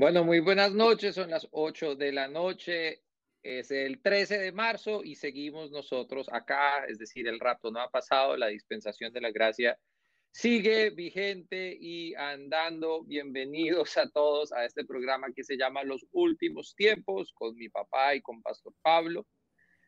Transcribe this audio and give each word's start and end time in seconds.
Bueno, 0.00 0.24
muy 0.24 0.40
buenas 0.40 0.72
noches, 0.72 1.14
son 1.14 1.28
las 1.28 1.46
8 1.50 1.94
de 1.94 2.10
la 2.10 2.26
noche, 2.26 3.02
es 3.42 3.70
el 3.70 4.00
13 4.00 4.38
de 4.38 4.50
marzo 4.50 5.04
y 5.04 5.14
seguimos 5.14 5.70
nosotros 5.70 6.30
acá, 6.32 6.86
es 6.88 6.96
decir, 6.96 7.28
el 7.28 7.38
rapto 7.38 7.70
no 7.70 7.80
ha 7.80 7.90
pasado, 7.90 8.34
la 8.34 8.46
dispensación 8.46 9.12
de 9.12 9.20
la 9.20 9.30
gracia 9.30 9.78
sigue 10.32 10.88
vigente 10.88 11.76
y 11.78 12.14
andando. 12.14 13.04
Bienvenidos 13.04 13.98
a 13.98 14.08
todos 14.08 14.54
a 14.54 14.64
este 14.64 14.86
programa 14.86 15.34
que 15.36 15.44
se 15.44 15.58
llama 15.58 15.84
Los 15.84 16.06
Últimos 16.12 16.74
Tiempos 16.74 17.30
con 17.34 17.54
mi 17.56 17.68
papá 17.68 18.14
y 18.14 18.22
con 18.22 18.40
Pastor 18.40 18.72
Pablo. 18.80 19.26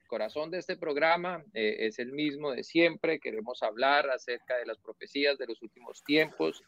El 0.03 0.09
corazón 0.09 0.51
de 0.51 0.59
este 0.59 0.77
programa 0.77 1.43
eh, 1.55 1.87
es 1.87 1.99
el 1.99 2.13
mismo 2.13 2.53
de 2.53 2.65
siempre. 2.65 3.19
Queremos 3.19 3.63
hablar 3.63 4.11
acerca 4.11 4.59
de 4.59 4.67
las 4.67 4.77
profecías 4.77 5.39
de 5.39 5.47
los 5.47 5.63
últimos 5.63 6.05
tiempos 6.05 6.63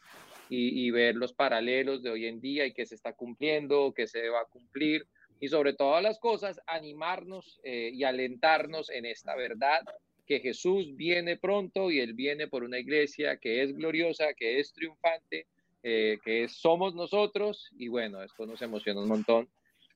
y, 0.49 0.89
ver 0.91 1.15
los 1.15 1.33
paralelos 1.33 2.03
de 2.03 2.11
hoy 2.11 2.25
en 2.27 2.39
día 2.39 2.65
y 2.65 2.73
qué 2.73 2.85
se 2.85 2.95
está 2.95 3.13
cumpliendo, 3.13 3.93
qué 3.95 4.07
se 4.07 4.29
va 4.29 4.41
a 4.41 4.45
cumplir 4.45 5.07
y 5.39 5.47
sobre 5.47 5.73
todas 5.73 6.01
las 6.01 6.19
cosas 6.19 6.61
animarnos 6.67 7.59
eh, 7.63 7.91
y 7.93 8.03
alentarnos 8.03 8.89
en 8.89 9.05
esta 9.05 9.35
verdad 9.35 9.81
que 10.25 10.39
Jesús 10.39 10.95
viene 10.95 11.37
pronto 11.37 11.91
y 11.91 11.99
Él 11.99 12.13
viene 12.13 12.47
por 12.47 12.63
una 12.63 12.79
iglesia 12.79 13.37
que 13.37 13.61
es 13.61 13.75
gloriosa, 13.75 14.33
que 14.33 14.59
es 14.59 14.73
triunfante, 14.73 15.47
eh, 15.83 16.17
que 16.23 16.47
somos 16.47 16.95
nosotros 16.95 17.69
y 17.77 17.89
bueno, 17.89 18.23
esto 18.23 18.45
nos 18.45 18.61
emociona 18.61 19.01
un 19.01 19.09
montón. 19.09 19.47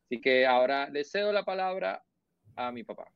Así 0.05 0.21
que 0.21 0.45
ahora 0.45 0.89
le 0.89 1.03
cedo 1.03 1.31
la 1.31 1.43
palabra 1.43 2.03
a 2.55 2.71
mi 2.71 2.83
papá. 2.83 3.11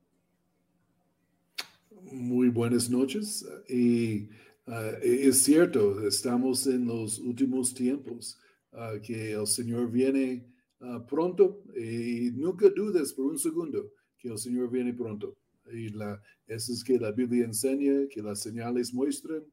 Muy 2.01 2.49
buenas 2.49 2.89
noches 2.89 3.45
y 3.69 4.27
Ah, 4.65 4.91
e-, 5.01 5.27
es 5.27 5.43
cierto, 5.43 6.05
estamos 6.07 6.67
en 6.67 6.85
los 6.85 7.19
últimos 7.19 7.73
tiempos, 7.73 8.39
ah, 8.71 8.93
que 9.01 9.33
el 9.33 9.47
Señor 9.47 9.91
viene 9.91 10.45
ah, 10.79 11.05
pronto 11.07 11.63
y 11.75 12.31
nunca 12.33 12.69
dudes 12.69 13.13
por 13.13 13.25
un 13.25 13.37
segundo 13.37 13.91
que 14.17 14.29
el 14.29 14.37
Señor 14.37 14.69
viene 14.69 14.93
pronto. 14.93 15.35
Y 15.71 15.89
la, 15.89 16.21
eso 16.47 16.71
es 16.73 16.83
que 16.83 16.97
la 16.97 17.11
Biblia 17.11 17.45
enseña, 17.45 18.07
que 18.09 18.21
las 18.21 18.41
señales 18.41 18.93
muestran, 18.93 19.43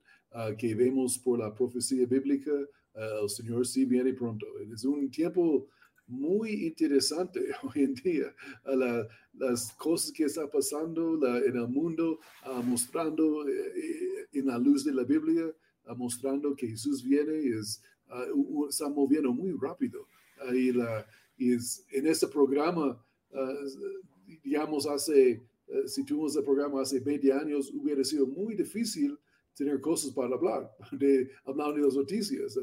que 0.58 0.74
vemos 0.76 1.18
por 1.18 1.40
la 1.40 1.52
profecía 1.52 2.06
bíblica, 2.06 2.52
el 2.94 3.28
Señor 3.28 3.66
sí 3.66 3.84
viene 3.84 4.12
pronto. 4.12 4.46
Es 4.72 4.84
un 4.84 5.10
tiempo 5.10 5.68
muy 6.10 6.66
interesante 6.66 7.40
hoy 7.62 7.84
en 7.84 7.94
día, 7.94 8.34
las 9.32 9.72
cosas 9.74 10.12
que 10.12 10.24
están 10.24 10.50
pasando 10.50 11.14
en 11.38 11.56
el 11.56 11.68
mundo, 11.68 12.20
mostrando 12.64 13.48
eh, 13.48 14.28
en 14.32 14.46
la 14.46 14.58
luz 14.58 14.84
de 14.84 14.92
la 14.92 15.04
Biblia, 15.04 15.54
mostrando 15.96 16.54
que 16.54 16.68
Jesús 16.68 17.02
viene, 17.02 17.38
es, 17.58 17.82
está 18.68 18.88
moviendo 18.88 19.32
muy 19.32 19.52
rápido. 19.60 20.06
y, 20.52 20.72
la, 20.72 21.06
es, 21.38 21.84
en 21.90 22.06
este 22.06 22.26
programa, 22.28 23.02
digamos, 24.42 24.86
hace, 24.86 25.30
eh, 25.66 25.88
si 25.88 26.04
tuvimos 26.04 26.36
el 26.36 26.44
programa 26.44 26.82
hace 26.82 27.00
20 27.00 27.32
años, 27.32 27.72
hubiera 27.72 28.04
sido 28.04 28.26
muy 28.26 28.54
difícil 28.54 29.18
tener 29.54 29.80
cosas 29.80 30.12
para 30.12 30.34
hablar, 30.34 30.70
de 30.92 31.30
hablar 31.44 31.74
de 31.74 31.82
las 31.82 31.94
noticias. 31.94 32.58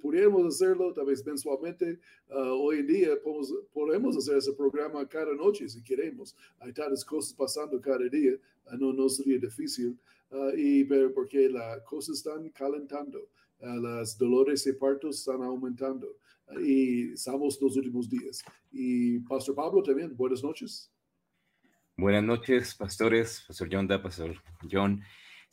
podríamos 0.00 0.46
hacerlo 0.46 0.92
tal 0.92 1.06
vez 1.06 1.24
mensualmente. 1.24 1.98
Ah, 2.30 2.52
hoy 2.52 2.80
en 2.80 2.86
día 2.86 3.22
podemos, 3.22 3.54
podemos 3.72 4.16
hacer 4.16 4.36
ese 4.36 4.52
programa 4.52 5.06
cada 5.08 5.34
noche 5.34 5.68
si 5.68 5.82
queremos. 5.82 6.36
Hay 6.60 6.72
tantas 6.72 7.04
cosas 7.04 7.32
pasando 7.34 7.80
cada 7.80 8.08
día, 8.08 8.32
ah, 8.66 8.76
no, 8.78 8.92
no 8.92 9.08
sería 9.08 9.38
difícil. 9.38 9.98
Ah, 10.30 10.50
y, 10.56 10.84
pero 10.84 11.12
porque 11.12 11.48
las 11.48 11.82
cosas 11.82 12.18
están 12.18 12.48
calentando, 12.50 13.28
los 13.60 14.18
dolores 14.18 14.64
de 14.64 14.74
partos 14.74 15.18
están 15.18 15.42
aumentando 15.42 16.16
y 16.60 17.12
estamos 17.12 17.60
los 17.60 17.76
últimos 17.76 18.08
días. 18.08 18.42
Y 18.70 19.20
Pastor 19.20 19.54
Pablo 19.54 19.82
también, 19.82 20.16
buenas 20.16 20.42
noches. 20.42 20.90
Buenas 21.96 22.24
noches, 22.24 22.74
pastores, 22.74 23.44
Pastor 23.46 23.68
Yonda, 23.68 24.02
Pastor 24.02 24.34
John. 24.70 25.02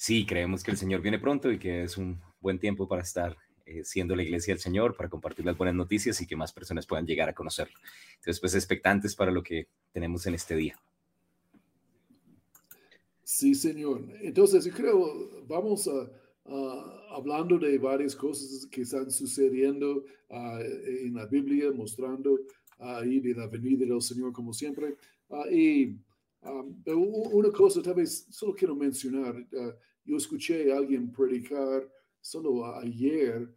Sí, 0.01 0.25
creemos 0.25 0.63
que 0.63 0.71
el 0.71 0.77
Señor 0.77 1.01
viene 1.01 1.19
pronto 1.19 1.51
y 1.51 1.59
que 1.59 1.83
es 1.83 1.97
un 1.97 2.21
buen 2.39 2.57
tiempo 2.57 2.87
para 2.87 3.01
estar 3.01 3.35
eh, 3.65 3.83
siendo 3.83 4.15
la 4.15 4.23
iglesia 4.23 4.53
del 4.53 4.61
Señor, 4.61 4.95
para 4.95 5.09
compartir 5.09 5.45
las 5.45 5.57
buenas 5.57 5.75
noticias 5.75 6.21
y 6.21 6.25
que 6.25 6.37
más 6.37 6.53
personas 6.53 6.87
puedan 6.87 7.05
llegar 7.05 7.27
a 7.27 7.35
conocerlo. 7.35 7.77
Entonces, 8.15 8.39
pues 8.39 8.55
expectantes 8.55 9.13
para 9.13 9.29
lo 9.29 9.43
que 9.43 9.67
tenemos 9.91 10.25
en 10.25 10.35
este 10.35 10.55
día. 10.55 10.79
Sí, 13.25 13.53
Señor. 13.53 14.05
Entonces, 14.21 14.63
yo 14.63 14.71
creo, 14.71 15.43
vamos 15.45 15.89
a, 15.89 16.09
hablando 17.13 17.59
de 17.59 17.77
varias 17.77 18.15
cosas 18.15 18.65
que 18.67 18.83
están 18.83 19.11
sucediendo 19.11 20.05
ah, 20.29 20.61
en 20.61 21.13
la 21.13 21.25
Biblia, 21.25 21.73
mostrando 21.73 22.39
ahí 22.77 23.19
de 23.19 23.33
la 23.33 23.47
venida 23.47 23.85
del 23.85 24.01
Señor 24.01 24.31
como 24.31 24.53
siempre. 24.53 24.95
Ah, 25.29 25.43
y 25.51 25.97
una 26.85 27.51
cosa, 27.51 27.81
tal 27.81 27.95
vez 27.95 28.27
solo 28.29 28.55
quiero 28.55 28.77
mencionar, 28.77 29.45
yo 30.09 30.17
escuché 30.17 30.71
a 30.71 30.77
alguien 30.77 31.11
predicar 31.11 31.87
solo 32.19 32.65
ayer, 32.77 33.47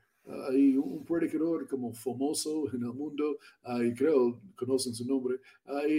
hay 0.50 0.76
un 0.76 1.04
predicador 1.04 1.66
como 1.66 1.92
famoso 1.92 2.70
en 2.72 2.82
el 2.82 2.92
mundo, 2.92 3.38
y 3.80 3.94
creo 3.94 4.38
conocen 4.54 4.94
su 4.94 5.06
nombre, 5.06 5.40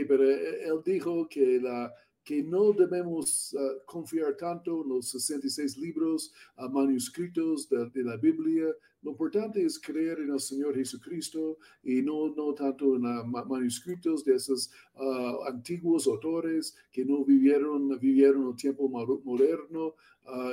pero 0.07 0.29
eh, 0.29 0.63
él 0.63 0.79
dijo 0.85 1.27
que 1.27 1.59
la 1.59 1.91
que 2.23 2.41
no 2.41 2.71
debemos 2.71 3.53
uh, 3.53 3.83
confiar 3.85 4.37
tanto 4.37 4.83
en 4.83 4.89
los 4.89 5.09
66 5.09 5.77
libros 5.77 6.31
uh, 6.57 6.69
manuscritos 6.69 7.67
de, 7.67 8.03
la 8.03 8.15
Biblia. 8.15 8.67
Lo 9.03 9.11
importante 9.11 9.63
es 9.63 9.77
creer 9.77 10.19
en 10.19 10.31
el 10.31 10.39
Señor 10.39 10.75
Jesucristo 10.75 11.57
y 11.83 12.01
no, 12.01 12.33
no 12.33 12.53
tanto 12.53 12.95
en 12.95 13.01
los 13.01 13.47
manuscritos 13.47 14.23
de 14.23 14.35
esos 14.35 14.71
uh, 14.95 15.43
antiguos 15.45 16.07
autores 16.07 16.73
que 16.89 17.03
no 17.03 17.25
vivieron, 17.25 17.99
vivieron 17.99 18.47
el 18.47 18.55
tiempo 18.55 18.87
moderno. 18.87 19.95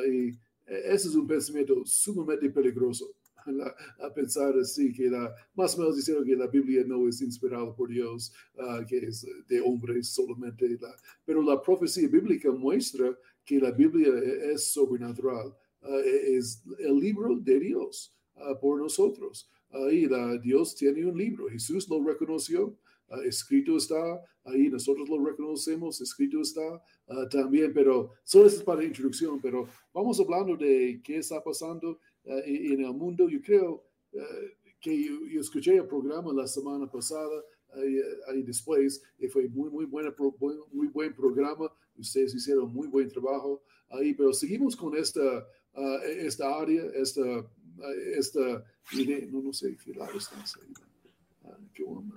y 0.05 0.31
e, 0.67 0.95
ese 0.95 1.09
es 1.09 1.15
un 1.15 1.29
pensamiento 1.29 1.85
sumamente 1.85 2.51
peligroso 2.51 3.15
a, 4.01 4.13
pensar 4.13 4.59
así, 4.59 4.93
que 4.93 5.09
la, 5.09 5.33
más 5.55 5.77
o 5.77 5.83
menos 5.83 5.97
diciendo 5.97 6.25
que 6.25 6.35
la 6.35 6.49
Biblia 6.49 6.83
no 6.85 7.09
es 7.09 7.23
inspirada 7.23 7.73
por 7.73 7.89
Dios, 7.89 8.33
ah, 8.59 8.85
que 8.87 8.99
es 8.99 9.27
de 9.47 9.61
hombres 9.61 10.09
solamente, 10.09 10.77
la, 10.81 10.95
pero 11.25 11.41
la 11.41 11.63
profecía 11.63 12.09
bíblica 12.09 12.51
muestra 12.51 13.17
que 13.45 13.61
la 13.61 13.71
Biblia 13.71 14.13
es 14.53 14.73
sobrenatural, 14.73 15.57
e, 15.83 16.37
es 16.37 16.65
el 16.81 16.99
libro 16.99 17.37
de 17.37 17.61
Dios 17.61 18.13
ah, 18.41 18.59
por 18.61 18.79
nosotros. 18.79 19.49
Ahí 19.71 20.09
Dios 20.43 20.75
tiene 20.75 21.07
un 21.07 21.17
libro, 21.17 21.49
Jesús 21.49 21.89
lo 21.89 22.03
reconoció, 22.03 22.77
escrito 23.25 23.77
está, 23.77 24.21
ahí 24.45 24.69
nosotros 24.69 25.09
lo 25.09 25.25
reconocemos, 25.25 26.01
escrito 26.01 26.41
está 26.41 26.83
también, 27.31 27.73
pero 27.73 28.11
solo 28.25 28.47
es 28.47 28.63
para 28.65 28.85
introducción, 28.85 29.41
pero 29.41 29.69
vamos 29.93 30.19
hablando 30.19 30.57
de 30.57 31.01
qué 31.05 31.19
está 31.19 31.43
pasando 31.43 32.01
eh, 32.25 32.73
en 32.73 32.85
el 32.85 32.93
mundo. 32.93 33.29
Yo 33.29 33.41
creo 33.41 33.85
que 34.81 35.05
yo, 35.05 35.41
escuché 35.41 35.77
el 35.77 35.87
programa 35.87 36.33
la 36.33 36.47
semana 36.47 36.91
pasada 36.91 37.45
ahí, 38.29 38.43
después 38.43 39.03
y 39.19 39.29
fue 39.29 39.49
muy, 39.49 39.71
muy, 39.71 39.85
buena, 39.85 40.15
muy 40.73 40.89
buen 40.89 41.15
programa. 41.15 41.71
Ustedes 41.97 42.35
hicieron 42.35 42.73
muy 42.73 42.89
buen 42.89 43.09
trabajo 43.09 43.63
ahí, 43.89 44.15
pero 44.15 44.33
seguimos 44.33 44.75
con 44.75 44.97
esta, 44.97 45.47
ah, 45.75 45.99
esta 46.05 46.59
área, 46.59 46.85
esta, 46.95 47.23
esta, 48.17 48.41
no, 49.31 49.43
no 49.43 49.51
lado 49.97 50.19
estás 50.19 50.57
ahí. 50.57 50.73
Ah, 51.45 51.59
qué 51.75 51.85
bueno. 51.85 52.15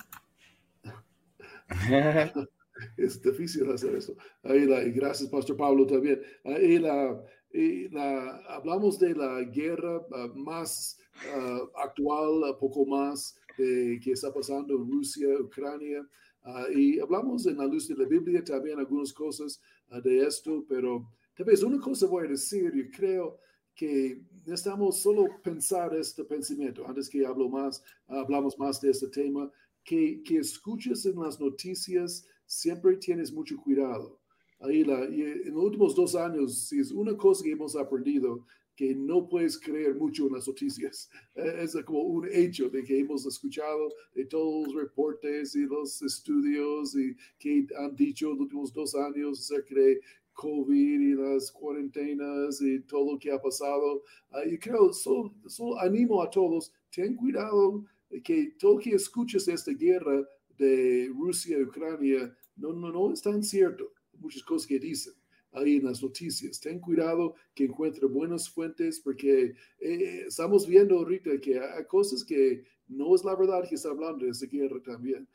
es 2.98 3.22
difícil 3.22 3.70
hacer 3.72 3.96
eso. 3.96 4.16
Ahí 4.44 4.66
la, 4.66 4.84
y 4.84 4.92
gracias, 4.92 5.30
Pastor 5.30 5.58
Pablo, 5.58 5.86
también. 5.86 6.22
Ahí 6.44 6.80
la, 6.80 7.24
y 7.52 7.90
la, 7.90 8.38
hablamos 8.48 9.00
de 9.00 9.16
la 9.16 9.42
guerra 9.44 10.06
ah, 10.12 10.32
más 10.36 10.98
uh, 11.36 11.70
actual, 11.78 12.58
poco 12.60 12.86
más 12.86 13.36
de 13.58 14.00
que 14.04 14.12
está 14.12 14.34
pasando 14.34 14.76
en 14.76 14.90
Rusia, 14.90 15.28
Ucrania, 15.40 16.08
ah, 16.44 16.66
y 16.74 17.00
hablamos 17.00 17.46
en 17.46 17.58
la 17.58 17.66
luz 17.66 17.88
de 17.88 17.96
la 17.96 18.06
Biblia 18.06 18.44
también 18.44 18.80
algunas 18.80 19.14
cosas 19.14 19.62
de 20.04 20.26
esto, 20.26 20.66
pero 20.68 21.08
tal 21.36 21.46
vez 21.46 21.62
una 21.62 21.80
cosa 21.80 22.08
voy 22.08 22.26
a 22.26 22.30
decir, 22.30 22.74
yo 22.74 22.90
creo 22.92 23.40
que 23.76 24.20
necesitamos 24.46 25.00
solo 25.00 25.28
pensar 25.44 25.96
este 25.96 26.24
pensamiento, 26.24 26.88
antes 26.88 27.10
que 27.10 27.26
hablo 27.26 27.50
más, 27.50 27.84
hablamos 28.08 28.58
más 28.58 28.82
de 28.82 28.92
este 28.92 29.08
tema, 29.08 29.52
que, 29.84 30.22
que 30.24 30.38
escuches 30.38 31.06
en 31.06 31.20
las 31.20 31.40
noticias, 31.40 32.26
siempre 32.46 32.98
tienes 32.98 33.32
mucho 33.32 33.58
cuidado 33.58 34.24
ahí 34.64 34.84
la, 34.84 35.08
y 35.10 35.22
en 35.22 35.54
los 35.54 35.66
últimos 35.66 35.96
dos 35.96 36.16
años, 36.16 36.68
si 36.68 36.80
es 36.80 36.92
una 36.92 37.16
cosa 37.16 37.44
que 37.44 37.52
hemos 37.52 37.76
aprendido, 37.76 38.46
que 38.76 38.96
no 38.96 39.28
puedes 39.28 39.60
creer 39.60 39.94
mucho 39.94 40.26
en 40.26 40.34
las 40.34 40.48
noticias. 40.48 41.10
Es 41.36 41.76
como 41.86 42.02
un 42.02 42.28
hecho 42.32 42.70
de 42.70 42.84
que 42.84 43.00
hemos 43.00 43.26
escuchado 43.26 43.94
de 44.16 44.26
todos 44.26 44.68
los 44.68 44.76
reportes 44.76 45.56
y 45.56 45.66
los 45.66 46.02
estudios 46.02 46.96
y 46.96 47.16
que 47.38 47.68
han 47.78 47.96
dicho 47.96 48.30
los 48.30 48.40
últimos 48.40 48.74
dos 48.74 48.96
años 48.96 49.40
acerca 49.40 49.76
de 49.76 50.02
COVID 50.34 51.02
y 51.02 51.14
las 51.16 51.52
cuarentenas 51.52 52.62
y 52.62 52.82
todo 52.82 53.14
lo 53.14 53.20
que 53.20 53.32
ha 53.32 53.42
pasado. 53.42 54.04
y 54.46 54.58
creo, 54.58 54.94
solo, 54.94 55.34
solo, 55.48 55.80
animo 55.80 56.22
a 56.22 56.30
todos, 56.30 56.72
ten 56.92 57.16
cuidado 57.16 57.86
que 58.24 58.54
todo 58.60 58.78
que 58.78 58.92
escuches 58.96 59.48
esta 59.48 59.72
guerra 59.72 60.28
de 60.58 61.12
Rusia 61.16 61.58
y 61.58 61.64
Ucrania 61.64 62.36
no, 62.56 62.74
no, 62.74 62.92
no 62.92 63.12
es 63.12 63.22
tan 63.22 63.44
cierto. 63.44 63.92
Muchas 64.20 64.44
cosas 64.44 64.68
que 64.68 64.80
dicen 64.80 65.14
ahí 65.54 65.78
en 65.78 65.86
las 65.86 66.02
noticias. 66.02 66.60
Ten 66.60 66.80
cuidado 66.80 67.36
que 67.54 67.66
encuentre 67.66 68.06
buenas 68.08 68.50
fuentes 68.50 69.00
porque 69.00 69.56
eh, 69.80 70.24
estamos 70.28 70.68
viendo 70.68 70.98
ahorita 70.98 71.40
que 71.40 71.60
hay 71.60 71.86
cosas 71.86 72.24
que 72.24 72.64
no 72.88 73.16
es 73.16 73.24
la 73.24 73.36
verdad 73.36 73.68
que 73.68 73.76
está 73.76 73.90
hablando 73.90 74.26
de 74.26 74.32
esa 74.32 74.46
guerra 74.48 74.82
también. 74.84 75.28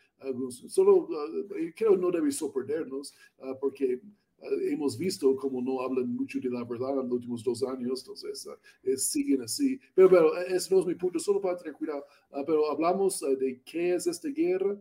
solo 0.69 0.97
uh, 0.97 1.09
creo 1.75 1.97
no 1.97 2.11
debe 2.11 2.31
sorprendernos 2.31 3.15
uh, 3.39 3.55
porque 3.61 3.97
uh, 3.97 4.27
hemos 4.40 4.96
visto 4.96 5.35
como 5.37 5.61
no 5.61 5.81
hablan 5.81 6.14
mucho 6.14 6.38
de 6.40 6.50
la 6.50 6.64
verdad 6.64 6.90
en 6.90 7.08
los 7.08 7.12
últimos 7.12 7.43
dos 7.43 7.62
años, 7.62 8.00
entonces 8.00 8.49
siguen 8.96 9.43
así. 9.43 9.79
Pero, 9.94 10.08
pero 10.08 10.37
ese 10.37 10.75
no 10.75 10.81
es 10.81 10.87
mi 10.87 10.94
punto, 10.94 11.19
solo 11.19 11.40
para 11.40 11.56
tener 11.56 11.75
cuidado. 11.75 12.05
pero 12.46 12.70
hablamos 12.70 13.20
de 13.20 13.61
qué 13.64 13.94
es 13.94 14.06
esta 14.06 14.29
guerra, 14.29 14.76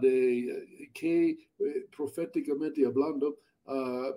de 0.00 0.90
qué 0.92 1.30
eh, 1.58 1.86
proféticamente 1.96 2.86
hablando. 2.86 3.38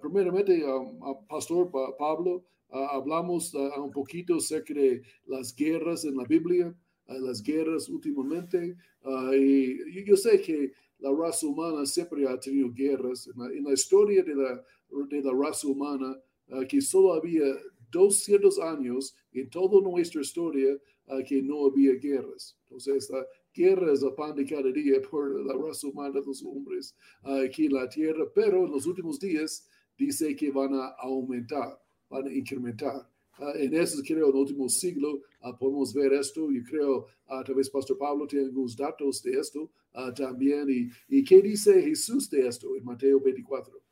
primeramente, 0.02 0.64
um, 0.66 1.00
Pastor 1.28 1.72
Pablo, 1.98 2.44
hablamos 2.70 3.54
un 3.54 3.92
poquito 3.92 4.36
acerca 4.36 4.74
de 4.74 5.02
las 5.26 5.56
guerras 5.56 6.06
en 6.06 6.18
la 6.18 6.26
Biblia 6.26 6.76
las 7.08 7.42
guerras 7.42 7.90
últimamente. 7.90 8.76
Ah, 9.04 9.32
y 9.36 10.04
yo 10.06 10.18
sé 10.18 10.42
que 10.42 10.74
la 11.00 11.12
raza 11.12 11.48
humana 11.48 11.86
siempre 11.86 12.28
ha 12.28 12.40
tenido 12.40 12.72
guerras. 12.74 13.28
En 13.28 13.64
la, 13.64 13.74
historia 13.74 14.24
de 14.24 14.36
la, 14.36 14.64
de 15.10 15.22
la 15.22 15.32
raza 15.34 15.68
humana, 15.68 16.18
ah, 16.52 16.66
que 16.68 16.82
solo 16.82 17.14
había 17.14 17.46
200 17.92 18.60
años 18.60 19.16
en 19.32 19.50
toda 19.50 19.82
nuestra 19.82 20.22
historia 20.22 20.78
ah, 21.08 21.20
que 21.28 21.42
no 21.42 21.66
había 21.66 21.94
guerras. 21.96 22.58
Entonces, 22.64 23.10
la 23.10 23.26
guerra 23.54 23.94
es 23.94 24.02
el 24.02 24.14
pan 24.14 24.36
de 24.36 24.46
cada 24.46 24.72
día 24.72 25.02
por 25.10 25.46
la 25.46 25.54
raza 25.54 25.88
humana 25.88 26.20
de 26.20 26.26
los 26.26 26.44
hombres 26.44 26.96
aquí 27.24 27.66
en 27.66 27.74
la 27.74 27.88
tierra, 27.90 28.26
pero 28.34 28.66
en 28.66 28.72
los 28.72 28.86
últimos 28.86 29.20
días 29.20 29.68
dice 29.98 30.36
que 30.36 30.52
van 30.52 30.74
a 30.74 30.90
aumentar, 31.00 31.80
van 32.10 32.28
a 32.28 32.34
incrementar. 32.34 33.08
Ah, 33.40 33.54
en 33.56 33.74
ese, 33.76 34.02
creo, 34.02 34.30
en 34.30 34.36
el 34.36 34.40
último 34.40 34.68
siglo 34.68 35.22
uh, 35.44 35.56
podemos 35.58 35.94
ver 35.94 36.14
esto. 36.14 36.50
Yo 36.52 36.64
creo, 36.64 37.08
uh, 37.30 37.44
tal 37.44 37.56
vez 37.56 37.70
Pastor 37.70 37.98
Pablo 37.98 38.26
tiene 38.26 38.46
algunos 38.46 38.76
datos 38.76 39.22
de 39.22 39.32
esto 39.40 39.70
también. 40.16 40.68
Y, 40.70 40.90
¿Y 41.08 41.24
qué 41.24 41.42
dice 41.42 41.82
Jesús 41.82 42.30
de 42.30 42.48
esto 42.48 42.76
en 42.76 42.84
Mateo 42.84 43.20
24? 43.22 43.87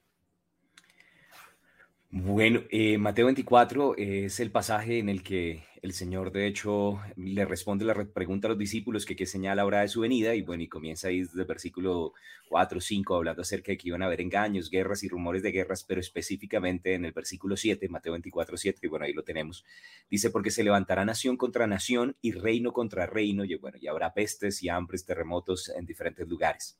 Bueno, 2.17 2.61
eh, 2.69 2.97
Mateo 2.97 3.25
24 3.25 3.97
es 3.97 4.39
el 4.39 4.49
pasaje 4.49 4.99
en 4.99 5.09
el 5.09 5.21
que 5.21 5.65
el 5.81 5.91
Señor, 5.91 6.31
de 6.31 6.47
hecho, 6.47 7.01
le 7.17 7.43
responde 7.43 7.83
la 7.83 7.93
pregunta 7.93 8.47
a 8.47 8.51
los 8.51 8.57
discípulos 8.57 9.05
que 9.05 9.17
qué 9.17 9.25
señala 9.25 9.63
ahora 9.63 9.81
de 9.81 9.89
su 9.89 9.99
venida, 9.99 10.33
y 10.33 10.41
bueno, 10.41 10.63
y 10.63 10.69
comienza 10.69 11.09
ahí 11.09 11.19
desde 11.19 11.41
el 11.41 11.45
versículo 11.45 12.13
4 12.47 12.77
o 12.77 12.81
5, 12.81 13.15
hablando 13.17 13.41
acerca 13.41 13.73
de 13.73 13.77
que 13.77 13.89
iban 13.89 14.01
a 14.01 14.05
haber 14.05 14.21
engaños, 14.21 14.69
guerras 14.69 15.03
y 15.03 15.09
rumores 15.09 15.43
de 15.43 15.51
guerras, 15.51 15.83
pero 15.83 15.99
específicamente 15.99 16.93
en 16.93 17.03
el 17.03 17.11
versículo 17.11 17.57
7, 17.57 17.89
Mateo 17.89 18.13
24, 18.13 18.55
7, 18.55 18.79
y 18.81 18.87
bueno, 18.87 19.03
ahí 19.03 19.11
lo 19.11 19.23
tenemos, 19.23 19.65
dice, 20.09 20.29
porque 20.29 20.51
se 20.51 20.63
levantará 20.63 21.03
nación 21.03 21.35
contra 21.35 21.67
nación 21.67 22.15
y 22.21 22.31
reino 22.31 22.71
contra 22.71 23.07
reino, 23.07 23.43
y 23.43 23.55
bueno, 23.55 23.77
y 23.77 23.87
habrá 23.87 24.13
pestes 24.13 24.63
y 24.63 24.69
hambres, 24.69 25.03
terremotos 25.03 25.67
en 25.67 25.85
diferentes 25.85 26.25
lugares 26.29 26.79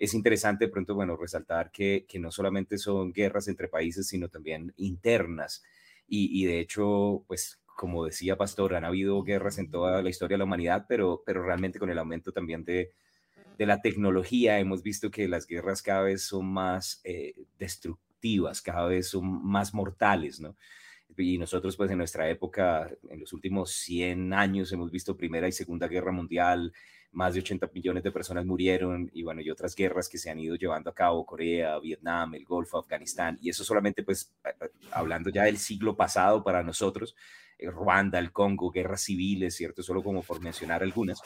es 0.00 0.14
interesante 0.14 0.64
de 0.64 0.72
pronto, 0.72 0.94
bueno, 0.94 1.14
resaltar 1.14 1.70
que, 1.70 2.06
que 2.08 2.18
no 2.18 2.32
solamente 2.32 2.78
son 2.78 3.12
guerras 3.12 3.48
entre 3.48 3.68
países, 3.68 4.08
sino 4.08 4.30
también 4.30 4.72
internas. 4.78 5.62
Y, 6.08 6.42
y, 6.42 6.46
de 6.46 6.58
hecho, 6.58 7.22
pues 7.28 7.60
como 7.76 8.06
decía 8.06 8.36
Pastor, 8.36 8.74
han 8.74 8.86
habido 8.86 9.22
guerras 9.22 9.58
en 9.58 9.70
toda 9.70 10.02
la 10.02 10.08
historia 10.08 10.34
de 10.34 10.38
la 10.38 10.44
humanidad, 10.44 10.86
pero, 10.88 11.22
pero 11.24 11.42
realmente 11.42 11.78
con 11.78 11.90
el 11.90 11.98
aumento 11.98 12.32
también 12.32 12.64
de, 12.64 12.92
de 13.58 13.66
la 13.66 13.82
tecnología 13.82 14.58
hemos 14.58 14.82
visto 14.82 15.10
que 15.10 15.28
las 15.28 15.46
guerras 15.46 15.82
cada 15.82 16.02
vez 16.02 16.22
son 16.22 16.46
más 16.46 17.02
eh, 17.04 17.34
destructivas, 17.58 18.62
cada 18.62 18.86
vez 18.86 19.10
son 19.10 19.46
más 19.46 19.74
mortales, 19.74 20.40
¿no? 20.40 20.56
Y 21.16 21.36
nosotros, 21.36 21.76
pues 21.76 21.90
en 21.90 21.98
nuestra 21.98 22.30
época, 22.30 22.90
en 23.10 23.20
los 23.20 23.34
últimos 23.34 23.72
100 23.72 24.32
años, 24.32 24.72
hemos 24.72 24.90
visto 24.90 25.16
Primera 25.16 25.46
y 25.46 25.52
Segunda 25.52 25.88
Guerra 25.88 26.12
Mundial, 26.12 26.72
más 27.12 27.34
de 27.34 27.40
80 27.40 27.70
millones 27.74 28.02
de 28.02 28.12
personas 28.12 28.44
murieron 28.46 29.10
y 29.12 29.22
bueno, 29.22 29.40
y 29.40 29.50
otras 29.50 29.74
guerras 29.74 30.08
que 30.08 30.18
se 30.18 30.30
han 30.30 30.38
ido 30.38 30.54
llevando 30.56 30.90
a 30.90 30.94
cabo, 30.94 31.26
Corea, 31.26 31.78
Vietnam, 31.78 32.34
el 32.34 32.44
Golfo, 32.44 32.78
Afganistán, 32.78 33.38
y 33.40 33.50
eso 33.50 33.64
solamente 33.64 34.02
pues 34.02 34.32
hablando 34.92 35.30
ya 35.30 35.44
del 35.44 35.58
siglo 35.58 35.96
pasado 35.96 36.44
para 36.44 36.62
nosotros, 36.62 37.16
eh, 37.58 37.70
Ruanda, 37.70 38.18
el 38.18 38.32
Congo, 38.32 38.70
guerras 38.70 39.02
civiles, 39.02 39.54
¿cierto? 39.56 39.82
Solo 39.82 40.02
como 40.02 40.22
por 40.22 40.40
mencionar 40.40 40.82
algunas 40.82 41.20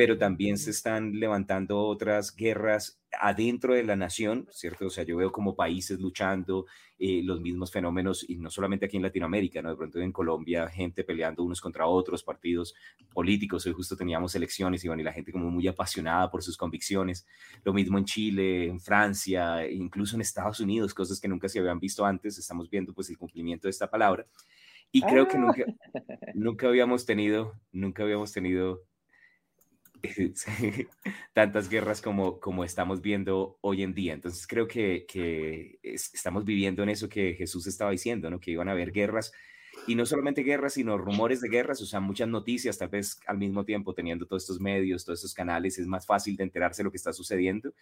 pero 0.00 0.16
también 0.16 0.56
se 0.56 0.70
están 0.70 1.12
levantando 1.20 1.78
otras 1.78 2.34
guerras 2.34 3.02
adentro 3.20 3.74
de 3.74 3.84
la 3.84 3.96
nación, 3.96 4.48
¿cierto? 4.50 4.86
O 4.86 4.88
sea, 4.88 5.04
yo 5.04 5.18
veo 5.18 5.30
como 5.30 5.54
países 5.54 6.00
luchando 6.00 6.64
eh, 6.98 7.20
los 7.22 7.42
mismos 7.42 7.70
fenómenos, 7.70 8.24
y 8.26 8.38
no 8.38 8.48
solamente 8.48 8.86
aquí 8.86 8.96
en 8.96 9.02
Latinoamérica, 9.02 9.60
¿no? 9.60 9.68
De 9.68 9.76
pronto 9.76 10.00
en 10.00 10.10
Colombia, 10.10 10.70
gente 10.70 11.04
peleando 11.04 11.42
unos 11.42 11.60
contra 11.60 11.86
otros, 11.86 12.22
partidos 12.22 12.74
políticos, 13.12 13.66
hoy 13.66 13.74
justo 13.74 13.94
teníamos 13.94 14.34
elecciones 14.34 14.82
y, 14.82 14.88
bueno, 14.88 15.02
y 15.02 15.04
la 15.04 15.12
gente 15.12 15.32
como 15.32 15.50
muy 15.50 15.68
apasionada 15.68 16.30
por 16.30 16.42
sus 16.42 16.56
convicciones. 16.56 17.26
Lo 17.62 17.74
mismo 17.74 17.98
en 17.98 18.06
Chile, 18.06 18.68
en 18.68 18.80
Francia, 18.80 19.70
incluso 19.70 20.14
en 20.14 20.22
Estados 20.22 20.60
Unidos, 20.60 20.94
cosas 20.94 21.20
que 21.20 21.28
nunca 21.28 21.46
se 21.46 21.58
habían 21.58 21.78
visto 21.78 22.06
antes, 22.06 22.38
estamos 22.38 22.70
viendo 22.70 22.94
pues 22.94 23.10
el 23.10 23.18
cumplimiento 23.18 23.68
de 23.68 23.72
esta 23.72 23.90
palabra. 23.90 24.26
Y 24.92 25.02
creo 25.02 25.28
que 25.28 25.36
nunca, 25.36 25.64
ah. 25.68 26.00
nunca 26.34 26.68
habíamos 26.68 27.04
tenido, 27.04 27.52
nunca 27.70 28.02
habíamos 28.02 28.32
tenido 28.32 28.82
tantas 31.32 31.68
guerras 31.68 32.00
como, 32.00 32.40
como 32.40 32.64
estamos 32.64 33.00
viendo 33.00 33.58
hoy 33.60 33.82
en 33.82 33.94
día. 33.94 34.14
Entonces 34.14 34.46
creo 34.46 34.68
que, 34.68 35.06
que 35.08 35.78
estamos 35.82 36.44
viviendo 36.44 36.82
en 36.82 36.88
eso 36.88 37.08
que 37.08 37.34
Jesús 37.34 37.66
estaba 37.66 37.90
diciendo, 37.90 38.30
¿no? 38.30 38.40
que 38.40 38.50
iban 38.52 38.68
a 38.68 38.72
haber 38.72 38.92
guerras 38.92 39.32
y 39.86 39.94
no 39.94 40.06
solamente 40.06 40.42
guerras, 40.42 40.74
sino 40.74 40.98
rumores 40.98 41.40
de 41.40 41.48
guerras, 41.48 41.80
o 41.80 41.86
sea, 41.86 42.00
muchas 42.00 42.28
noticias, 42.28 42.78
tal 42.78 42.88
vez 42.88 43.20
al 43.26 43.38
mismo 43.38 43.64
tiempo 43.64 43.94
teniendo 43.94 44.26
todos 44.26 44.42
estos 44.42 44.60
medios, 44.60 45.04
todos 45.04 45.20
estos 45.20 45.34
canales, 45.34 45.78
es 45.78 45.86
más 45.86 46.06
fácil 46.06 46.36
de 46.36 46.44
enterarse 46.44 46.82
de 46.82 46.84
lo 46.84 46.90
que 46.90 46.96
está 46.96 47.12
sucediendo 47.12 47.72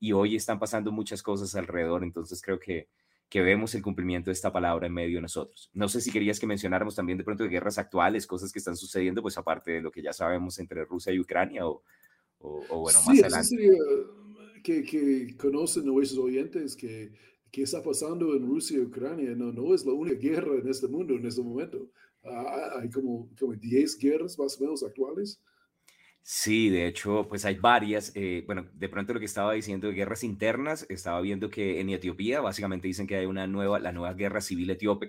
y 0.00 0.12
hoy 0.12 0.36
están 0.36 0.58
pasando 0.58 0.90
muchas 0.92 1.22
cosas 1.22 1.54
alrededor, 1.54 2.02
entonces 2.02 2.42
creo 2.42 2.58
que, 2.58 2.88
que 3.34 3.42
vemos 3.42 3.74
el 3.74 3.82
cumplimiento 3.82 4.30
de 4.30 4.32
esta 4.32 4.52
palabra 4.52 4.86
en 4.86 4.94
medio 4.94 5.16
de 5.16 5.22
nosotros. 5.22 5.68
No 5.74 5.88
sé 5.88 6.00
si 6.00 6.12
querías 6.12 6.38
que 6.38 6.46
mencionáramos 6.46 6.94
también 6.94 7.18
de 7.18 7.24
pronto 7.24 7.42
de 7.42 7.50
guerras 7.50 7.78
actuales, 7.78 8.28
cosas 8.28 8.52
que 8.52 8.60
están 8.60 8.76
sucediendo, 8.76 9.22
pues 9.22 9.36
aparte 9.36 9.72
de 9.72 9.80
lo 9.80 9.90
que 9.90 10.02
ya 10.02 10.12
sabemos 10.12 10.56
entre 10.60 10.84
Rusia 10.84 11.12
y 11.12 11.18
Ucrania, 11.18 11.66
o, 11.66 11.82
o, 12.38 12.78
bueno, 12.78 13.00
más 13.04 13.08
adelante. 13.08 13.42
Sería 13.42 13.72
que, 14.62 14.84
que 14.84 15.36
conocen 15.36 15.84
nuestros 15.84 16.20
oyentes 16.20 16.76
que, 16.76 17.10
que 17.50 17.62
está 17.62 17.82
pasando 17.82 18.36
en 18.36 18.46
Rusia 18.46 18.78
y 18.78 18.82
Ucrania. 18.82 19.34
No, 19.34 19.50
no 19.50 19.74
es 19.74 19.84
la 19.84 19.94
única 19.94 20.16
guerra 20.16 20.54
en 20.54 20.68
este 20.68 20.86
mundo 20.86 21.14
en 21.14 21.26
este 21.26 21.42
momento. 21.42 21.90
Ah, 22.22 22.78
hay 22.80 22.88
como, 22.88 23.28
como 23.36 23.54
10 23.54 23.98
guerras 23.98 24.38
más 24.38 24.56
o 24.60 24.62
menos 24.62 24.84
actuales. 24.84 25.40
Sí, 26.26 26.70
de 26.70 26.86
hecho, 26.86 27.26
pues 27.28 27.44
hay 27.44 27.56
varias. 27.56 28.10
Eh, 28.14 28.44
bueno, 28.46 28.66
de 28.72 28.88
pronto 28.88 29.12
lo 29.12 29.20
que 29.20 29.26
estaba 29.26 29.52
diciendo 29.52 29.88
de 29.88 29.92
guerras 29.94 30.24
internas, 30.24 30.86
estaba 30.88 31.20
viendo 31.20 31.50
que 31.50 31.80
en 31.80 31.90
Etiopía 31.90 32.40
básicamente 32.40 32.88
dicen 32.88 33.06
que 33.06 33.16
hay 33.16 33.26
una 33.26 33.46
nueva, 33.46 33.78
la 33.78 33.92
nueva 33.92 34.14
guerra 34.14 34.40
civil 34.40 34.70
etíope. 34.70 35.08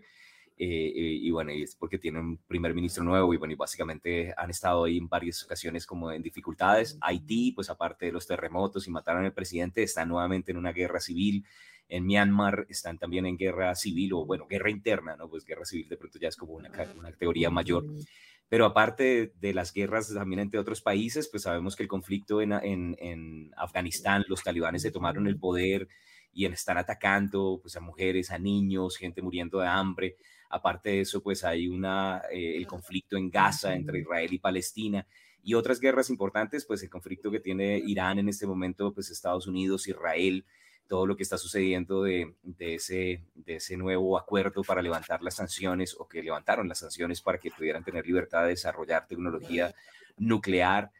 Eh, 0.57 0.65
eh, 0.67 1.17
y 1.21 1.31
bueno, 1.31 1.53
y 1.53 1.63
es 1.63 1.75
porque 1.75 1.99
tienen 1.99 2.21
un 2.21 2.37
primer 2.39 2.73
ministro 2.73 3.03
nuevo 3.05 3.33
y 3.33 3.37
bueno, 3.37 3.53
y 3.53 3.55
básicamente 3.55 4.33
han 4.35 4.49
estado 4.49 4.85
ahí 4.85 4.97
en 4.97 5.07
varias 5.07 5.41
ocasiones 5.43 5.85
como 5.85 6.11
en 6.11 6.21
dificultades. 6.21 6.97
Haití, 6.99 7.53
pues 7.53 7.69
aparte 7.69 8.07
de 8.07 8.11
los 8.11 8.27
terremotos 8.27 8.85
y 8.85 8.91
mataron 8.91 9.23
al 9.23 9.33
presidente, 9.33 9.83
está 9.83 10.05
nuevamente 10.05 10.51
en 10.51 10.57
una 10.57 10.73
guerra 10.73 10.99
civil. 10.99 11.45
En 11.87 12.05
Myanmar 12.05 12.65
están 12.67 12.97
también 12.97 13.25
en 13.25 13.37
guerra 13.37 13.73
civil 13.75 14.11
o 14.13 14.25
bueno, 14.25 14.47
guerra 14.47 14.69
interna, 14.69 15.15
¿no? 15.15 15.29
Pues 15.29 15.45
guerra 15.45 15.63
civil 15.63 15.87
de 15.87 15.95
pronto 15.95 16.19
ya 16.19 16.27
es 16.27 16.35
como 16.35 16.53
una, 16.55 16.69
una 16.97 17.11
categoría 17.11 17.49
mayor. 17.49 17.85
Pero 18.47 18.65
aparte 18.65 19.33
de, 19.39 19.53
las 19.53 19.73
guerras 19.73 20.13
también 20.13 20.39
entre 20.39 20.59
otros 20.59 20.81
países, 20.81 21.27
pues 21.29 21.43
sabemos 21.43 21.75
que 21.75 21.83
el 21.83 21.89
conflicto 21.89 22.41
en, 22.41 22.53
en, 22.53 23.51
Afganistán, 23.57 24.23
los 24.27 24.43
talibanes 24.43 24.83
se 24.83 24.91
tomaron 24.91 25.27
el 25.27 25.39
poder 25.39 25.87
y 26.31 26.45
están 26.45 26.77
atacando 26.77 27.59
pues, 27.61 27.75
a 27.75 27.79
mujeres, 27.79 28.31
a 28.31 28.37
niños, 28.37 28.97
gente 28.97 29.21
muriendo 29.21 29.59
de 29.59 29.67
hambre. 29.67 30.17
Aparte 30.49 30.89
de 30.89 31.01
eso, 31.01 31.23
pues 31.23 31.43
hay 31.43 31.67
una, 31.67 32.21
eh, 32.31 32.57
el 32.57 32.67
conflicto 32.67 33.17
en 33.17 33.29
Gaza 33.29 33.73
entre 33.73 33.99
Israel 33.99 34.31
y 34.31 34.39
Palestina 34.39 35.07
y 35.45 35.53
otras 35.53 35.79
guerras 35.79 36.09
importantes, 36.09 36.65
pues 36.65 36.81
el 36.81 36.89
conflicto 36.89 37.29
que 37.29 37.39
tiene 37.39 37.77
Irán 37.77 38.17
en 38.17 38.29
este 38.29 38.47
momento, 38.47 38.91
pues 38.93 39.11
Estados 39.11 39.45
Unidos, 39.45 39.87
Israel, 39.87 40.43
todo 40.87 41.07
lo 41.07 41.15
que 41.15 41.23
está 41.23 41.37
sucediendo 41.37 42.03
de, 42.03 42.33
ese, 42.59 43.21
de 43.33 43.55
ese 43.55 43.77
nuevo 43.77 44.17
acuerdo 44.17 44.63
para 44.63 44.81
levantar 44.81 45.21
las 45.21 45.35
sanciones 45.35 45.95
o 45.97 46.07
que 46.07 46.21
levantaron 46.21 46.67
las 46.67 46.79
sanciones 46.79 47.21
para 47.21 47.39
que 47.39 47.51
pudieran 47.51 47.83
tener 47.83 48.05
libertad 48.05 48.43
de 48.43 48.49
desarrollar 48.49 49.07
tecnología 49.07 49.73
nuclear. 50.17 50.91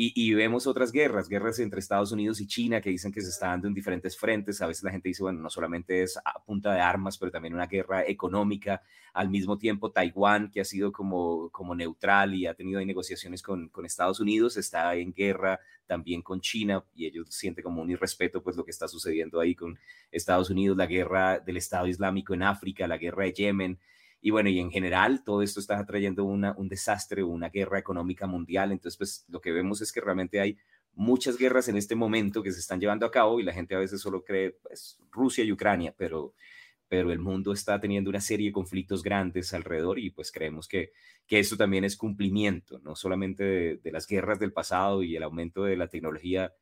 Y, 0.00 0.32
vemos 0.32 0.68
otras 0.68 0.92
guerras, 0.92 1.28
guerras 1.28 1.58
entre 1.58 1.80
Estados 1.80 2.12
Unidos 2.12 2.40
y 2.40 2.46
China 2.46 2.80
que 2.80 2.88
dicen 2.88 3.10
que 3.10 3.20
se 3.20 3.30
está 3.30 3.48
dando 3.48 3.66
en 3.66 3.74
diferentes 3.74 4.16
frentes. 4.16 4.62
A 4.62 4.68
veces 4.68 4.84
la 4.84 4.92
gente 4.92 5.08
dice, 5.08 5.24
bueno, 5.24 5.40
no 5.40 5.50
solamente 5.50 6.04
es 6.04 6.16
a 6.18 6.40
punta 6.44 6.72
de 6.72 6.80
armas, 6.80 7.18
pero 7.18 7.32
también 7.32 7.52
una 7.52 7.66
guerra 7.66 8.06
económica. 8.06 8.80
Al 9.12 9.28
mismo 9.28 9.58
tiempo, 9.58 9.90
Taiwán, 9.90 10.52
que 10.52 10.60
ha 10.60 10.64
sido 10.64 10.92
como, 10.92 11.50
como 11.50 11.74
neutral 11.74 12.32
y 12.36 12.46
ha 12.46 12.54
tenido 12.54 12.80
negociaciones 12.84 13.42
con, 13.42 13.70
con 13.70 13.84
Estados 13.84 14.20
Unidos, 14.20 14.56
está 14.56 14.94
en 14.94 15.12
guerra 15.12 15.58
también 15.88 16.22
con 16.22 16.40
China 16.40 16.84
y 16.94 17.06
ellos 17.06 17.34
sienten 17.34 17.64
como 17.64 17.82
un 17.82 17.90
irrespeto 17.90 18.40
pues 18.40 18.56
lo 18.56 18.64
que 18.64 18.70
está 18.70 18.86
sucediendo 18.86 19.40
ahí 19.40 19.56
con 19.56 19.76
Estados 20.12 20.48
Unidos, 20.48 20.76
la 20.76 20.86
guerra 20.86 21.40
del 21.40 21.56
Estado 21.56 21.88
Islámico 21.88 22.34
en 22.34 22.44
África, 22.44 22.86
la 22.86 22.98
guerra 22.98 23.24
de 23.24 23.32
Yemen. 23.32 23.80
Y 24.20 24.30
bueno, 24.30 24.48
y 24.48 24.58
en 24.58 24.70
general 24.70 25.22
todo 25.24 25.42
esto 25.42 25.60
está 25.60 25.84
trayendo 25.86 26.24
una, 26.24 26.54
un 26.56 26.68
desastre, 26.68 27.22
una 27.22 27.50
guerra 27.50 27.78
económica 27.78 28.26
mundial. 28.26 28.72
Entonces, 28.72 28.96
pues 28.98 29.24
lo 29.28 29.40
que 29.40 29.52
vemos 29.52 29.80
es 29.80 29.92
que 29.92 30.00
realmente 30.00 30.40
hay 30.40 30.58
muchas 30.94 31.38
guerras 31.38 31.68
en 31.68 31.76
este 31.76 31.94
momento 31.94 32.42
que 32.42 32.50
se 32.50 32.58
están 32.58 32.80
llevando 32.80 33.06
a 33.06 33.10
cabo 33.10 33.38
y 33.38 33.44
la 33.44 33.52
gente 33.52 33.74
a 33.74 33.78
veces 33.78 34.00
solo 34.00 34.24
cree 34.24 34.50
pues, 34.50 34.98
Rusia 35.12 35.44
y 35.44 35.52
Ucrania, 35.52 35.94
pero, 35.96 36.34
pero 36.88 37.12
el 37.12 37.20
mundo 37.20 37.52
está 37.52 37.80
teniendo 37.80 38.10
una 38.10 38.20
serie 38.20 38.48
de 38.48 38.52
conflictos 38.52 39.04
grandes 39.04 39.54
alrededor 39.54 40.00
y 40.00 40.10
pues 40.10 40.32
creemos 40.32 40.66
que, 40.66 40.90
que 41.26 41.38
esto 41.38 41.56
también 41.56 41.84
es 41.84 41.96
cumplimiento, 41.96 42.80
no 42.80 42.96
solamente 42.96 43.44
de, 43.44 43.76
de 43.76 43.92
las 43.92 44.08
guerras 44.08 44.40
del 44.40 44.52
pasado 44.52 45.04
y 45.04 45.14
el 45.14 45.22
aumento 45.22 45.62
de 45.62 45.76
la 45.76 45.86
tecnología 45.86 46.52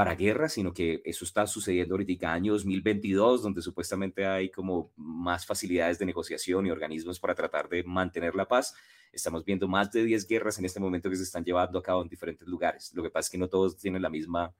para 0.00 0.14
guerra, 0.14 0.48
sino 0.48 0.72
que 0.72 1.02
eso 1.04 1.26
está 1.26 1.46
sucediendo 1.46 1.92
ahorita, 1.92 2.32
año 2.32 2.54
2022, 2.54 3.42
donde 3.42 3.60
supuestamente 3.60 4.24
hay 4.24 4.50
como 4.50 4.94
más 4.96 5.44
facilidades 5.44 5.98
de 5.98 6.06
negociación 6.06 6.64
y 6.64 6.70
organismos 6.70 7.20
para 7.20 7.34
tratar 7.34 7.68
de 7.68 7.84
mantener 7.84 8.34
la 8.34 8.48
paz. 8.48 8.74
Estamos 9.12 9.44
viendo 9.44 9.68
más 9.68 9.92
de 9.92 10.02
10 10.02 10.26
guerras 10.26 10.58
en 10.58 10.64
este 10.64 10.80
momento 10.80 11.10
que 11.10 11.16
se 11.16 11.24
están 11.24 11.44
llevando 11.44 11.78
a 11.78 11.82
cabo 11.82 12.00
en 12.00 12.08
diferentes 12.08 12.48
lugares. 12.48 12.94
Lo 12.94 13.02
que 13.02 13.10
pasa 13.10 13.26
es 13.26 13.30
que 13.32 13.36
no 13.36 13.48
todos 13.50 13.76
tienen 13.76 14.00
la 14.00 14.08
misma 14.08 14.54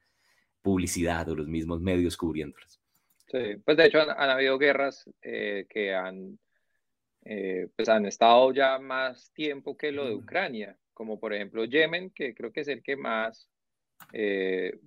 publicidad 0.61 1.27
o 1.31 1.35
los 1.35 1.49
mismos 1.49 1.81
medios 1.81 2.19
cubriéndolas. 2.19 2.79
Sí, 3.29 3.57
pues 3.65 3.79
de 3.79 3.87
hecho 3.87 3.99
han, 3.99 4.29
habido 4.29 4.59
guerras 4.59 5.09
eh, 5.23 5.65
que 5.71 5.95
han, 5.95 6.39
eh, 7.25 7.67
pues 7.75 7.89
han 7.89 8.05
estado 8.05 8.53
ya 8.53 8.79
más 8.79 9.33
tiempo 9.33 9.75
que 9.75 9.91
lo 9.91 10.05
de 10.05 10.17
Ucrania, 10.17 10.77
como 10.93 11.19
por 11.19 11.33
ejemplo 11.33 11.65
Yemen, 11.65 12.11
que 12.11 12.35
creo 12.35 12.53
que 12.53 12.61
es 12.61 12.69
el 12.69 12.83
que 12.83 12.97
más 12.97 13.49
eh, 14.13 14.79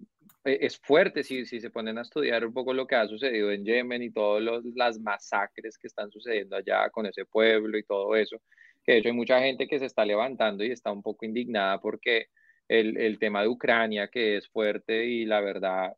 es 0.43 0.77
fuerte 0.77 1.23
si, 1.23 1.45
si 1.45 1.59
se 1.59 1.69
ponen 1.69 1.97
a 1.97 2.01
estudiar 2.01 2.45
un 2.45 2.53
poco 2.53 2.73
lo 2.73 2.85
que 2.85 2.95
ha 2.95 3.07
sucedido 3.07 3.51
en 3.51 3.65
Yemen 3.65 4.03
y 4.03 4.11
todas 4.11 4.63
las 4.75 4.99
masacres 4.99 5.77
que 5.77 5.87
están 5.87 6.11
sucediendo 6.11 6.55
allá 6.55 6.89
con 6.89 7.05
ese 7.05 7.25
pueblo 7.25 7.77
y 7.77 7.83
todo 7.83 8.15
eso, 8.15 8.41
de 8.85 8.97
hecho 8.97 9.09
hay 9.09 9.15
mucha 9.15 9.39
gente 9.39 9.67
que 9.67 9.79
se 9.79 9.85
está 9.85 10.05
levantando 10.05 10.63
y 10.63 10.71
está 10.71 10.91
un 10.91 11.01
poco 11.01 11.25
indignada 11.25 11.79
porque 11.79 12.27
el, 12.67 12.97
el 12.97 13.19
tema 13.19 13.41
de 13.41 13.47
Ucrania, 13.47 14.09
que 14.09 14.37
es 14.37 14.47
fuerte 14.49 15.05
y 15.05 15.25
la 15.25 15.41
verdad, 15.41 15.93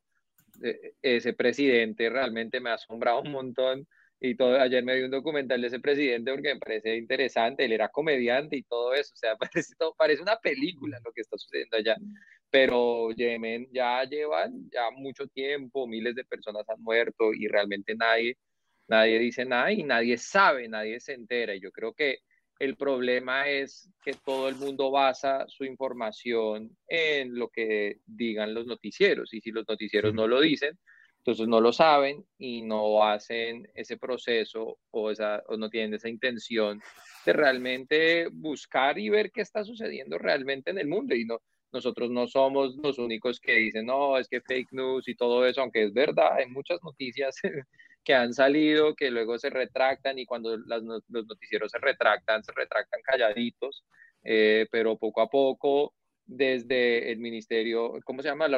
e, 0.63 0.93
ese 1.01 1.33
presidente 1.33 2.09
realmente 2.09 2.59
me 2.59 2.69
ha 2.69 2.75
asombrado 2.75 3.21
un 3.21 3.31
montón 3.31 3.87
y 4.19 4.35
todo, 4.35 4.59
ayer 4.59 4.83
me 4.83 4.95
vi 4.95 5.03
un 5.03 5.11
documental 5.11 5.61
de 5.61 5.67
ese 5.67 5.79
presidente 5.79 6.31
porque 6.31 6.53
me 6.53 6.59
parece 6.59 6.95
interesante, 6.95 7.65
él 7.65 7.73
era 7.73 7.89
comediante 7.89 8.55
y 8.57 8.63
todo 8.63 8.93
eso, 8.93 9.13
o 9.13 9.17
sea, 9.17 9.35
parece, 9.51 9.75
parece 9.97 10.21
una 10.21 10.37
película 10.37 10.99
lo 11.03 11.11
que 11.11 11.21
está 11.21 11.37
sucediendo 11.37 11.77
allá 11.77 11.95
pero 12.55 13.12
Yemen 13.12 13.67
ya 13.74 14.05
llevan 14.05 14.69
ya 14.71 14.89
mucho 14.89 15.27
tiempo, 15.27 15.88
miles 15.88 16.15
de 16.15 16.24
personas 16.24 16.63
han 16.69 16.81
muerto 16.81 17.33
y 17.33 17.50
realmente 17.50 17.95
nadie, 17.95 18.38
nadie 18.88 19.19
dice 19.19 19.43
nada 19.43 19.74
y 19.74 19.83
nadie 19.83 20.17
sabe, 20.17 20.69
nadie 20.69 21.01
se 21.01 21.15
entera. 21.15 21.53
Y 21.53 21.59
yo 21.59 21.69
creo 21.74 21.93
que 21.93 22.19
el 22.59 22.77
problema 22.77 23.50
es 23.50 23.89
que 24.01 24.13
todo 24.13 24.47
el 24.47 24.55
mundo 24.55 24.89
basa 24.89 25.43
su 25.50 25.65
información 25.65 26.77
en 26.88 27.38
lo 27.38 27.50
que 27.50 27.97
digan 28.05 28.53
los 28.53 28.65
noticieros. 28.65 29.33
Y 29.33 29.41
si 29.41 29.51
los 29.51 29.67
noticieros 29.67 30.13
no 30.13 30.25
lo 30.25 30.39
dicen, 30.39 30.79
entonces 31.17 31.50
no 31.50 31.59
lo 31.59 31.74
saben 31.74 32.24
y 32.38 32.62
no 32.62 33.03
hacen 33.03 33.67
ese 33.74 33.97
proceso 33.97 34.77
o, 34.91 35.12
esa, 35.12 35.43
o 35.50 35.57
no 35.57 35.69
tienen 35.69 35.95
esa 35.95 36.07
intención 36.07 36.81
de 37.25 37.33
realmente 37.33 38.29
buscar 38.31 38.97
y 38.97 39.09
ver 39.09 39.31
qué 39.31 39.41
está 39.41 39.65
sucediendo 39.65 40.17
realmente 40.17 40.71
en 40.71 40.77
el 40.77 40.88
mundo. 40.88 41.15
Y 41.15 41.25
no 41.25 41.41
nosotros 41.75 42.10
no 42.10 42.25
somos 42.27 42.75
los 42.77 42.98
únicos 42.98 43.39
que 43.39 43.53
dicen, 43.55 43.86
no, 43.86 44.17
es 44.17 44.27
que 44.29 44.41
fake 44.41 44.72
news 44.72 45.08
y 45.08 45.15
todo 45.15 45.46
eso, 45.46 45.62
aunque 45.62 45.84
es 45.84 45.94
verdad, 45.94 46.34
hay 46.38 46.48
muchas 46.48 46.79
noticias 46.82 47.36
que 48.03 48.13
han 48.13 48.34
salido, 48.34 48.96
que 48.96 49.12
luego 49.12 49.38
se 49.38 49.50
retractan 49.50 50.17
y 50.17 50.25
cuando 50.25 50.58
los 50.58 51.03
noticieros 51.10 51.72
se 51.72 51.79
retractan, 51.79 52.44
se 52.44 52.53
retractan 52.53 53.01
calladitos, 53.03 53.84
eh, 54.24 54.67
pero 54.72 54.98
poco 54.98 55.22
a 55.22 55.29
poco 55.29 55.94
desde 56.25 57.12
el 57.12 57.20
Ministerio, 57.20 58.00
¿cómo 58.05 58.22
se 58.22 58.29
llama? 58.29 58.48
La 58.48 58.58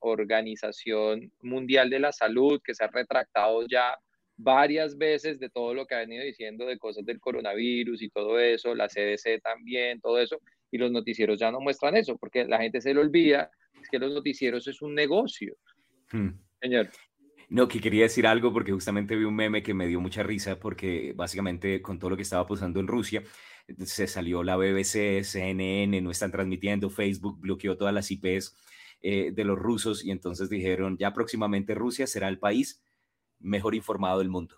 Organización 0.00 1.30
Mundial 1.42 1.90
de 1.90 2.00
la 2.00 2.12
Salud, 2.12 2.60
que 2.64 2.74
se 2.74 2.84
ha 2.84 2.88
retractado 2.88 3.66
ya 3.68 3.96
varias 4.36 4.96
veces 4.96 5.38
de 5.38 5.50
todo 5.50 5.74
lo 5.74 5.86
que 5.86 5.94
ha 5.94 5.98
venido 5.98 6.24
diciendo 6.24 6.66
de 6.66 6.78
cosas 6.78 7.04
del 7.04 7.20
coronavirus 7.20 8.02
y 8.02 8.08
todo 8.08 8.40
eso, 8.40 8.74
la 8.74 8.88
CDC 8.88 9.40
también, 9.42 10.00
todo 10.00 10.18
eso, 10.18 10.40
y 10.74 10.78
los 10.78 10.90
noticieros 10.90 11.38
ya 11.38 11.52
no 11.52 11.60
muestran 11.60 11.96
eso, 11.96 12.16
porque 12.18 12.46
la 12.46 12.58
gente 12.58 12.80
se 12.80 12.92
le 12.92 12.98
olvida 12.98 13.48
es 13.80 13.88
que 13.88 14.00
los 14.00 14.12
noticieros 14.12 14.66
es 14.66 14.82
un 14.82 14.92
negocio. 14.92 15.56
Hmm. 16.10 16.30
Señor. 16.60 16.88
No, 17.48 17.68
que 17.68 17.80
quería 17.80 18.02
decir 18.02 18.26
algo 18.26 18.52
porque 18.52 18.72
justamente 18.72 19.14
vi 19.14 19.22
un 19.22 19.36
meme 19.36 19.62
que 19.62 19.72
me 19.72 19.86
dio 19.86 20.00
mucha 20.00 20.24
risa 20.24 20.58
porque 20.58 21.12
básicamente 21.14 21.80
con 21.80 22.00
todo 22.00 22.10
lo 22.10 22.16
que 22.16 22.22
estaba 22.22 22.44
pasando 22.44 22.80
en 22.80 22.88
Rusia, 22.88 23.22
se 23.84 24.08
salió 24.08 24.42
la 24.42 24.56
BBC, 24.56 25.22
CNN, 25.22 26.00
no 26.00 26.10
están 26.10 26.32
transmitiendo, 26.32 26.90
Facebook 26.90 27.38
bloqueó 27.38 27.76
todas 27.76 27.94
las 27.94 28.10
IPs 28.10 28.56
eh, 29.00 29.30
de 29.32 29.44
los 29.44 29.56
rusos 29.56 30.04
y 30.04 30.10
entonces 30.10 30.50
dijeron, 30.50 30.96
ya 30.98 31.12
próximamente 31.12 31.76
Rusia 31.76 32.08
será 32.08 32.28
el 32.28 32.40
país 32.40 32.82
mejor 33.38 33.76
informado 33.76 34.18
del 34.18 34.28
mundo. 34.28 34.56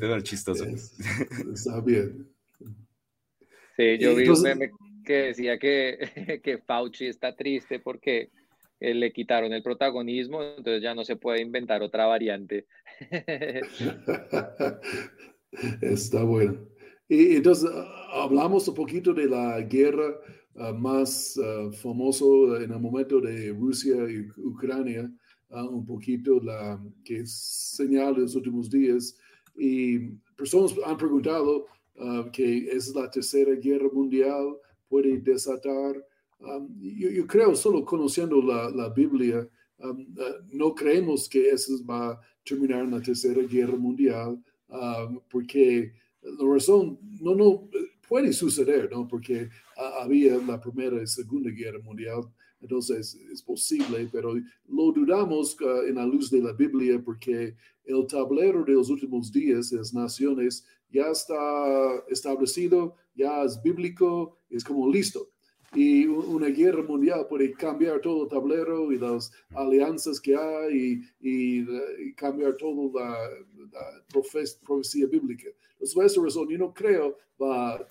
Pero 0.00 0.20
chistoso. 0.20 0.64
está 0.66 1.80
bien. 1.80 2.28
Sí, 3.76 3.98
yo 3.98 4.14
vi 4.14 4.28
un 4.28 4.42
meme 4.42 4.70
que 5.04 5.14
decía 5.14 5.58
que, 5.58 6.40
que 6.42 6.58
Fauci 6.58 7.06
está 7.06 7.34
triste 7.34 7.78
porque 7.78 8.30
eh, 8.80 8.94
le 8.94 9.12
quitaron 9.12 9.52
el 9.52 9.62
protagonismo, 9.62 10.42
entonces 10.42 10.82
ya 10.82 10.94
no 10.94 11.04
se 11.04 11.16
puede 11.16 11.40
inventar 11.40 11.82
otra 11.82 12.06
variante. 12.06 12.66
Está 15.80 16.22
bueno. 16.22 16.68
Y 17.08 17.36
entonces 17.36 17.70
hablamos 18.12 18.68
un 18.68 18.74
poquito 18.74 19.14
de 19.14 19.26
la 19.26 19.60
guerra 19.60 20.14
ah, 20.56 20.72
más 20.72 21.38
uh, 21.38 21.72
famoso 21.72 22.56
en 22.56 22.70
el 22.72 22.80
momento 22.80 23.20
de 23.20 23.50
Rusia 23.52 23.94
y 24.10 24.28
Ucrania 24.40 25.10
un 25.64 25.84
poquito 25.84 26.40
la 26.40 26.82
que 27.04 27.20
es 27.20 27.32
señal 27.32 28.14
de 28.14 28.22
los 28.22 28.34
últimos 28.34 28.70
días. 28.70 29.16
Y 29.56 29.98
personas 30.36 30.74
han 30.84 30.96
preguntado 30.96 31.66
uh, 31.98 32.30
que 32.30 32.68
es 32.68 32.94
la 32.94 33.10
tercera 33.10 33.54
guerra 33.54 33.88
mundial, 33.92 34.56
puede 34.88 35.18
desatar. 35.18 36.04
Um, 36.38 36.68
yo, 36.78 37.26
creo, 37.26 37.54
solo 37.54 37.84
conociendo 37.84 38.42
la, 38.42 38.70
la 38.70 38.90
Biblia, 38.90 39.48
um, 39.78 40.00
uh, 40.18 40.44
no 40.52 40.74
creemos 40.74 41.28
que 41.28 41.48
eso 41.48 41.72
va 41.84 42.10
a 42.10 42.20
terminar 42.44 42.84
en 42.84 42.90
la 42.90 43.00
tercera 43.00 43.42
guerra 43.42 43.76
mundial, 43.76 44.38
um, 44.68 45.20
porque 45.30 45.92
la 46.22 46.52
razón 46.52 46.98
no, 47.20 47.34
no 47.34 47.68
puede 48.06 48.32
suceder, 48.32 48.90
¿no? 48.92 49.08
Porque 49.08 49.48
uh, 49.78 50.02
había 50.02 50.36
la 50.36 50.60
primera 50.60 51.02
y 51.02 51.06
segunda 51.06 51.50
guerra 51.50 51.78
mundial 51.80 52.28
entonces 52.66 53.14
es 53.32 53.40
posible, 53.42 54.08
pero 54.10 54.34
lo 54.68 54.92
dudamos 54.92 55.56
uh, 55.60 55.86
en 55.86 55.94
la 55.94 56.04
luz 56.04 56.30
de 56.30 56.42
la 56.42 56.52
Biblia 56.52 57.00
porque 57.02 57.54
el 57.84 58.06
tablero 58.08 58.64
de 58.64 58.72
los 58.72 58.90
últimos 58.90 59.30
días 59.30 59.70
de 59.70 59.78
las 59.78 59.94
naciones 59.94 60.66
ya 60.90 61.06
está 61.10 62.04
establecido, 62.08 62.96
ya 63.14 63.44
es 63.44 63.62
bíblico, 63.62 64.38
es 64.50 64.64
como 64.64 64.90
listo. 64.90 65.30
Y 65.74 66.06
una 66.06 66.48
guerra 66.48 66.82
mundial 66.82 67.26
puede 67.28 67.52
cambiar 67.52 68.00
todo 68.00 68.24
el 68.24 68.28
tablero 68.28 68.92
y 68.92 68.98
las 68.98 69.32
alianzas 69.54 70.20
que 70.20 70.36
hay 70.36 71.02
y, 71.20 71.60
y, 71.60 72.12
cambiar 72.14 72.56
toda 72.56 72.90
la, 72.92 74.02
profecía 74.64 75.06
bíblica. 75.06 75.48
Por 75.94 76.04
esa 76.04 76.22
razón, 76.22 76.48
yo 76.48 76.58
no 76.58 76.72
creo 76.72 77.16
va 77.40 77.74
a 77.74 77.86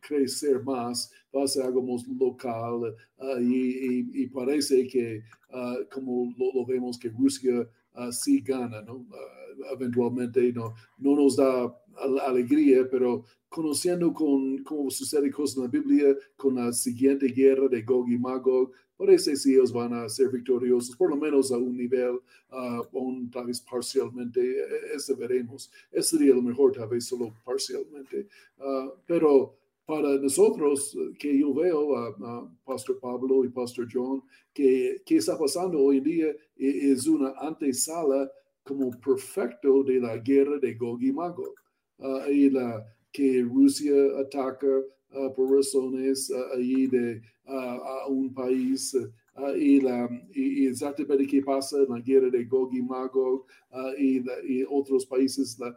crecer 0.00 0.62
más, 0.62 1.10
va 1.34 1.44
a 1.44 1.48
ser 1.48 1.64
algo 1.64 1.82
más 1.82 2.06
local 2.06 2.94
uh, 3.18 3.38
y, 3.40 4.08
y, 4.12 4.26
parece 4.28 4.86
que, 4.86 5.22
uh, 5.50 5.84
como 5.92 6.32
lo, 6.36 6.64
vemos, 6.64 6.98
que 6.98 7.08
Rusia 7.08 7.68
uh, 7.96 8.12
sí 8.12 8.40
gana, 8.40 8.82
¿no? 8.82 9.06
Eventualmente 9.72 10.52
no, 10.52 10.74
no 10.98 11.16
nos 11.16 11.36
da 11.36 11.74
alegría, 12.26 12.88
pero 12.90 13.24
conociendo 13.48 14.12
con 14.12 14.58
cómo 14.64 14.90
sucede 14.90 15.30
cosas 15.30 15.58
en 15.58 15.62
la 15.62 15.68
Biblia, 15.68 16.16
con 16.36 16.56
la 16.56 16.72
siguiente 16.72 17.28
guerra 17.28 17.68
de 17.68 17.82
Gog 17.82 18.08
y 18.10 18.18
Magog, 18.18 18.72
parece 18.96 19.34
que 19.34 19.50
ellos 19.50 19.72
van 19.72 19.92
a 19.92 20.08
ser 20.08 20.28
victoriosos, 20.28 20.96
por 20.96 21.10
lo 21.10 21.16
menos 21.16 21.52
a 21.52 21.58
un 21.58 21.76
nivel, 21.76 22.20
uh, 22.50 23.30
tal 23.30 23.46
vez 23.46 23.60
parcialmente, 23.60 24.40
e, 24.40 24.60
e, 24.60 24.96
ese 24.96 25.14
veremos. 25.14 25.70
Ese 25.90 26.16
sería 26.16 26.34
lo 26.34 26.42
mejor, 26.42 26.72
tal 26.72 26.88
vez 26.88 27.06
solo 27.06 27.34
parcialmente. 27.44 28.28
Uh, 28.58 28.90
pero 29.06 29.56
para 29.86 30.16
nosotros, 30.16 30.96
que 31.18 31.38
yo 31.38 31.52
veo 31.52 31.96
a, 31.96 32.50
Pastor 32.64 32.98
Pablo 32.98 33.44
y 33.44 33.50
Pastor 33.50 33.86
John, 33.92 34.22
que, 34.52 35.02
que 35.04 35.16
está 35.16 35.38
pasando 35.38 35.78
hoy 35.78 35.98
en 35.98 36.04
día 36.04 36.26
e, 36.56 36.92
es 36.92 37.06
una 37.06 37.34
antesala 37.38 38.30
como 38.64 38.90
perfecto 39.00 39.82
de 39.84 40.00
la 40.00 40.16
guerra 40.18 40.58
de 40.58 40.74
Gog 40.74 41.02
y 41.02 41.12
Magog. 41.12 41.54
Ah, 42.00 42.26
y 42.28 42.50
la, 42.50 42.84
que 43.12 43.42
Rusia 43.42 43.94
ataca 44.18 44.66
uh, 45.12 45.32
por 45.34 45.54
razones 45.54 46.28
uh, 46.30 46.56
ahí 46.56 46.88
de 46.88 47.22
a 47.46 48.06
un 48.08 48.32
país 48.32 48.96
y, 49.56 49.80
la, 49.80 50.08
exactamente 50.34 51.26
qué 51.26 51.42
pasa 51.42 51.76
en 51.76 51.90
la 51.90 52.00
guerra 52.00 52.30
de 52.30 52.44
Gog 52.46 52.74
y 52.74 52.80
Magog 52.80 53.44
y, 53.98 54.24
y, 54.48 54.64
otros 54.66 55.04
países 55.04 55.58
la. 55.58 55.76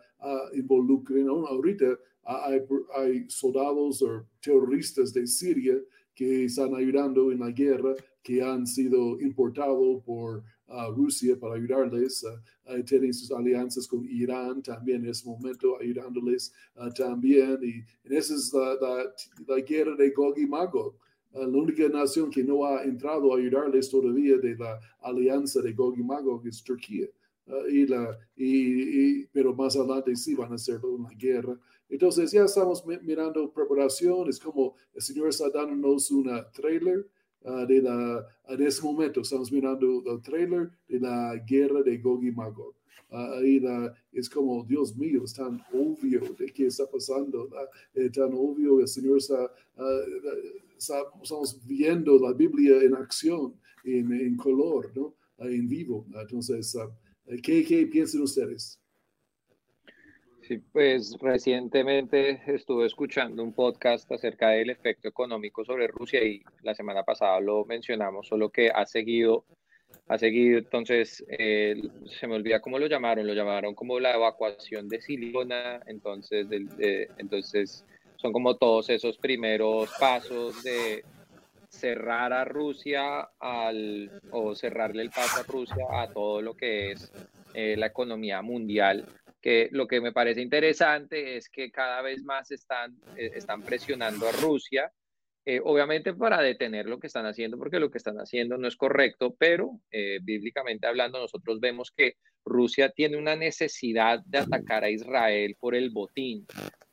Ahorita 1.50 2.00
hay, 2.24 2.62
hay 2.96 3.25
soldados 3.29 4.01
o 4.01 4.25
terroristas 4.41 5.13
de 5.13 5.27
Siria 5.27 5.77
que 6.15 6.46
están 6.46 6.74
ayudando 6.74 7.32
en 7.32 7.39
la 7.39 7.51
guerra 7.51 7.96
que 8.24 8.41
han 8.41 8.65
sido 8.65 9.20
importados 9.20 10.03
por 10.03 10.44
a 10.68 10.90
Rusia 10.90 11.38
para 11.40 11.56
ayudarles. 11.56 12.24
Uh, 12.24 12.84
tienen 12.84 13.14
sus 13.14 13.32
alianzas 13.32 13.88
con 13.88 14.06
Irán 14.06 14.62
también 14.62 15.04
en 15.04 15.12
ese 15.12 15.28
momento, 15.28 15.80
ayudándoles 15.80 16.54
también. 16.96 17.60
Y, 17.64 17.84
esa 18.14 18.36
es 18.36 18.54
la, 18.54 19.62
guerra 19.62 19.96
de 19.96 20.10
Gog 20.12 20.38
y 20.38 20.46
Magog. 20.46 20.96
la 21.34 21.48
única 21.48 21.88
nación 21.90 22.30
que 22.30 22.44
no 22.44 22.66
ha 22.66 22.84
entrado 22.84 23.34
a 23.34 23.38
ayudarles 23.38 23.90
todavía 23.90 24.38
de 24.38 24.56
la 24.56 24.80
alianza 25.02 25.62
de 25.62 25.74
Gog 25.74 25.98
y 25.98 26.04
Magog 26.04 26.46
es 26.48 26.64
Turquía. 26.64 27.08
y 27.70 27.88
la, 27.88 28.18
y, 28.36 29.26
pero 29.28 29.54
más 29.54 29.76
adelante 29.76 30.16
sí 30.16 30.36
van 30.36 30.52
a 30.52 30.56
hacer 30.56 30.84
una 30.84 31.10
guerra. 31.10 31.58
Entonces 31.90 32.32
ya 32.34 32.44
estamos 32.44 32.86
mirando 32.86 33.50
preparación, 33.52 34.28
es 34.28 34.40
como 34.40 34.76
el 34.94 35.02
Señor 35.02 35.30
está 35.30 35.50
dándonos 35.50 36.12
una 36.12 36.50
trailer 36.52 37.08
Ah, 37.50 37.66
de, 37.66 37.82
la, 37.82 38.27
de 38.58 38.68
ese 38.68 38.82
momento. 38.82 39.22
Estamos 39.22 39.50
mirando 39.54 40.04
el 40.06 40.22
trailer 40.22 40.70
de 40.89 41.00
la 41.00 41.38
guerra 41.48 41.82
de 41.82 41.98
Gog 41.98 42.22
y 42.25 42.32
Magog. 42.32 42.75
Uh, 43.10 43.39
ahí 43.39 43.62
la, 43.62 43.94
es 44.12 44.30
como, 44.30 44.66
Dios 44.66 44.98
mío, 44.98 45.24
es 45.24 45.34
tan 45.34 45.62
obvio 45.72 46.20
de 46.38 46.48
qué 46.48 46.66
está 46.66 46.86
pasando, 46.92 47.50
es 47.94 48.12
tan 48.12 48.34
obvio, 48.34 48.82
el 48.82 48.88
Señor 48.89 49.20
está, 49.20 49.50
estamos 50.77 51.66
viendo 51.66 52.20
la 52.20 52.34
Biblia 52.34 52.82
en 52.82 52.96
acción, 52.96 53.54
en, 53.86 54.12
en 54.12 54.36
color, 54.36 54.92
¿no? 54.94 55.16
en 55.38 55.70
vivo. 55.70 56.06
Entonces, 56.13 56.77
¿qué, 57.42 57.63
¿qué 57.63 57.88
piensan 57.88 58.24
ustedes? 58.24 58.77
Sí, 60.48 60.60
pues 60.72 61.18
recientemente 61.20 62.42
estuve 62.48 62.86
escuchando 62.86 63.44
un 63.44 63.51
podcast 63.51 64.10
acerca 64.13 64.48
del 64.51 64.70
efecto 64.70 65.10
económico 65.10 65.66
sobre 65.66 65.88
Rusia 65.88 66.24
y 66.24 66.42
la 66.62 66.74
semana 66.74 67.04
pasada 67.04 67.42
lo 67.42 67.66
mencionamos, 67.66 68.30
solo 68.30 68.50
que 68.50 68.70
ha 68.70 68.86
seguido, 68.86 69.44
ha 70.08 70.18
seguido, 70.18 70.58
entonces 70.58 71.22
eh, 71.27 71.75
se 72.18 72.27
me 72.27 72.36
olvida 72.36 72.62
cómo 72.62 72.80
lo 72.80 72.88
llamaron, 72.88 73.27
lo 73.27 73.34
llamaron 73.34 73.75
como 73.75 74.00
la 74.00 74.16
evacuación 74.16 74.88
de 74.88 75.01
Silicona, 75.01 75.82
entonces, 75.86 76.48
entonces 77.18 77.84
son 78.16 78.32
como 78.32 78.56
todos 78.56 78.89
esos 78.89 79.18
primeros 79.18 79.89
pasos 80.00 80.63
de 80.63 81.04
cerrar 81.68 82.32
a 82.32 82.46
Rusia 82.46 83.27
al, 83.38 84.22
o 84.32 84.56
cerrarle 84.56 85.01
el 85.01 85.10
paso 85.10 85.42
a 85.42 85.44
Rusia 85.44 85.86
a 85.92 86.08
todo 86.08 86.42
lo 86.42 86.54
que 86.54 86.92
es 86.92 87.12
eh, 87.54 87.75
la 87.75 87.88
economía 87.88 88.42
mundial 88.42 89.05
que 89.48 89.70
lo 89.72 89.88
que 89.88 90.01
me 90.01 90.12
parece 90.12 90.42
interesante 90.42 91.38
es 91.38 91.48
que 91.48 91.72
cada 91.72 92.01
vez 92.01 92.22
más 92.25 92.51
están, 92.51 92.98
eh, 93.16 93.31
están 93.33 93.62
presionando 93.62 94.27
a 94.27 94.33
Rusia, 94.33 94.92
eh, 95.46 95.62
obviamente 95.64 96.14
para 96.14 96.42
detener 96.42 96.86
lo 96.88 97.00
que 97.00 97.07
están 97.07 97.25
haciendo, 97.25 97.57
porque 97.57 97.79
lo 97.79 97.90
que 97.90 97.98
están 97.98 98.18
haciendo 98.18 98.57
no 98.57 98.68
es 98.68 98.75
correcto, 98.75 99.38
pero 99.40 99.79
eh, 99.90 100.20
bíblicamente 100.22 100.86
hablando, 100.86 101.18
nosotros 101.18 101.62
vemos 101.62 101.94
que 101.96 102.18
Rusia 102.44 102.90
tiene 102.90 103.16
una 103.16 103.38
necesidad 103.38 104.20
de 104.25 104.40
atacar 104.40 104.83
a 104.83 104.90
Israel 104.90 105.55
por 105.57 105.75
el 105.75 105.92
botín. 105.92 106.46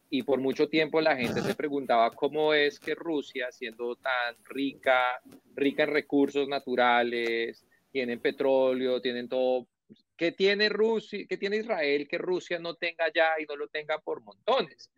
Y 0.09 0.23
por 0.23 0.39
mucho 0.39 0.69
tiempo 0.69 1.01
la 1.01 1.17
gente 1.17 1.43
se 1.43 1.57
preguntaba 1.57 2.13
cómo 2.13 2.55
es 2.55 2.79
que 2.79 2.95
Rusia, 2.95 3.51
siendo 3.51 3.97
tan 3.97 4.37
rica, 4.45 5.21
rica 5.57 5.83
en 5.83 5.91
recursos 5.91 6.47
naturales, 6.47 7.67
tienen 7.91 8.21
petróleo, 8.21 9.01
tienen 9.01 9.29
todo 9.29 9.67
¿Qué 10.17 10.31
tiene 10.31 10.69
Rusia, 10.69 11.27
qué 11.29 11.37
tiene 11.37 11.57
Israel 11.57 12.07
que 12.09 12.19
Rusia 12.19 12.59
no 12.59 12.75
tenga 12.75 13.07
ya 13.13 13.33
y 13.41 13.47
no 13.47 13.57
lo 13.57 13.67
tenga 13.69 13.99
por 13.99 14.23
montones? 14.23 14.91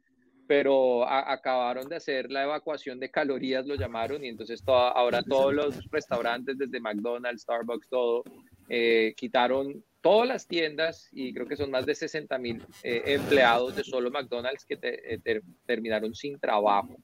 Pero 0.46 1.08
acabaron 1.08 1.88
de 1.88 1.96
hacer 1.96 2.30
la 2.30 2.44
evacuación 2.44 3.00
de 3.00 3.10
calorías, 3.10 3.66
lo 3.66 3.74
llamaron, 3.74 4.24
y 4.24 4.28
entonces 4.28 4.62
ahora 4.66 5.22
todos 5.22 5.52
los 5.52 5.90
restaurantes, 5.90 6.56
desde 6.56 6.78
McDonald's, 6.78 7.42
Starbucks, 7.42 7.88
todo, 7.88 8.22
eh, 8.68 9.14
quitaron 9.16 9.82
todas 10.02 10.28
las 10.28 10.46
tiendas 10.46 11.08
y 11.10 11.32
creo 11.32 11.46
que 11.46 11.56
son 11.56 11.70
más 11.70 11.84
de 11.84 11.96
60 11.96 12.38
mil 12.38 12.62
eh, 12.84 13.02
empleados 13.06 13.74
de 13.74 13.82
solo 13.82 14.10
McDonald's 14.10 14.64
que 14.64 14.78
eh, 14.82 15.40
terminaron 15.64 16.14
sin 16.14 16.38
trabajo. 16.38 16.96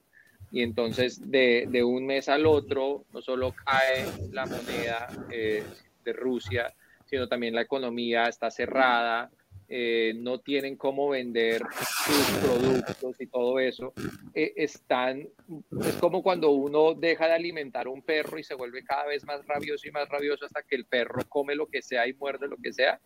Y 0.51 0.61
entonces 0.61 1.19
de, 1.29 1.65
de, 1.69 1.83
un 1.83 2.05
mes 2.05 2.29
al 2.29 2.45
otro 2.45 3.05
no 3.11 3.21
solo 3.21 3.53
cae 3.65 4.05
la 4.31 4.45
moneda 4.45 5.07
de 5.27 6.13
Rusia, 6.13 6.73
sino 7.13 7.27
también 7.27 7.53
la 7.53 7.61
economía 7.61 8.23
está 8.23 8.49
cerrada, 8.49 9.29
eh, 9.69 10.15
no 10.15 10.39
tienen 10.39 10.75
cómo 10.75 11.09
vender 11.09 11.61
sus 11.77 12.39
productos 12.39 13.21
y 13.21 13.27
todo 13.27 13.59
eso, 13.59 13.93
eh, 14.33 14.51
están, 14.55 15.29
es 15.85 15.93
como 15.97 16.23
cuando 16.23 16.49
uno 16.49 16.95
deja 16.95 17.27
de 17.27 17.33
alimentar 17.33 17.85
a 17.85 17.91
un 17.91 18.01
perro 18.01 18.39
y 18.39 18.43
se 18.43 18.55
vuelve 18.55 18.83
cada 18.83 19.05
vez 19.05 19.23
más 19.25 19.45
rabioso 19.45 19.87
y 19.87 19.91
más 19.91 20.09
rabioso 20.09 20.45
hasta 20.45 20.63
que 20.63 20.75
el 20.75 20.85
perro 20.85 21.21
come 21.29 21.53
lo 21.53 21.67
que 21.67 21.83
sea 21.83 22.07
y 22.07 22.13
muerde 22.13 22.47
lo 22.47 22.57
que 22.57 22.73
sea. 22.73 22.99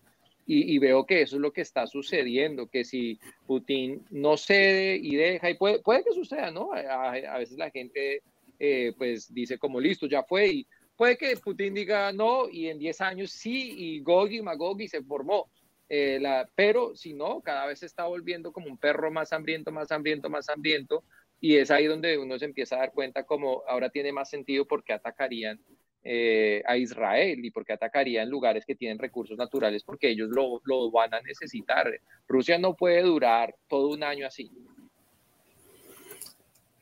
Y, 0.49 0.79
veo 0.79 1.05
que 1.05 1.23
eso 1.23 1.35
es 1.35 1.41
lo 1.41 1.51
que 1.51 1.59
está 1.59 1.85
sucediendo, 1.85 2.67
que 2.67 2.85
si 2.85 3.19
Putin 3.45 4.05
no 4.11 4.37
cede 4.37 4.95
y 4.95 5.17
deja, 5.17 5.49
y 5.49 5.55
puede, 5.55 5.79
puede 5.79 6.05
que 6.05 6.13
suceda, 6.13 6.51
¿no? 6.51 6.71
A, 6.71 7.11
a 7.11 7.37
veces 7.39 7.57
la 7.57 7.69
gente 7.69 8.21
eh, 8.57 8.93
pues 8.97 9.33
dice 9.33 9.59
como 9.59 9.79
listo, 9.79 10.07
ya 10.07 10.23
fue 10.23 10.47
y 10.47 10.67
Puede 10.97 11.15
que 11.15 11.37
Putin 11.37 11.75
diga 11.75 12.11
no 12.11 12.49
y 12.49 12.67
en 12.67 12.79
10 12.79 13.01
años 13.01 13.31
sí 13.31 13.73
y 13.77 14.01
Gogi 14.01 14.41
Magogi 14.41 14.87
se 14.87 15.03
formó. 15.03 15.49
Eh, 15.89 16.17
la, 16.19 16.49
pero 16.55 16.95
si 16.95 17.13
no, 17.13 17.39
cada 17.41 17.67
vez 17.67 17.79
se 17.79 17.85
está 17.85 18.05
volviendo 18.05 18.51
como 18.51 18.67
un 18.67 18.77
perro 18.77 19.11
más 19.11 19.31
hambriento, 19.31 19.71
más 19.71 19.91
hambriento, 19.91 20.27
más 20.29 20.49
hambriento. 20.49 21.03
Y 21.39 21.57
es 21.57 21.69
ahí 21.69 21.85
donde 21.85 22.17
uno 22.17 22.39
se 22.39 22.45
empieza 22.45 22.75
a 22.75 22.79
dar 22.79 22.93
cuenta 22.93 23.23
como 23.23 23.61
ahora 23.67 23.91
tiene 23.91 24.11
más 24.11 24.29
sentido 24.29 24.65
porque 24.65 24.91
atacarían 24.91 25.61
eh, 26.03 26.63
a 26.65 26.77
Israel 26.77 27.45
y 27.45 27.51
porque 27.51 27.73
atacarían 27.73 28.27
lugares 28.27 28.65
que 28.65 28.75
tienen 28.75 28.97
recursos 28.97 29.37
naturales 29.37 29.83
porque 29.83 30.09
ellos 30.09 30.29
lo, 30.29 30.61
lo 30.65 30.89
van 30.89 31.13
a 31.13 31.21
necesitar. 31.21 31.91
Rusia 32.27 32.57
no 32.57 32.75
puede 32.75 33.03
durar 33.03 33.53
todo 33.67 33.89
un 33.89 34.03
año 34.03 34.25
así. 34.25 34.51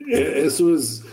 Eh, 0.07 0.43
eso 0.45 0.75
es 0.75 1.03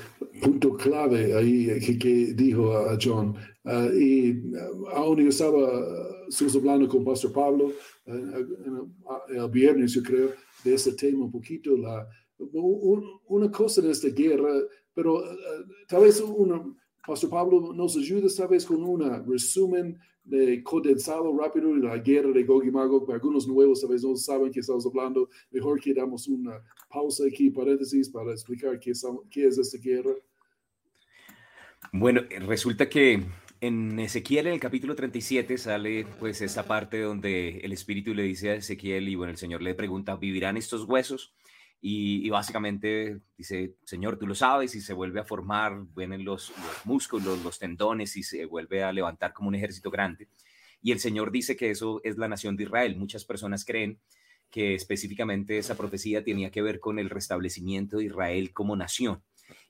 punto 0.42 0.76
clave 0.76 1.34
ahí 1.34 1.98
que, 1.98 2.34
dijo 2.34 2.76
a 2.76 2.98
John. 3.00 3.34
Ah, 3.64 3.88
y 3.92 4.42
ah, 4.56 4.96
aún 4.96 5.18
yo 5.20 5.28
estaba, 5.28 5.68
estamos 6.28 6.56
hablando 6.56 6.88
con 6.88 7.04
Pastor 7.04 7.32
Pablo 7.32 7.72
ah, 8.06 9.22
el 9.28 9.48
viernes, 9.50 9.92
yo 9.92 10.02
creo, 10.02 10.32
de 10.64 10.74
este 10.74 10.92
tema 10.92 11.24
un 11.24 11.30
poquito, 11.32 11.76
la, 11.76 12.08
una 13.28 13.50
cosa 13.50 13.80
en 13.80 13.90
esta 13.90 14.08
guerra, 14.08 14.50
pero 14.92 15.22
tal 15.88 16.02
vez 16.02 16.20
una, 16.20 16.60
Pastor 17.06 17.30
Pablo 17.30 17.72
nos 17.72 17.96
ayuda 17.96 18.28
tal 18.36 18.48
vez 18.48 18.64
con 18.64 18.82
un 18.84 19.26
resumen 19.26 19.98
de 20.24 20.62
condensado 20.62 21.36
rápido 21.36 21.74
de 21.74 21.80
la 21.80 21.98
guerra 21.98 22.30
de 22.30 22.44
Gog 22.44 22.64
y 22.64 22.70
Magog. 22.70 23.06
Para 23.06 23.16
algunos 23.16 23.48
nuevos 23.48 23.80
tal 23.80 23.90
vez 23.90 24.04
no 24.04 24.14
saben 24.14 24.52
que 24.52 24.60
estamos 24.60 24.86
hablando. 24.86 25.28
Mejor 25.50 25.80
que 25.80 25.92
damos 25.92 26.28
una 26.28 26.62
pausa 26.88 27.24
aquí, 27.26 27.50
paréntesis, 27.50 28.08
para 28.08 28.30
explicar 28.30 28.78
qué, 28.78 28.92
qué 29.30 29.46
es 29.46 29.58
esta 29.58 29.78
guerra. 29.78 30.12
Bueno, 31.92 32.22
resulta 32.46 32.88
que 32.88 33.20
en 33.60 33.98
Ezequiel, 33.98 34.46
en 34.46 34.54
el 34.54 34.60
capítulo 34.60 34.94
37, 34.94 35.58
sale 35.58 36.06
pues 36.20 36.40
esta 36.40 36.64
parte 36.64 37.00
donde 37.00 37.58
el 37.58 37.72
Espíritu 37.72 38.14
le 38.14 38.22
dice 38.22 38.50
a 38.50 38.54
Ezequiel 38.54 39.08
y 39.08 39.16
bueno, 39.16 39.32
el 39.32 39.38
Señor 39.38 39.60
le 39.60 39.74
pregunta, 39.74 40.14
¿vivirán 40.16 40.56
estos 40.56 40.84
huesos? 40.84 41.34
Y, 41.84 42.30
básicamente 42.30 43.20
dice, 43.36 43.74
Señor, 43.84 44.16
tú 44.16 44.26
lo 44.26 44.36
sabes, 44.36 44.74
y 44.76 44.80
se 44.80 44.92
vuelve 44.92 45.18
a 45.18 45.24
formar, 45.24 45.82
vienen 45.96 46.24
los, 46.24 46.52
músculos, 46.84 47.42
los 47.42 47.58
tendones, 47.58 48.16
y 48.16 48.22
se 48.22 48.46
vuelve 48.46 48.84
a 48.84 48.92
levantar 48.92 49.32
como 49.32 49.48
un 49.48 49.56
ejército 49.56 49.90
grande. 49.90 50.28
Y 50.80 50.92
el 50.92 51.00
Señor 51.00 51.32
dice 51.32 51.56
que 51.56 51.70
eso 51.70 52.00
es 52.04 52.16
la 52.18 52.28
nación 52.28 52.56
de 52.56 52.64
Israel. 52.64 52.96
Muchas 52.96 53.24
personas 53.24 53.64
creen 53.64 53.98
que 54.48 54.74
específicamente 54.74 55.58
esa 55.58 55.76
profecía 55.76 56.22
tenía 56.22 56.50
que 56.50 56.62
ver 56.62 56.78
con 56.78 57.00
el 57.00 57.10
restablecimiento 57.10 57.98
de 57.98 58.04
Israel 58.04 58.52
como 58.52 58.76
nación 58.76 59.22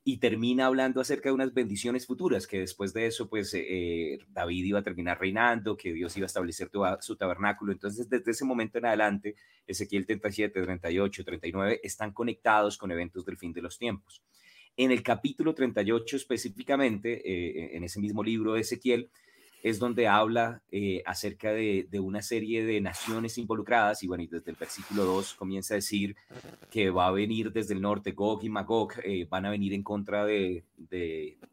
y 0.04 0.18
termina 0.18 0.66
hablando 0.66 1.00
acerca 1.00 1.28
de 1.28 1.34
unas 1.34 1.54
bendiciones 1.54 2.06
futuras, 2.06 2.46
que 2.46 2.60
después 2.60 2.92
de 2.92 3.06
eso, 3.06 3.28
pues 3.28 3.52
eh, 3.54 4.18
David 4.28 4.64
iba 4.64 4.78
a 4.80 4.82
terminar 4.82 5.20
reinando, 5.20 5.76
que 5.76 5.92
Dios 5.92 6.16
iba 6.16 6.24
a 6.24 6.26
establecer 6.26 6.70
su 7.00 7.16
tabernáculo. 7.16 7.72
Entonces, 7.72 8.08
desde 8.08 8.30
ese 8.30 8.44
momento 8.44 8.78
en 8.78 8.86
adelante, 8.86 9.36
Ezequiel 9.66 10.06
37, 10.06 10.62
38, 10.62 11.24
39 11.24 11.80
están 11.82 12.12
conectados 12.12 12.76
con 12.76 12.90
eventos 12.90 13.24
del 13.24 13.36
fin 13.36 13.52
de 13.52 13.62
los 13.62 13.78
tiempos. 13.78 14.22
En 14.76 14.90
el 14.90 15.02
capítulo 15.02 15.54
38 15.54 16.16
específicamente, 16.16 17.20
eh, 17.24 17.76
en 17.76 17.84
ese 17.84 18.00
mismo 18.00 18.24
libro 18.24 18.54
de 18.54 18.60
Ezequiel, 18.62 19.10
es 19.62 19.78
donde 19.78 20.08
habla 20.08 20.60
eh, 20.72 21.02
acerca 21.06 21.52
de, 21.52 21.86
una 22.00 22.20
serie 22.20 22.64
de 22.64 22.80
naciones 22.80 23.38
involucradas 23.38 24.02
y 24.02 24.08
bueno, 24.08 24.24
y 24.24 24.26
desde 24.26 24.50
el 24.50 24.56
versículo 24.56 25.04
2 25.04 25.34
comienza 25.34 25.74
a 25.74 25.76
decir 25.76 26.16
que 26.68 26.90
va 26.90 27.06
a 27.06 27.12
venir 27.12 27.52
desde 27.52 27.74
el 27.74 27.80
norte 27.80 28.10
Gog 28.10 28.42
y 28.42 28.48
Magog, 28.48 28.94
eh, 29.04 29.24
van 29.30 29.46
a 29.46 29.50
venir 29.50 29.72
en 29.72 29.84
contra 29.84 30.26
de, 30.26 30.64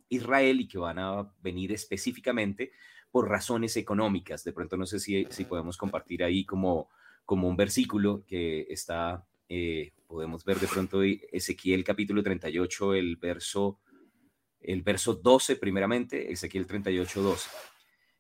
Israel 0.09 0.59
y 0.59 0.67
que 0.67 0.79
van 0.79 0.97
a 0.97 1.31
venir 1.43 1.71
específicamente 1.71 2.71
por 3.11 3.29
razones 3.29 3.77
económicas. 3.77 4.43
De 4.43 4.53
pronto 4.53 4.75
no 4.75 4.87
sé 4.87 4.99
si, 4.99 5.27
si 5.29 5.45
podemos 5.45 5.77
compartir 5.77 6.23
ahí 6.23 6.45
como, 6.45 6.89
como 7.25 7.47
un 7.47 7.55
versículo 7.55 8.23
que 8.25 8.65
está, 8.69 9.23
eh, 9.47 9.91
podemos 10.07 10.43
ver 10.43 10.59
de 10.59 10.67
pronto 10.67 11.03
Ezequiel 11.03 11.83
capítulo 11.83 12.23
38, 12.23 12.95
el 12.95 13.17
verso, 13.17 13.79
el 14.61 14.81
verso 14.81 15.13
12 15.13 15.57
primeramente, 15.57 16.31
Ezequiel 16.31 16.65
38, 16.65 17.21
12 17.21 17.49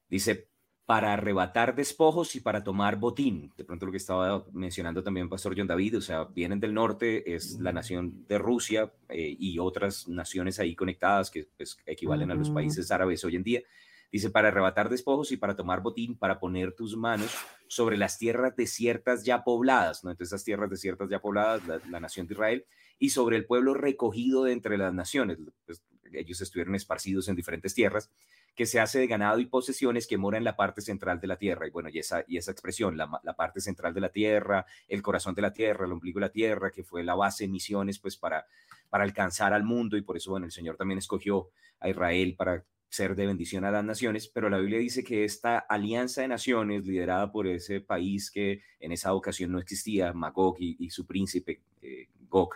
Dice, 0.09 0.49
para 0.89 1.13
arrebatar 1.13 1.75
despojos 1.75 2.35
y 2.35 2.39
para 2.39 2.63
tomar 2.63 2.95
botín. 2.95 3.53
De 3.55 3.63
pronto 3.63 3.85
lo 3.85 3.91
que 3.91 3.99
estaba 3.99 4.43
mencionando 4.51 5.03
también 5.03 5.29
Pastor 5.29 5.53
John 5.55 5.67
David, 5.67 5.97
o 5.97 6.01
sea, 6.01 6.23
vienen 6.23 6.59
del 6.59 6.73
norte, 6.73 7.35
es 7.35 7.59
la 7.59 7.71
nación 7.71 8.25
de 8.27 8.39
Rusia 8.39 8.91
eh, 9.07 9.35
y 9.37 9.59
otras 9.59 10.07
naciones 10.07 10.59
ahí 10.59 10.75
conectadas 10.75 11.29
que 11.29 11.47
pues, 11.55 11.77
equivalen 11.85 12.31
a 12.31 12.33
los 12.33 12.49
países 12.49 12.89
árabes 12.89 13.23
hoy 13.23 13.35
en 13.35 13.43
día. 13.43 13.61
Dice, 14.11 14.31
para 14.31 14.47
arrebatar 14.47 14.89
despojos 14.89 15.31
y 15.31 15.37
para 15.37 15.55
tomar 15.55 15.81
botín, 15.81 16.17
para 16.17 16.39
poner 16.39 16.71
tus 16.71 16.97
manos 16.97 17.37
sobre 17.67 17.95
las 17.95 18.17
tierras 18.17 18.55
desiertas 18.55 19.23
ya 19.23 19.43
pobladas, 19.43 20.03
¿no? 20.03 20.09
Entonces, 20.09 20.33
esas 20.33 20.43
tierras 20.43 20.71
desiertas 20.71 21.07
ya 21.07 21.21
pobladas, 21.21 21.61
la, 21.87 21.99
nación 21.99 22.25
de 22.25 22.33
Israel, 22.33 22.65
y 22.97 23.11
sobre 23.11 23.37
el 23.37 23.45
pueblo 23.45 23.75
recogido 23.75 24.45
de 24.45 24.53
entre 24.53 24.79
las 24.79 24.91
naciones. 24.91 25.37
Pues, 25.67 25.83
ellos 26.11 26.41
estuvieron 26.41 26.73
esparcidos 26.73 27.27
en 27.27 27.35
diferentes 27.35 27.75
tierras 27.75 28.09
que 28.55 28.65
se 28.65 28.79
hace 28.79 28.99
de 28.99 29.07
ganado 29.07 29.39
y 29.39 29.45
posesiones 29.45 30.07
que 30.07 30.17
mora 30.17 30.37
en 30.37 30.43
la 30.43 30.55
parte 30.55 30.81
central 30.81 31.19
de 31.19 31.27
la 31.27 31.37
tierra. 31.37 31.67
Y 31.67 31.71
bueno, 31.71 31.89
y 31.89 31.99
esa, 31.99 32.23
y 32.27 32.37
esa 32.37 32.51
expresión, 32.51 32.97
la, 32.97 33.09
parte 33.35 33.61
central 33.61 33.93
de 33.93 34.01
la 34.01 34.09
tierra, 34.09 34.65
el 34.87 35.01
corazón 35.01 35.35
de 35.35 35.41
la 35.41 35.53
tierra, 35.53 35.85
el 35.85 35.91
ombligo 35.91 36.19
de 36.19 36.25
la 36.25 36.31
tierra, 36.31 36.71
que 36.71 36.83
fue 36.83 37.03
la 37.03 37.15
base 37.15 37.45
de 37.45 37.49
misiones, 37.49 37.99
pues 37.99 38.17
para, 38.17 38.45
para 38.89 39.03
alcanzar 39.03 39.53
al 39.53 39.63
mundo. 39.63 39.97
Y 39.97 40.01
por 40.01 40.17
eso, 40.17 40.31
bueno, 40.31 40.45
el 40.45 40.51
Señor 40.51 40.75
también 40.77 40.97
escogió 40.97 41.49
a 41.79 41.89
Israel 41.89 42.35
para 42.37 42.63
ser 42.89 43.15
de 43.15 43.27
bendición 43.27 43.65
a 43.65 43.71
las 43.71 43.83
naciones, 43.83 44.27
pero 44.27 44.49
la 44.49 44.57
Biblia 44.57 44.79
dice 44.79 45.03
que 45.03 45.23
esta 45.23 45.59
alianza 45.59 46.21
de 46.21 46.27
naciones 46.27 46.85
liderada 46.85 47.31
por 47.31 47.45
ese 47.45 47.81
país 47.81 48.31
que 48.31 48.63
en 48.79 48.91
esa 48.91 49.13
ocasión 49.13 49.51
no 49.51 49.59
existía, 49.59 50.11
Magog 50.11 50.57
y, 50.59 50.89
su 50.89 51.05
príncipe 51.05 51.61
eh, 51.83 52.07
Gog, 52.27 52.55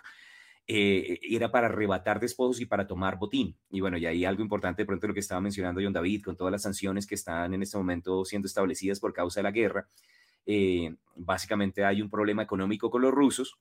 eh, 0.66 1.20
era 1.24 1.52
para 1.52 1.68
arrebatar 1.68 2.20
despojos 2.20 2.62
y 2.62 2.66
para 2.66 2.88
tomar 2.88 3.18
botín. 3.18 3.58
Y 3.70 3.82
bueno, 3.82 3.98
y 3.98 4.06
ahí 4.06 4.26
algo 4.26 4.42
importante 4.42 4.84
de 4.84 4.86
pronto 4.86 5.08
lo 5.08 5.14
que 5.14 5.20
estaba 5.20 5.42
mencionando 5.42 5.82
John 5.84 5.94
David, 5.94 6.24
con 6.24 6.38
todas 6.38 6.52
las 6.52 6.62
sanciones 6.62 7.06
que 7.06 7.16
están 7.16 7.54
en 7.54 7.64
este 7.64 7.78
momento 7.78 8.24
siendo 8.24 8.48
establecidas 8.48 9.00
por 9.00 9.14
causa 9.14 9.40
de 9.40 9.44
la 9.44 9.52
guerra, 9.52 9.88
eh, 10.46 10.96
básicamente 11.16 11.84
hay 11.84 12.02
un 12.02 12.10
problema 12.10 12.44
económico 12.44 12.90
con 12.90 13.02
los 13.02 13.14
rusos. 13.14 13.60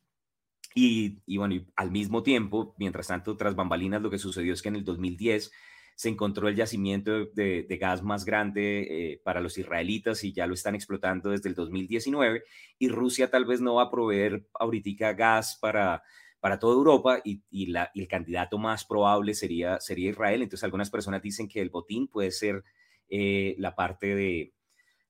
Y, 0.75 1.37
bueno, 1.37 1.55
y 1.55 1.67
al 1.77 1.91
mismo 1.91 2.23
tiempo, 2.23 2.75
mientras 2.79 3.09
tanto, 3.09 3.37
tras 3.37 3.55
bambalinas, 3.55 4.01
lo 4.01 4.09
que 4.09 4.19
sucedió 4.19 4.55
es 4.55 4.63
que 4.63 4.69
en 4.69 4.77
el 4.77 4.85
2010 4.85 5.51
se 5.95 6.09
encontró 6.09 6.49
el 6.49 6.57
yacimiento 6.57 7.27
de, 7.27 7.79
gas 7.79 8.03
más 8.03 8.25
grande 8.25 8.87
eh, 9.13 9.21
para 9.23 9.43
los 9.43 9.59
israelitas 9.59 10.25
y 10.25 10.33
ya 10.33 10.47
lo 10.47 10.55
están 10.55 10.75
explotando 10.75 11.31
desde 11.31 11.51
el 11.51 11.55
2019 11.55 12.43
y 12.79 12.89
Rusia 12.89 13.31
tal 13.31 13.45
vez 13.45 13.61
no 13.61 13.75
va 13.75 13.85
a 13.85 13.91
proveer 13.91 14.47
ahorita 14.55 15.13
gas 15.13 15.59
para 15.61 16.03
para 16.43 16.59
toda 16.59 16.75
Europa 16.75 17.21
y, 17.25 17.41
el 17.53 18.09
candidato 18.09 18.59
más 18.59 18.85
probable 18.85 19.33
sería, 19.33 19.79
sería 19.79 20.11
Israel. 20.11 20.43
Entonces 20.43 20.65
algunas 20.65 20.91
personas 20.91 21.23
dicen 21.23 21.47
que 21.47 21.61
el 21.61 21.71
botín 21.71 22.09
puede 22.09 22.33
ser 22.33 22.65
eh, 23.09 23.55
la, 23.59 23.77
parte 23.77 24.17
de, 24.17 24.53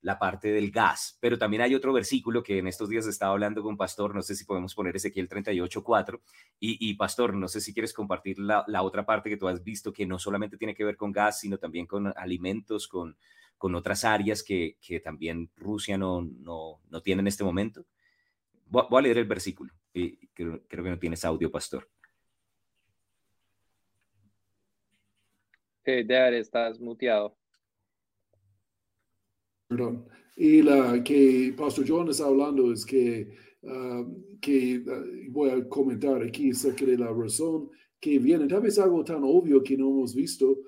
la 0.02 0.18
parte 0.18 0.52
del 0.52 0.70
gas, 0.70 1.16
pero 1.20 1.38
también 1.38 1.62
hay 1.62 1.74
otro 1.74 1.94
versículo 1.94 2.42
que 2.42 2.58
en 2.58 2.66
estos 2.66 2.90
días 2.90 3.06
estaba 3.06 3.32
hablando 3.32 3.62
con 3.62 3.78
Pastor, 3.78 4.14
no 4.14 4.20
sé 4.20 4.34
si 4.34 4.44
podemos 4.44 4.74
poner 4.74 4.94
Ezequiel 4.94 5.26
38.4 5.26 6.20
y, 6.60 6.90
y 6.90 6.94
Pastor, 6.96 7.32
no 7.32 7.48
sé 7.48 7.62
si 7.62 7.72
quieres 7.72 7.94
compartir 7.94 8.38
la, 8.38 8.66
otra 8.82 9.06
parte 9.06 9.30
que 9.30 9.38
tú 9.38 9.48
has 9.48 9.64
visto 9.64 9.90
que 9.90 10.04
no 10.04 10.18
solamente 10.18 10.58
tiene 10.58 10.74
que 10.74 10.84
ver 10.84 10.98
con 10.98 11.12
gas, 11.12 11.40
sino 11.40 11.56
también 11.56 11.86
con 11.86 12.12
alimentos, 12.14 12.88
con, 12.88 13.16
con 13.56 13.74
otras 13.74 14.04
áreas 14.04 14.42
que, 14.42 14.76
también 15.02 15.50
Rusia 15.56 15.96
no, 15.96 16.20
no, 16.20 16.82
no 16.90 17.00
tiene 17.00 17.20
en 17.20 17.28
este 17.28 17.42
momento. 17.42 17.86
Voy 18.66 18.98
a 18.98 19.00
leer 19.00 19.16
el 19.16 19.26
versículo 19.26 19.72
creo, 19.92 20.66
que 20.66 20.76
no 20.76 20.98
tienes 20.98 21.24
audio, 21.24 21.50
pastor. 21.50 21.88
Eh, 25.84 26.04
Dad, 26.04 26.34
estás 26.34 26.80
muteado. 26.80 27.36
Perdón. 29.68 30.06
Y 30.36 30.62
la 30.62 31.02
que 31.02 31.54
Pastor 31.56 31.84
John 31.86 32.08
está 32.08 32.26
hablando 32.26 32.72
es 32.72 32.86
que, 32.86 33.36
ah, 33.64 34.04
que 34.40 34.82
ah, 34.88 35.02
voy 35.28 35.50
a 35.50 35.68
comentar 35.68 36.22
aquí 36.22 36.50
acerca 36.50 36.84
de 36.84 36.98
la 36.98 37.12
razón 37.12 37.70
que 38.00 38.18
viene. 38.18 38.46
Tal 38.46 38.60
vez 38.60 38.78
algo 38.78 39.04
tan 39.04 39.22
obvio 39.24 39.62
que 39.62 39.76
no 39.76 39.90
hemos 39.90 40.14
visto. 40.14 40.58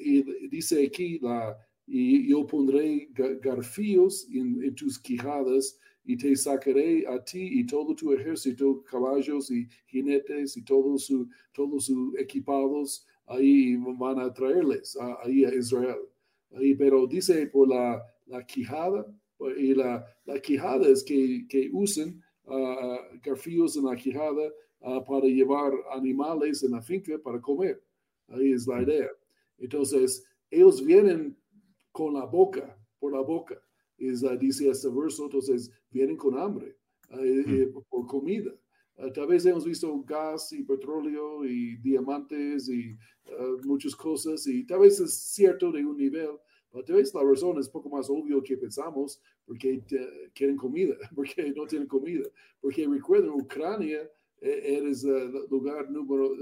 y 0.00 0.48
dice 0.48 0.86
aquí, 0.86 1.18
la, 1.20 1.56
y 1.86 2.28
yo 2.28 2.46
pondré 2.46 3.08
garfíos 3.40 4.28
en, 4.30 4.62
en 4.62 4.74
tus 4.74 4.98
quijadas 4.98 5.78
y 6.08 6.16
te 6.16 6.34
sacaré 6.34 7.06
a 7.06 7.22
ti 7.22 7.60
y 7.60 7.66
todo 7.66 7.94
tu 7.94 8.14
ejército, 8.14 8.82
caballos 8.82 9.50
y 9.50 9.68
jinetes 9.84 10.56
y 10.56 10.62
todos 10.64 11.04
sus 11.04 11.28
todos 11.52 11.84
sus 11.84 12.18
equipados, 12.18 13.06
ahí 13.26 13.76
van 13.76 14.18
a 14.18 14.32
traerles 14.32 14.96
ahí 15.22 15.44
a 15.44 15.54
Israel. 15.54 16.00
Ahí, 16.50 16.74
pero 16.74 17.06
dice 17.06 17.46
por 17.48 17.68
la, 17.68 18.02
la 18.24 18.42
quijada, 18.46 19.04
y 19.58 19.74
la, 19.74 20.02
la 20.24 20.40
quijada 20.40 20.88
es 20.88 21.04
que, 21.04 21.46
que 21.46 21.68
usen 21.74 22.22
uh, 22.46 22.96
garfíos 23.22 23.76
en 23.76 23.84
la 23.84 23.94
quijada 23.94 24.50
uh, 24.80 25.04
para 25.04 25.26
llevar 25.26 25.74
animales 25.92 26.62
en 26.62 26.70
la 26.70 26.80
finca 26.80 27.18
para 27.22 27.38
comer. 27.38 27.82
Ahí 28.28 28.52
es 28.52 28.66
la 28.66 28.80
idea. 28.80 29.10
Entonces, 29.58 30.24
ellos 30.50 30.82
vienen 30.82 31.36
con 31.92 32.14
la 32.14 32.24
boca, 32.24 32.78
por 32.98 33.12
la 33.12 33.20
boca 33.20 33.62
es, 33.98 34.24
dice 34.38 34.68
este 34.68 34.88
verso, 34.88 35.24
entonces 35.24 35.70
vienen 35.90 36.16
con 36.16 36.38
hambre 36.38 36.76
eh, 37.10 37.44
mm. 37.46 37.54
eh, 37.54 37.72
por 37.88 38.06
comida. 38.06 38.54
Ah, 38.96 39.12
tal 39.12 39.28
vez 39.28 39.44
hemos 39.46 39.64
visto 39.64 40.02
gas 40.02 40.52
y 40.52 40.64
petróleo 40.64 41.44
y 41.44 41.76
diamantes 41.76 42.68
y 42.68 42.96
ah, 43.26 43.56
muchas 43.64 43.94
cosas 43.94 44.46
y 44.46 44.64
tal 44.64 44.80
vez 44.80 45.00
es 45.00 45.14
cierto 45.14 45.70
de 45.72 45.84
un 45.84 45.96
nivel, 45.96 46.30
pero 46.70 46.84
tal 46.84 46.96
vez 46.96 47.14
la 47.14 47.22
razón 47.22 47.58
es 47.58 47.68
poco 47.68 47.88
más 47.88 48.08
obvio 48.10 48.42
que 48.42 48.56
pensamos 48.56 49.20
porque 49.44 49.82
quieren 50.34 50.56
comida, 50.56 50.94
porque 51.14 51.52
no 51.56 51.66
tienen 51.66 51.88
comida. 51.88 52.28
Porque 52.60 52.86
recuerden, 52.86 53.30
Ucrania 53.30 54.02
eh, 54.40 54.80
es 54.84 55.04
el 55.04 55.32
lugar 55.48 55.90
número 55.90 56.34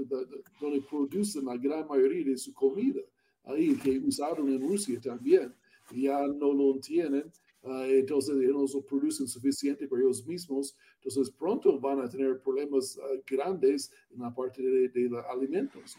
donde 0.59 0.81
producen 0.81 1.45
la 1.45 1.57
gran 1.57 1.87
mayoría 1.87 2.25
de 2.25 2.37
su 2.37 2.53
comida, 2.53 3.01
ahí 3.43 3.75
que 3.75 3.99
usaron 3.99 4.49
en 4.49 4.61
Rusia 4.61 4.99
también, 4.99 5.53
ya 5.95 6.27
no 6.27 6.53
lo 6.53 6.79
tienen 6.79 7.23
Ah, 7.23 7.46
entonces 7.63 8.35
ellos 8.37 8.73
no 8.73 8.81
producen 8.81 9.27
suficiente 9.27 9.87
para 9.87 10.01
ellos 10.01 10.25
mismos, 10.25 10.75
entonces 10.95 11.33
pronto 11.33 11.79
van 11.79 11.99
a 11.99 12.09
tener 12.09 12.39
problemas 12.39 12.97
ah, 13.01 13.21
grandes 13.25 13.91
en 14.11 14.21
la 14.21 14.33
parte 14.33 14.61
de, 14.61 15.09
los 15.09 15.25
alimentos, 15.25 15.97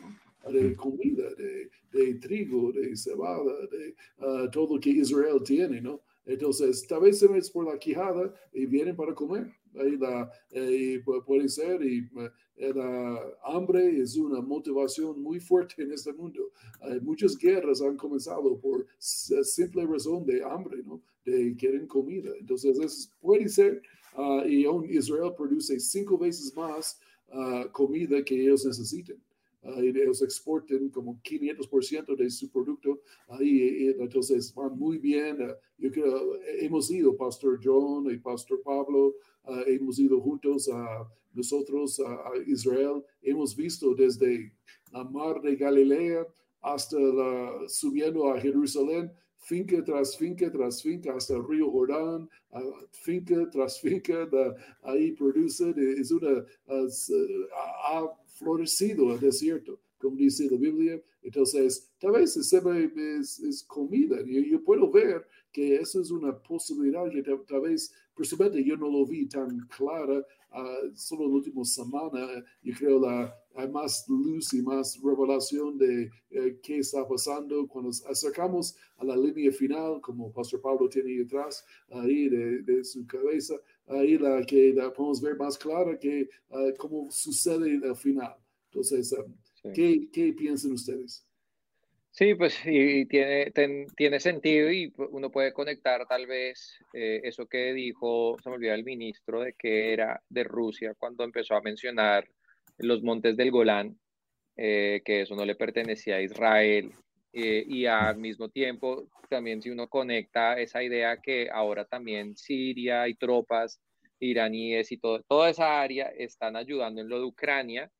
de 0.50 0.74
comida, 0.74 1.28
de, 1.92 2.14
trigo, 2.14 2.72
de 2.72 2.96
cebada, 2.96 3.66
de 3.66 3.94
uh, 4.18 4.50
todo 4.50 4.80
que 4.80 4.90
Israel 4.90 5.42
tiene, 5.44 5.80
¿no? 5.80 6.00
Entonces, 6.24 6.86
tal 6.86 7.00
vez 7.00 7.22
es 7.22 7.50
por 7.50 7.66
la 7.66 7.78
quijada 7.78 8.34
y 8.52 8.66
vienen 8.66 8.94
para 8.94 9.14
comer. 9.14 9.50
Ahí 9.80 9.96
la, 9.96 10.30
eh, 10.50 11.02
puede 11.26 11.48
ser, 11.48 11.82
y 11.82 12.08
eh, 12.56 12.72
la 12.74 13.20
hambre 13.44 14.00
es 14.00 14.16
una 14.16 14.40
motivación 14.40 15.22
muy 15.22 15.38
fuerte 15.40 15.82
en 15.82 15.92
este 15.92 16.12
mundo. 16.12 16.50
muchas 17.02 17.36
guerras 17.36 17.80
han 17.80 17.96
comenzado 17.96 18.58
por 18.58 18.86
simple 18.98 19.86
razón 19.86 20.24
de 20.26 20.42
hambre, 20.42 20.82
¿no? 20.84 21.00
De 21.24 21.54
quieren 21.56 21.86
comida. 21.86 22.30
Entonces, 22.38 23.12
puede 23.20 23.48
ser, 23.48 23.82
uh, 24.16 24.44
y 24.46 24.66
Israel 24.96 25.32
produce 25.36 25.78
cinco 25.78 26.18
veces 26.18 26.54
más 26.54 26.98
uh, 27.32 27.70
comida 27.70 28.22
que 28.24 28.40
ellos 28.40 28.64
necesitan. 28.64 29.16
Uh, 29.62 29.80
ellos 29.80 30.22
exportan 30.22 30.88
como 30.88 31.20
500% 31.22 32.16
de 32.16 32.30
su 32.30 32.48
producto, 32.48 33.00
ahí 33.28 33.94
entonces 33.98 34.54
van 34.54 34.78
muy 34.78 34.98
bien. 34.98 35.36
yo 35.78 35.90
creo, 35.90 36.38
hemos 36.60 36.90
ido, 36.90 37.16
Pastor 37.16 37.58
John 37.62 38.10
y 38.10 38.18
Pastor 38.18 38.62
Pablo, 38.62 39.14
hemos 39.66 39.98
ido 39.98 40.20
juntos 40.20 40.68
a 40.68 41.08
nosotros 41.32 42.00
a, 42.00 42.32
Israel, 42.46 43.04
hemos 43.22 43.54
visto 43.54 43.94
desde 43.94 44.52
la 44.92 45.04
mar 45.04 45.40
de 45.40 45.56
Galilea 45.56 46.26
hasta 46.60 46.98
la, 46.98 47.68
subiendo 47.68 48.32
a 48.32 48.40
Jerusalén, 48.40 49.12
finca 49.38 49.82
tras 49.84 50.16
finca 50.16 50.50
tras 50.50 50.82
finca 50.82 51.14
hasta 51.14 51.34
el 51.34 51.46
río 51.46 51.70
Jordán, 51.70 52.28
finca 52.92 53.48
tras 53.50 53.80
finca, 53.80 54.28
ahí 54.82 55.12
produce, 55.12 55.72
es 55.98 56.10
una, 56.10 56.44
ha 56.66 58.06
florecido 58.38 59.12
el 59.12 59.20
desierto, 59.20 59.80
como 59.98 60.16
dice 60.16 60.48
la 60.50 60.58
Biblia. 60.58 61.02
Entonces, 61.22 61.90
tal 61.98 62.12
vez 62.12 62.36
es, 62.36 63.40
es 63.40 63.62
comida. 63.64 64.18
Yo, 64.24 64.40
yo, 64.40 64.64
puedo 64.64 64.90
ver 64.90 65.26
que 65.52 65.76
eso 65.76 66.00
es 66.00 66.10
una 66.10 66.36
posibilidad 66.38 67.04
tal, 67.46 67.60
vez, 67.60 67.92
personalmente 68.14 68.64
yo 68.64 68.76
no 68.76 68.90
lo 68.90 69.06
vi 69.06 69.26
tan 69.26 69.58
clara, 69.68 70.18
uh, 70.52 70.94
solo 70.94 71.24
en 71.24 71.30
la 71.30 71.36
última 71.36 71.64
semana, 71.64 72.44
yo 72.62 72.74
creo 72.76 73.00
la, 73.00 73.34
hay 73.54 73.68
más 73.68 74.04
luz 74.08 74.54
y 74.54 74.62
más 74.62 75.00
revelación 75.02 75.76
de 75.78 76.10
eh, 76.30 76.58
qué 76.62 76.78
está 76.78 77.06
pasando 77.06 77.66
cuando 77.66 77.90
acercamos 78.08 78.76
a 78.96 79.04
la 79.04 79.16
línea 79.16 79.50
final, 79.52 80.00
como 80.00 80.32
Pastor 80.32 80.60
Pablo 80.60 80.88
tiene 80.88 81.18
detrás, 81.18 81.64
ahí 81.90 82.28
de, 82.28 82.62
de 82.62 82.84
su 82.84 83.06
cabeza, 83.06 83.54
ahí 83.86 84.18
la 84.18 84.44
que 84.44 84.72
la 84.72 84.92
podemos 84.92 85.20
ver 85.20 85.36
más 85.36 85.58
clara 85.58 85.98
que 85.98 86.28
uh, 86.50 86.72
cómo 86.78 87.10
sucede 87.10 87.80
al 87.84 87.96
final. 87.96 88.36
Entonces, 88.70 89.12
um, 89.12 89.72
¿qué, 89.72 90.08
¿qué 90.12 90.32
piensan 90.32 90.72
ustedes? 90.72 91.27
Sí, 92.18 92.34
pues 92.34 92.58
y, 92.66 93.06
tiene, 93.06 93.52
tiene 93.96 94.18
sentido 94.18 94.72
y 94.72 94.92
uno 94.96 95.30
puede 95.30 95.52
conectar 95.52 96.04
tal 96.08 96.26
vez 96.26 96.76
eh, 96.92 97.20
eso 97.22 97.46
que 97.46 97.72
dijo, 97.72 98.36
se 98.42 98.48
me 98.50 98.56
olvidó 98.56 98.74
el 98.74 98.82
ministro, 98.82 99.42
de 99.42 99.52
que 99.52 99.92
era 99.92 100.20
de 100.28 100.42
Rusia 100.42 100.94
cuando 100.98 101.22
empezó 101.22 101.54
a 101.54 101.60
mencionar 101.60 102.28
los 102.78 103.04
montes 103.04 103.36
del 103.36 103.52
Golán, 103.52 104.00
eh, 104.56 105.00
que 105.04 105.20
eso 105.20 105.36
no 105.36 105.44
le 105.44 105.54
pertenecía 105.54 106.16
a 106.16 106.22
Israel. 106.22 106.90
Eh, 107.32 107.64
y 107.68 107.86
al 107.86 108.16
mismo 108.18 108.48
tiempo, 108.48 109.06
también 109.28 109.62
si 109.62 109.70
uno 109.70 109.86
conecta 109.86 110.58
esa 110.58 110.82
idea 110.82 111.18
que 111.18 111.48
ahora 111.52 111.84
también 111.84 112.36
Siria 112.36 113.06
y 113.06 113.14
tropas 113.14 113.80
iraníes 114.18 114.90
y 114.90 114.98
todo, 114.98 115.22
toda 115.22 115.50
esa 115.50 115.80
área 115.80 116.08
están 116.08 116.56
ayudando 116.56 117.00
en 117.00 117.08
lo 117.08 117.20
de 117.20 117.26
Ucrania 117.26 117.92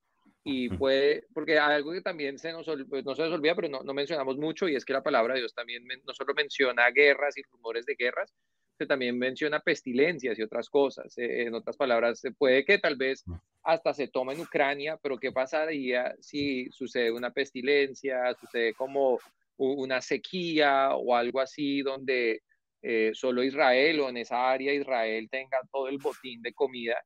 y 0.50 0.70
puede, 0.70 1.24
porque 1.34 1.58
algo 1.58 1.92
que 1.92 2.00
también 2.00 2.38
se 2.38 2.52
nos, 2.52 2.64
pues, 2.88 3.04
no 3.04 3.14
se 3.14 3.22
nos 3.22 3.32
olvida, 3.32 3.54
pero 3.54 3.68
no, 3.68 3.82
no, 3.82 3.92
mencionamos 3.92 4.38
mucho, 4.38 4.66
y 4.66 4.76
es 4.76 4.84
que 4.84 4.94
la 4.94 5.02
palabra 5.02 5.34
de 5.34 5.40
Dios 5.40 5.52
también 5.52 5.84
no 6.06 6.14
solo 6.14 6.32
menciona 6.32 6.90
guerras 6.90 7.36
y 7.36 7.42
rumores 7.42 7.84
de 7.84 7.94
guerras, 7.94 8.32
se 8.78 8.86
también 8.86 9.18
menciona 9.18 9.60
pestilencias 9.60 10.38
y 10.38 10.42
otras 10.42 10.70
cosas. 10.70 11.18
Eh, 11.18 11.42
en 11.42 11.54
otras 11.54 11.76
palabras, 11.76 12.20
se 12.20 12.32
puede 12.32 12.64
que 12.64 12.78
tal 12.78 12.96
vez 12.96 13.24
hasta 13.62 13.92
se 13.92 14.08
tome 14.08 14.32
en 14.32 14.40
Ucrania, 14.40 14.98
pero 15.02 15.18
¿qué 15.18 15.32
pasaría 15.32 16.14
si 16.18 16.70
sucede 16.70 17.10
una 17.10 17.30
pestilencia, 17.30 18.34
sucede 18.40 18.72
como 18.72 19.18
una 19.58 20.00
sequía 20.00 20.94
o 20.94 21.14
algo 21.14 21.40
así 21.40 21.82
donde 21.82 22.40
eh, 22.80 23.10
solo 23.12 23.42
Israel 23.42 24.00
o 24.00 24.08
en 24.08 24.16
esa 24.16 24.50
área 24.50 24.72
Israel 24.72 25.28
tenga 25.30 25.58
todo 25.70 25.88
el 25.88 25.98
botín 25.98 26.40
de 26.40 26.54
comida 26.54 26.96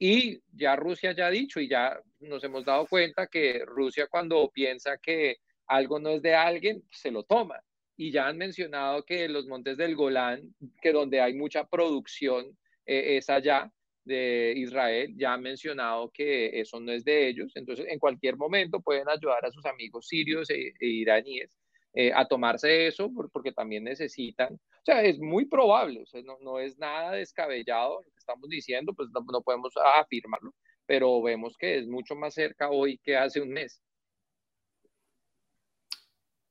y 0.00 0.40
ya 0.52 0.76
Rusia 0.76 1.12
ya 1.12 1.26
ha 1.26 1.30
dicho 1.30 1.60
y 1.60 1.68
ya 1.68 2.00
nos 2.20 2.42
hemos 2.42 2.64
dado 2.64 2.86
cuenta 2.86 3.26
que 3.26 3.62
Rusia 3.66 4.06
cuando 4.08 4.50
piensa 4.50 4.96
que 4.96 5.36
algo 5.66 6.00
no 6.00 6.10
es 6.10 6.22
de 6.22 6.34
alguien, 6.34 6.82
se 6.90 7.10
lo 7.10 7.22
toma. 7.22 7.62
Y 7.98 8.10
ya 8.10 8.26
han 8.26 8.38
mencionado 8.38 9.04
que 9.04 9.28
los 9.28 9.46
montes 9.46 9.76
del 9.76 9.94
Golán, 9.94 10.54
que 10.80 10.92
donde 10.92 11.20
hay 11.20 11.34
mucha 11.34 11.64
producción 11.66 12.46
eh, 12.86 13.18
es 13.18 13.28
allá 13.28 13.70
de 14.02 14.54
Israel, 14.56 15.14
ya 15.16 15.34
han 15.34 15.42
mencionado 15.42 16.10
que 16.10 16.58
eso 16.58 16.80
no 16.80 16.92
es 16.92 17.04
de 17.04 17.28
ellos. 17.28 17.52
Entonces, 17.54 17.86
en 17.86 17.98
cualquier 17.98 18.38
momento 18.38 18.80
pueden 18.80 19.08
ayudar 19.08 19.44
a 19.44 19.52
sus 19.52 19.66
amigos 19.66 20.08
sirios 20.08 20.48
e, 20.48 20.72
e 20.80 20.86
iraníes 20.86 21.50
eh, 21.92 22.10
a 22.14 22.26
tomarse 22.26 22.86
eso 22.86 23.12
porque 23.30 23.52
también 23.52 23.84
necesitan. 23.84 24.58
O 24.80 24.84
sea, 24.84 25.02
es 25.02 25.18
muy 25.18 25.44
probable, 25.44 26.02
o 26.02 26.06
sea, 26.06 26.22
no, 26.22 26.38
no 26.40 26.58
es 26.58 26.78
nada 26.78 27.12
descabellado 27.12 28.02
estamos 28.30 28.48
diciendo, 28.48 28.94
pues 28.94 29.08
no, 29.12 29.42
podemos 29.42 29.72
afirmarlo, 29.98 30.54
pero 30.86 31.20
vemos 31.22 31.56
que 31.58 31.78
es 31.78 31.86
mucho 31.86 32.14
más 32.14 32.34
cerca 32.34 32.70
hoy 32.70 32.98
que 32.98 33.16
hace 33.16 33.40
un 33.40 33.50
mes. 33.50 33.82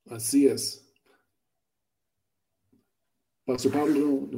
Así 0.07 0.47
es. 0.47 0.85
Pastor 3.45 3.71
Pablo. 3.71 4.29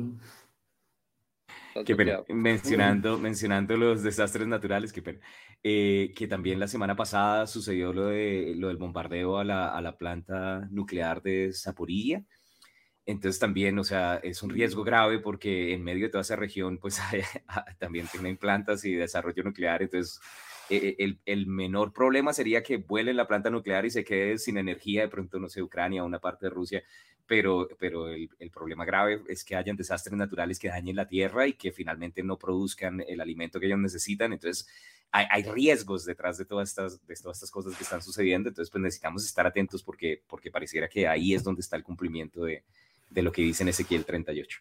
mencionando, 2.30 3.18
mencionando 3.18 3.78
los 3.78 4.04
desastres 4.04 4.48
naturales, 4.48 4.94
que, 4.94 5.20
eh, 5.64 6.14
que 6.16 6.28
también 6.28 6.60
la 6.60 6.68
semana 6.68 6.96
pasada 6.96 7.48
sucedió 7.48 7.94
lo, 7.94 8.08
de, 8.08 8.54
lo 8.56 8.68
del 8.68 8.78
bombardeo 8.78 9.38
a 9.38 9.44
la, 9.44 9.76
a 9.76 9.82
la 9.82 9.98
planta 9.98 10.68
nuclear 10.70 11.22
de 11.22 11.52
Zaporilla. 11.54 12.24
Entonces 13.12 13.40
también, 13.40 13.78
o 13.78 13.84
sea, 13.84 14.16
es 14.24 14.42
un 14.42 14.50
riesgo 14.50 14.84
grave 14.84 15.20
porque 15.20 15.74
en 15.74 15.84
medio 15.84 16.06
de 16.06 16.10
toda 16.10 16.22
esa 16.22 16.38
región, 16.38 16.78
pues 16.78 17.00
ah, 17.48 17.66
también 17.78 18.08
tienen 18.08 18.38
plantas 18.38 18.86
y 18.86 18.94
desarrollo 18.96 19.44
nuclear. 19.44 19.82
Entonces, 19.82 20.22
e, 20.70 20.96
e, 20.98 21.18
el, 21.26 21.48
menor 21.48 21.92
problema 21.92 22.32
sería 22.34 22.64
que 22.64 22.78
vuele 22.78 23.14
la 23.14 23.28
planta 23.28 23.50
nuclear 23.50 23.86
y 23.86 23.90
se 23.90 24.06
quede 24.06 24.38
sin 24.38 24.58
energía, 24.58 25.02
de 25.02 25.10
pronto, 25.10 25.40
no 25.40 25.50
sé, 25.50 25.62
Ucrania 25.62 26.04
o 26.04 26.06
una 26.06 26.20
parte 26.20 26.46
de 26.46 26.52
Rusia, 26.52 26.84
pero, 27.28 27.68
pero 27.78 28.08
el, 28.08 28.30
problema 28.54 28.86
grave 28.86 29.22
es 29.28 29.44
que 29.44 29.56
hayan 29.56 29.76
desastres 29.76 30.16
naturales 30.18 30.60
que 30.60 30.70
dañen 30.70 30.96
la 30.96 31.08
tierra 31.08 31.48
y 31.48 31.54
que 31.54 31.72
finalmente 31.74 32.24
no 32.24 32.38
produzcan 32.38 33.02
el 33.08 33.20
alimento 33.20 33.60
que 33.60 33.66
ellos 33.66 33.80
necesitan. 33.80 34.32
Entonces, 34.34 34.68
hay, 35.12 35.26
hay, 35.30 35.44
riesgos 35.44 36.06
detrás 36.06 36.38
de 36.38 36.46
todas, 36.46 36.70
estas, 36.70 37.06
de 37.06 37.16
todas 37.16 37.38
estas 37.38 37.52
cosas 37.52 37.76
que 37.76 37.84
están 37.84 38.02
sucediendo. 38.02 38.50
Entonces, 38.50 38.72
pues 38.72 38.82
necesitamos 38.82 39.26
estar 39.26 39.46
atentos 39.46 39.84
porque, 39.84 40.24
porque 40.28 40.52
pareciera 40.52 40.88
que 40.88 41.08
ahí 41.08 41.34
es 41.34 41.44
donde 41.44 41.62
está 41.62 41.76
el 41.76 41.84
cumplimiento 41.84 42.46
de, 42.46 42.64
de 43.12 43.22
lo 43.22 43.32
que 43.32 43.42
dice 43.42 43.64
en 43.64 43.70
Ezequiel 43.70 44.06
38. 44.06 44.60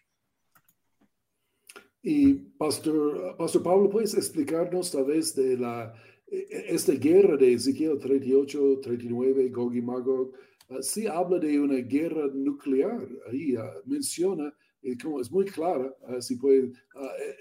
Y 2.03 2.33
Pastor, 2.33 3.35
Pastor 3.37 3.63
Pablo, 3.63 3.89
¿puedes 3.89 4.15
explicarnos 4.15 4.91
tal 4.91 5.05
vez 5.05 5.35
de 5.35 5.57
la, 5.57 5.93
e, 6.27 6.47
e, 6.49 6.75
esta 6.75 6.93
guerra 6.93 7.37
de 7.37 7.53
Ezequiel 7.53 7.99
38, 7.99 8.79
39, 8.81 9.49
Gog 9.49 9.75
y 9.75 9.81
Magog? 9.81 10.33
Uh, 10.69 10.81
sí 10.81 11.05
habla 11.05 11.37
de 11.37 11.59
una 11.59 11.75
guerra 11.75 12.27
nuclear, 12.33 13.07
ahí 13.29 13.55
uh, 13.55 13.61
menciona, 13.85 14.53
y 14.81 14.97
como 14.97 15.21
es 15.21 15.31
muy 15.31 15.45
clara, 15.45 15.95
uh, 16.07 16.21
si 16.21 16.37
puede 16.37 16.71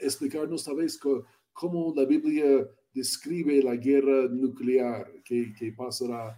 explicarnos 0.03 0.65
tal 0.65 0.77
vez 0.77 1.01
cómo 1.53 1.95
la 1.97 2.05
Biblia 2.05 2.69
describe 2.93 3.63
la 3.63 3.77
guerra 3.77 4.29
nuclear 4.29 5.11
que, 5.25 5.55
que 5.59 5.73
pasará 5.73 6.37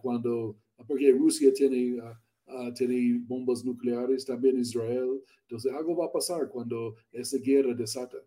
cuando, 0.00 0.56
porque 0.86 1.12
Rusia 1.12 1.52
tiene 1.52 2.00
uh, 2.48 2.72
tiene 2.74 3.20
bombas 3.26 3.64
nucleares, 3.64 4.24
también 4.24 4.58
Israel. 4.58 5.22
Entonces, 5.42 5.72
algo 5.72 5.96
va 5.96 6.06
a 6.06 6.12
pasar 6.12 6.48
cuando 6.48 6.96
esa 7.12 7.38
guerra 7.38 7.74
desata. 7.74 8.18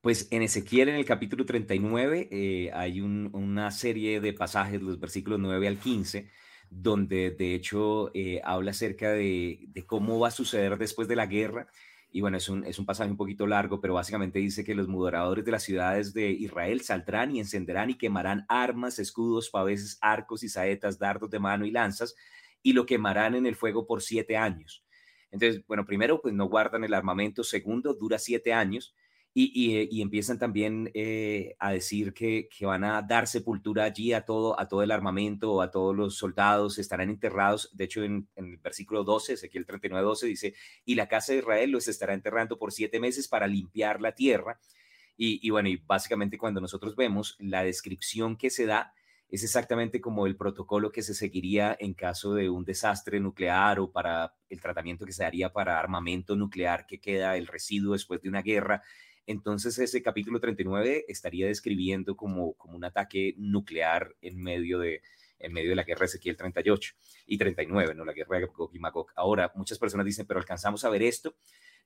Pues 0.00 0.28
en 0.30 0.42
Ezequiel, 0.42 0.88
en 0.90 0.94
el 0.94 1.04
capítulo 1.04 1.44
39, 1.44 2.28
eh, 2.30 2.70
hay 2.72 3.00
una 3.00 3.70
serie 3.72 4.20
de 4.20 4.32
pasajes, 4.32 4.80
los 4.80 5.00
versículos 5.00 5.40
9 5.40 5.66
al 5.66 5.78
15, 5.78 6.30
donde 6.70 7.32
de 7.32 7.54
hecho 7.54 8.10
eh, 8.14 8.40
habla 8.44 8.70
acerca 8.70 9.10
de, 9.10 9.66
de, 9.68 9.86
cómo 9.86 10.20
va 10.20 10.28
a 10.28 10.30
suceder 10.30 10.78
después 10.78 11.08
de 11.08 11.16
la 11.16 11.26
guerra. 11.26 11.66
Y 12.10 12.20
bueno, 12.20 12.36
es 12.38 12.48
un, 12.48 12.64
es 12.64 12.78
un 12.78 12.86
pasaje 12.86 13.10
un 13.10 13.16
poquito 13.16 13.46
largo, 13.46 13.80
pero 13.80 13.94
básicamente 13.94 14.38
dice 14.38 14.64
que 14.64 14.74
los 14.74 14.88
moderadores 14.88 15.44
de 15.44 15.50
las 15.50 15.62
ciudades 15.62 16.14
de 16.14 16.30
Israel 16.30 16.80
saldrán 16.80 17.34
y 17.34 17.40
encenderán 17.40 17.90
y 17.90 17.98
quemarán 17.98 18.46
armas, 18.48 18.98
escudos, 18.98 19.50
paveses, 19.50 19.98
arcos 20.00 20.42
y 20.42 20.48
saetas, 20.48 20.98
dardos 20.98 21.28
de 21.28 21.38
mano 21.38 21.66
y 21.66 21.70
lanzas, 21.70 22.14
y 22.62 22.72
lo 22.72 22.86
quemarán 22.86 23.34
en 23.34 23.46
el 23.46 23.56
fuego 23.56 23.86
por 23.86 24.02
siete 24.02 24.36
años. 24.36 24.84
Entonces, 25.30 25.64
bueno, 25.66 25.84
primero, 25.84 26.20
pues 26.20 26.34
no 26.34 26.46
guardan 26.46 26.84
el 26.84 26.94
armamento, 26.94 27.44
segundo, 27.44 27.94
dura 27.94 28.18
siete 28.18 28.52
años 28.52 28.94
y, 29.34 29.76
eh, 29.76 29.88
empiezan 30.02 30.38
también 30.38 30.90
eh, 30.94 31.54
a 31.58 31.70
decir 31.72 32.12
que, 32.12 32.48
van 32.62 32.82
a 32.82 33.02
dar 33.02 33.26
sepultura 33.28 33.84
allí 33.84 34.12
a 34.12 34.24
todo, 34.24 34.58
a 34.58 34.66
todo 34.66 34.82
el 34.82 34.90
armamento, 34.90 35.62
a 35.62 35.70
todos 35.70 35.94
los 35.94 36.16
soldados, 36.16 36.78
estarán 36.78 37.10
enterrados. 37.10 37.70
De 37.76 37.84
hecho, 37.84 38.02
en, 38.02 38.28
el 38.34 38.56
versículo 38.56 39.04
12, 39.04 39.34
Ezequiel 39.34 39.66
39, 39.66 40.04
12 40.04 40.26
dice, 40.26 40.54
y 40.84 40.94
la 40.96 41.08
casa 41.08 41.32
de 41.32 41.38
Israel 41.38 41.70
los 41.70 41.86
estará 41.88 42.14
enterrando 42.14 42.58
por 42.58 42.72
siete 42.72 42.98
meses 43.00 43.28
para 43.28 43.46
limpiar 43.46 44.00
la 44.00 44.12
tierra. 44.12 44.58
Y, 45.16 45.46
y 45.46 45.50
bueno, 45.50 45.68
y 45.68 45.76
básicamente 45.76 46.38
cuando 46.38 46.60
nosotros 46.60 46.96
vemos 46.96 47.36
la 47.38 47.62
descripción 47.62 48.36
que 48.36 48.50
se 48.50 48.66
da, 48.66 48.92
es 49.30 49.44
exactamente 49.44 50.00
como 50.00 50.26
el 50.26 50.36
protocolo 50.36 50.90
que 50.90 51.02
se 51.02 51.14
seguiría 51.14 51.76
en 51.78 51.94
caso 51.94 52.34
de 52.34 52.48
un 52.48 52.64
desastre 52.64 53.20
nuclear 53.20 53.78
o 53.78 53.92
para 53.92 54.34
el 54.48 54.60
tratamiento 54.60 55.04
que 55.04 55.12
se 55.12 55.24
haría 55.24 55.52
para 55.52 55.78
armamento 55.78 56.34
nuclear 56.34 56.86
que 56.86 56.98
queda 56.98 57.36
el 57.36 57.46
residuo 57.46 57.92
después 57.92 58.22
de 58.22 58.30
una 58.30 58.42
guerra. 58.42 58.82
Entonces 59.26 59.78
ese 59.78 60.02
capítulo 60.02 60.40
39 60.40 61.04
estaría 61.08 61.46
describiendo 61.46 62.16
como, 62.16 62.54
como 62.54 62.76
un 62.76 62.84
ataque 62.84 63.34
nuclear 63.36 64.16
en 64.22 64.42
medio 64.42 64.78
de, 64.78 65.02
en 65.38 65.52
medio 65.52 65.70
de 65.70 65.76
la 65.76 65.84
guerra 65.84 66.00
de 66.00 66.06
Ezequiel 66.06 66.36
38 66.36 66.94
y 67.26 67.36
39, 67.36 67.94
¿no? 67.94 68.06
La 68.06 68.14
guerra 68.14 68.38
de 68.38 68.46
Gog 68.46 68.74
y 68.74 68.78
Magog. 68.78 69.08
Ahora, 69.14 69.52
muchas 69.54 69.78
personas 69.78 70.06
dicen, 70.06 70.26
pero 70.26 70.40
alcanzamos 70.40 70.84
a 70.84 70.88
ver 70.88 71.02
esto. 71.02 71.36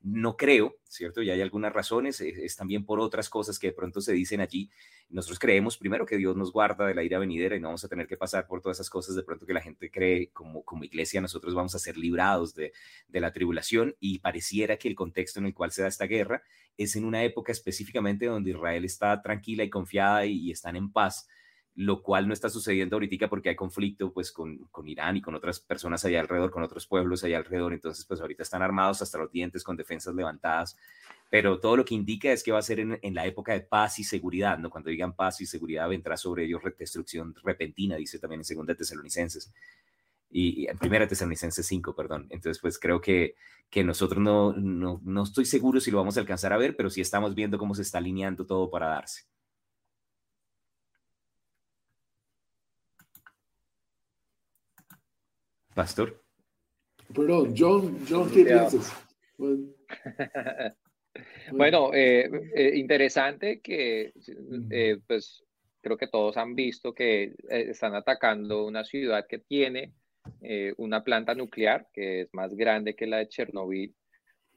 No 0.02 0.36
creo, 0.36 0.76
¿cierto? 0.84 1.22
Y 1.22 1.30
hay 1.30 1.40
algunas 1.40 1.72
razones, 1.72 2.20
es, 2.20 2.56
también 2.56 2.84
por 2.84 3.00
otras 3.00 3.28
cosas 3.28 3.58
que 3.58 3.68
de 3.68 3.72
pronto 3.72 4.00
se 4.00 4.12
dicen 4.12 4.40
allí. 4.40 4.70
Nosotros 5.08 5.38
creemos 5.38 5.78
primero 5.78 6.06
que 6.06 6.16
Dios 6.16 6.36
nos 6.36 6.52
guarda 6.52 6.86
de 6.86 6.94
la 6.94 7.02
ira 7.02 7.18
venidera 7.18 7.56
y 7.56 7.60
no 7.60 7.68
vamos 7.68 7.84
a 7.84 7.88
tener 7.88 8.06
que 8.06 8.16
pasar 8.16 8.46
por 8.46 8.60
todas 8.60 8.78
esas 8.78 8.90
cosas 8.90 9.14
de 9.14 9.22
pronto 9.22 9.46
que 9.46 9.54
la 9.54 9.60
gente 9.60 9.90
cree 9.90 10.30
como, 10.32 10.64
como 10.64 10.84
iglesia, 10.84 11.20
nosotros 11.20 11.54
vamos 11.54 11.74
a 11.74 11.78
ser 11.78 11.96
librados 11.96 12.54
de, 12.54 12.72
de 13.08 13.20
la 13.20 13.32
tribulación 13.32 13.94
y 14.00 14.18
pareciera 14.18 14.76
que 14.76 14.88
el 14.88 14.94
contexto 14.94 15.38
en 15.38 15.46
el 15.46 15.54
cual 15.54 15.72
se 15.72 15.82
da 15.82 15.88
esta 15.88 16.06
guerra 16.06 16.42
es 16.76 16.96
en 16.96 17.04
una 17.04 17.22
época 17.22 17.52
específicamente 17.52 18.26
donde 18.26 18.50
Israel 18.50 18.84
está 18.84 19.20
tranquila 19.22 19.64
y 19.64 19.70
confiada 19.70 20.26
y, 20.26 20.32
y 20.32 20.50
están 20.50 20.76
en 20.76 20.90
paz 20.90 21.28
lo 21.74 22.02
cual 22.02 22.28
no 22.28 22.34
está 22.34 22.50
sucediendo 22.50 22.96
ahorita 22.96 23.28
porque 23.28 23.48
hay 23.48 23.56
conflicto 23.56 24.12
pues 24.12 24.30
con, 24.30 24.58
con, 24.70 24.88
Irán 24.88 25.16
y 25.16 25.22
con 25.22 25.34
otras 25.34 25.60
personas 25.60 26.04
allá 26.04 26.20
alrededor, 26.20 26.50
con 26.50 26.62
otros 26.62 26.86
pueblos 26.86 27.24
allá 27.24 27.38
alrededor, 27.38 27.72
entonces 27.72 28.04
pues 28.04 28.20
ahorita 28.20 28.42
están 28.42 28.62
armados 28.62 29.00
hasta 29.00 29.18
los 29.18 29.30
dientes 29.32 29.64
con 29.64 29.76
defensas 29.76 30.14
levantadas, 30.14 30.76
pero 31.30 31.58
todo 31.60 31.76
lo 31.78 31.84
que 31.84 31.94
indica 31.94 32.30
es 32.30 32.42
que 32.42 32.52
va 32.52 32.58
a 32.58 32.62
ser 32.62 32.80
en, 32.80 32.98
en 33.00 33.14
la 33.14 33.26
época 33.26 33.52
de 33.52 33.62
paz 33.62 33.98
y 33.98 34.04
seguridad, 34.04 34.58
¿no? 34.58 34.68
Cuando 34.68 34.90
digan 34.90 35.14
paz 35.14 35.40
y 35.40 35.46
seguridad 35.46 35.88
vendrá 35.88 36.16
sobre 36.16 36.44
ellos 36.44 36.62
destrucción 36.78 37.34
repentina, 37.42 37.96
dice 37.96 38.18
también 38.18 38.40
en 38.40 38.44
Segunda 38.44 38.74
Tesalonicenses 38.74 39.52
y, 40.32 40.66
en 40.68 40.78
Primera 40.78 41.06
Tesalonicenses 41.06 41.66
5, 41.66 41.94
perdón. 41.94 42.26
Entonces, 42.30 42.60
pues 42.60 42.78
creo 42.78 43.00
que, 43.00 43.34
que 43.70 43.84
nosotros 43.84 44.20
no, 44.20 44.52
no, 44.54 45.00
no 45.04 45.22
estoy 45.22 45.44
seguro 45.44 45.78
si 45.80 45.90
lo 45.90 45.98
vamos 45.98 46.16
a 46.16 46.20
alcanzar 46.20 46.52
a 46.52 46.58
ver, 46.58 46.74
pero 46.74 46.90
sí 46.90 47.00
estamos 47.00 47.34
viendo 47.34 47.58
cómo 47.58 47.74
se 47.74 47.82
está 47.82 47.98
alineando 47.98 48.46
todo 48.46 48.70
para 48.70 48.88
darse. 48.88 49.24
Pastor. 55.74 56.22
Perdón, 57.14 57.54
John, 57.56 57.98
John 58.08 58.30
¿qué 58.30 58.44
piensas? 58.44 58.92
Bueno, 61.50 61.92
eh, 61.92 62.30
eh, 62.54 62.72
interesante 62.76 63.60
que, 63.60 64.12
eh, 64.70 64.98
pues, 65.06 65.44
creo 65.82 65.96
que 65.96 66.06
todos 66.06 66.36
han 66.36 66.54
visto 66.54 66.94
que 66.94 67.34
están 67.48 67.94
atacando 67.94 68.64
una 68.64 68.84
ciudad 68.84 69.26
que 69.28 69.38
tiene 69.38 69.92
una 70.76 71.02
planta 71.02 71.34
nuclear 71.34 71.88
que 71.92 72.22
es 72.22 72.28
más 72.32 72.54
grande 72.54 72.94
que 72.94 73.08
la 73.08 73.18
de 73.18 73.28
Chernobyl 73.28 73.92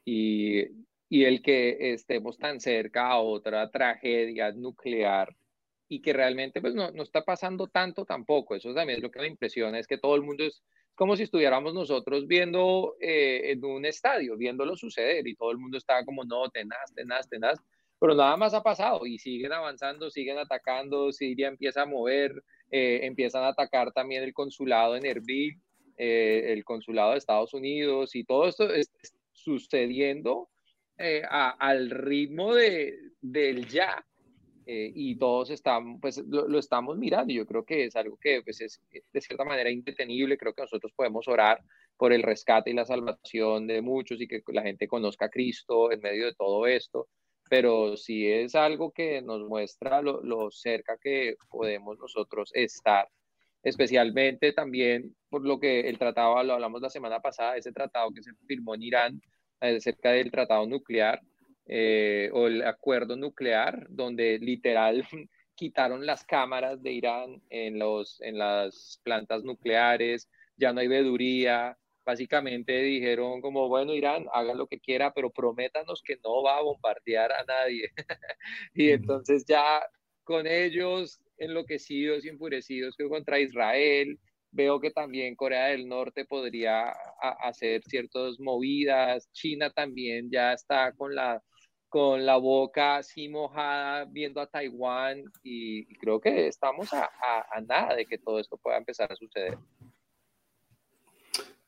y, 0.05 0.61
y 1.09 1.23
el 1.23 1.41
que 1.41 1.93
estemos 1.93 2.37
tan 2.37 2.59
cerca 2.59 3.07
a 3.07 3.19
otra 3.19 3.71
tragedia 3.71 4.51
nuclear 4.51 5.35
y 5.87 6.01
que 6.01 6.13
realmente 6.13 6.61
pues 6.61 6.75
no, 6.75 6.91
no 6.91 7.01
está 7.01 7.25
pasando 7.25 7.67
tanto 7.67 8.05
tampoco. 8.05 8.55
Eso 8.55 8.75
también 8.75 8.97
es 8.97 9.03
lo 9.03 9.09
que 9.09 9.19
me 9.19 9.27
impresiona, 9.27 9.79
es 9.79 9.87
que 9.87 9.97
todo 9.97 10.15
el 10.15 10.21
mundo 10.21 10.43
es 10.43 10.61
como 10.95 11.15
si 11.15 11.23
estuviéramos 11.23 11.73
nosotros 11.73 12.25
viendo 12.25 12.95
eh, 12.99 13.51
en 13.51 13.63
un 13.65 13.85
estadio, 13.85 14.37
viéndolo 14.37 14.75
suceder 14.75 15.27
y 15.27 15.35
todo 15.35 15.51
el 15.51 15.57
mundo 15.57 15.77
estaba 15.77 16.03
como, 16.05 16.23
no, 16.23 16.49
tenaz, 16.49 16.93
tenaz, 16.95 17.29
tenaz, 17.29 17.59
pero 17.99 18.15
nada 18.15 18.37
más 18.37 18.53
ha 18.53 18.63
pasado 18.63 19.05
y 19.05 19.19
siguen 19.19 19.53
avanzando, 19.53 20.09
siguen 20.09 20.37
atacando, 20.37 21.11
Siria 21.11 21.49
empieza 21.49 21.83
a 21.83 21.85
mover, 21.85 22.43
eh, 22.71 23.01
empiezan 23.03 23.43
a 23.43 23.49
atacar 23.49 23.91
también 23.91 24.23
el 24.23 24.33
consulado 24.33 24.95
en 24.95 25.05
Erbil, 25.05 25.59
eh, 25.97 26.53
el 26.53 26.63
consulado 26.63 27.11
de 27.11 27.17
Estados 27.17 27.53
Unidos 27.53 28.15
y 28.15 28.23
todo 28.23 28.47
esto 28.47 28.73
es 28.73 28.91
sucediendo 29.33 30.49
al 30.97 31.89
ritmo 31.89 32.53
de, 32.55 32.97
del 33.21 33.67
ya. 33.67 34.05
Eh, 34.67 34.91
y 34.95 35.15
todos 35.17 35.51
están, 35.51 35.99
pues 35.99 36.17
lo, 36.27 36.57
estamos 36.57 36.97
mirando. 36.97 37.33
Yo 37.33 37.45
creo 37.45 37.63
que 37.63 37.85
es 37.85 37.95
algo 37.95 38.17
que 38.17 38.41
pues, 38.43 38.61
es 38.61 38.81
de 38.91 39.21
cierta 39.21 39.45
manera 39.45 39.69
indetenible. 39.69 40.37
Creo 40.37 40.53
que 40.53 40.63
nosotros 40.63 40.91
podemos 40.95 41.27
orar 41.27 41.61
por 41.97 42.11
el 42.13 42.23
rescate 42.23 42.71
y 42.71 42.73
la 42.73 42.85
salvación 42.85 43.67
de 43.67 43.81
muchos 43.81 44.19
y 44.21 44.27
que 44.27 44.41
la 44.47 44.63
gente 44.63 44.87
conozca 44.87 45.25
a 45.25 45.29
Cristo 45.29 45.91
en 45.91 46.01
medio 46.01 46.25
de 46.25 46.33
todo 46.33 46.65
esto. 46.67 47.07
Pero 47.49 47.95
sí 47.95 48.27
es 48.27 48.55
algo 48.55 48.91
que 48.91 49.21
nos 49.21 49.47
muestra 49.47 50.01
lo, 50.01 50.23
lo 50.23 50.49
cerca 50.49 50.97
que 50.97 51.35
podemos 51.49 51.99
nosotros 51.99 52.49
estar, 52.55 53.07
especialmente 53.61 54.51
también 54.51 55.15
por 55.29 55.45
lo 55.45 55.59
que 55.59 55.81
el 55.81 55.99
tratado, 55.99 56.41
lo 56.43 56.53
hablamos 56.53 56.81
la 56.81 56.89
semana 56.89 57.19
pasada, 57.19 57.55
ese 57.55 57.71
tratado 57.71 58.11
que 58.11 58.23
se 58.23 58.31
firmó 58.47 58.73
en 58.73 58.83
Irán 58.83 59.21
acerca 59.59 60.11
del 60.11 60.31
tratado 60.31 60.65
nuclear 60.65 61.21
eh, 61.67 62.29
o 62.33 62.47
el 62.47 62.63
acuerdo 62.63 63.15
nuclear, 63.15 63.87
donde 63.89 64.37
literal 64.39 65.03
quitaron 65.55 66.05
las 66.05 66.23
cámaras 66.23 66.81
de 66.83 66.91
Irán 66.91 67.41
en, 67.49 67.79
los, 67.79 68.21
en 68.21 68.37
las 68.37 68.99
plantas 69.03 69.43
nucleares, 69.43 70.29
ya 70.57 70.73
no 70.73 70.81
hay 70.81 70.87
veduría, 70.87 71.77
básicamente 72.05 72.81
dijeron 72.81 73.41
como, 73.41 73.67
bueno, 73.67 73.93
Irán, 73.93 74.27
haga 74.31 74.53
lo 74.53 74.67
que 74.67 74.79
quiera, 74.79 75.13
pero 75.13 75.31
prométanos 75.31 76.01
que 76.03 76.17
no 76.23 76.43
va 76.43 76.57
a 76.57 76.61
bombardear 76.61 77.31
a 77.31 77.43
nadie. 77.45 77.89
y 78.73 78.89
entonces 78.91 79.45
ya 79.47 79.81
con 80.23 80.47
ellos 80.47 81.19
enloquecidos 81.37 82.25
y 82.25 82.29
enfurecidos 82.29 82.95
contra 83.09 83.39
Israel, 83.39 84.19
veo 84.51 84.79
que 84.79 84.91
también 84.91 85.35
Corea 85.35 85.65
del 85.67 85.87
Norte 85.87 86.25
podría 86.25 86.93
hacer 87.41 87.81
ciertas 87.83 88.39
movidas, 88.39 89.29
China 89.33 89.69
también 89.71 90.29
ya 90.31 90.53
está 90.53 90.93
con 90.93 91.13
la 91.13 91.43
con 91.95 92.25
la 92.25 92.35
boca 92.35 92.97
así 92.97 93.29
mojada 93.29 94.03
viendo 94.03 94.41
a 94.41 94.47
Taiwán 94.47 95.23
y, 95.41 95.85
creo 95.95 96.19
que 96.19 96.49
estamos 96.49 96.91
a, 96.91 97.09
nada 97.65 97.95
de 97.95 98.05
que 98.05 98.17
todo 98.17 98.37
esto 98.37 98.57
pueda 98.57 98.75
empezar 98.75 99.09
a 99.13 99.15
suceder. 99.15 99.57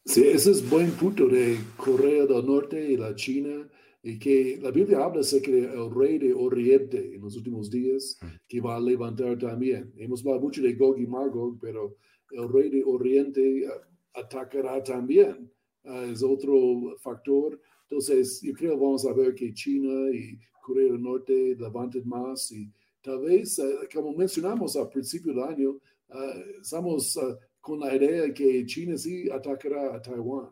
Sí, 0.03 0.27
ese 0.27 0.51
es 0.51 0.69
buen 0.69 0.91
punto 0.91 1.27
de 1.27 1.57
Corea 1.77 2.25
del 2.25 2.45
Norte 2.45 2.91
y 2.91 2.97
la 2.97 3.15
China, 3.15 3.69
y 4.03 4.19
que 4.19 4.59
la 4.61 4.71
Biblia 4.71 5.05
habla 5.05 5.21
de 5.21 5.41
que 5.41 5.59
el 5.59 5.95
rey 5.95 6.17
de 6.17 6.33
Oriente 6.33 7.15
en 7.15 7.21
los 7.21 7.37
últimos 7.37 7.71
días, 7.71 8.19
que 8.49 8.59
va 8.59 8.75
a 8.75 8.81
levantar 8.81 9.37
también. 9.37 9.93
Hemos 9.95 10.19
hablado 10.25 10.41
mucho 10.41 10.61
de 10.61 10.73
Gog 10.73 10.99
y 10.99 11.07
Magog, 11.07 11.57
pero 11.61 11.95
el 12.31 12.51
rey 12.51 12.69
de 12.69 12.83
Oriente 12.83 13.65
atacará 14.13 14.83
también. 14.83 15.49
Ah, 15.85 16.05
es 16.11 16.21
otro 16.21 16.97
factor 16.99 17.57
entonces, 17.89 18.41
yo 18.41 18.53
creo 18.53 18.71
que 18.71 18.83
vamos 18.83 19.05
a 19.05 19.13
ver 19.13 19.33
que 19.33 19.53
China 19.53 20.11
y 20.13 20.37
Corea 20.61 20.91
del 20.91 21.01
Norte 21.01 21.55
levanten 21.57 22.07
más 22.07 22.51
y 22.51 22.69
tal 23.01 23.19
vez, 23.19 23.57
eh, 23.59 23.87
como 23.93 24.11
mencionamos 24.11 24.75
al 24.75 24.89
principio 24.89 25.33
del 25.33 25.43
año, 25.43 25.79
eh, 26.09 26.57
estamos 26.61 27.15
eh, 27.15 27.21
con 27.61 27.79
la 27.79 27.95
idea 27.95 28.23
de 28.23 28.33
que 28.33 28.65
China 28.65 28.97
sí 28.97 29.29
atacará 29.29 29.95
a 29.95 30.01
Taiwán. 30.01 30.51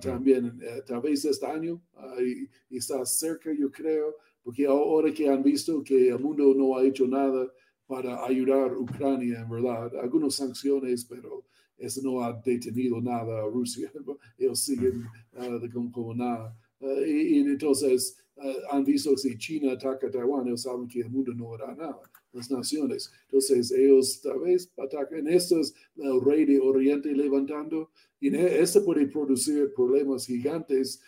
también, 0.00 0.58
tal 0.84 1.00
vez 1.00 1.24
este 1.24 1.46
año, 1.46 1.80
y, 2.20 2.76
está 2.76 3.04
cerca, 3.06 3.52
yo 3.52 3.70
creo, 3.70 4.16
porque 4.42 4.66
ahora 4.66 5.14
que 5.14 5.28
han 5.28 5.42
visto 5.42 5.84
que 5.84 6.08
el 6.08 6.18
mundo 6.18 6.52
no 6.56 6.76
ha 6.76 6.84
hecho 6.84 7.06
nada 7.06 7.48
para 7.86 8.24
ayudar 8.24 8.70
a 8.72 8.78
Ucrania, 8.78 9.40
en 9.42 9.48
verdad, 9.48 9.96
algunas 10.00 10.34
sanciones, 10.34 11.04
pero 11.04 11.44
eso 11.82 12.00
no 12.02 12.22
ha 12.22 12.32
detenido 12.32 13.00
nada 13.00 13.42
a 13.42 13.46
Rusia. 13.46 13.92
Ellos 14.38 14.60
siguen 14.60 15.04
uh, 15.34 15.90
como, 15.90 16.14
nada. 16.14 16.56
Uh, 16.80 17.00
y, 17.04 17.40
entonces 17.40 18.16
uh, 18.36 18.70
han 18.70 18.84
visto 18.84 19.10
que 19.10 19.16
si 19.16 19.36
China 19.36 19.72
ataca 19.72 20.06
a 20.06 20.10
Taiwán, 20.10 20.46
ellos 20.46 20.62
saben 20.62 20.86
que 20.86 21.00
el 21.00 21.10
mundo 21.10 21.34
no 21.34 21.54
hará 21.54 21.74
nada, 21.74 22.00
las 22.32 22.50
naciones. 22.50 23.10
Entonces 23.24 23.72
ellos 23.72 24.20
tal 24.20 24.40
vez 24.40 24.70
atacan. 24.76 25.26
Esto 25.26 25.58
es 25.58 25.74
el 25.96 26.20
rey 26.20 26.44
de 26.44 26.60
Oriente 26.60 27.12
levantando. 27.12 27.90
Y 28.20 28.34
esto 28.36 28.84
puede 28.84 29.08
producir 29.08 29.72
problemas 29.74 30.26
gigantes 30.26 31.02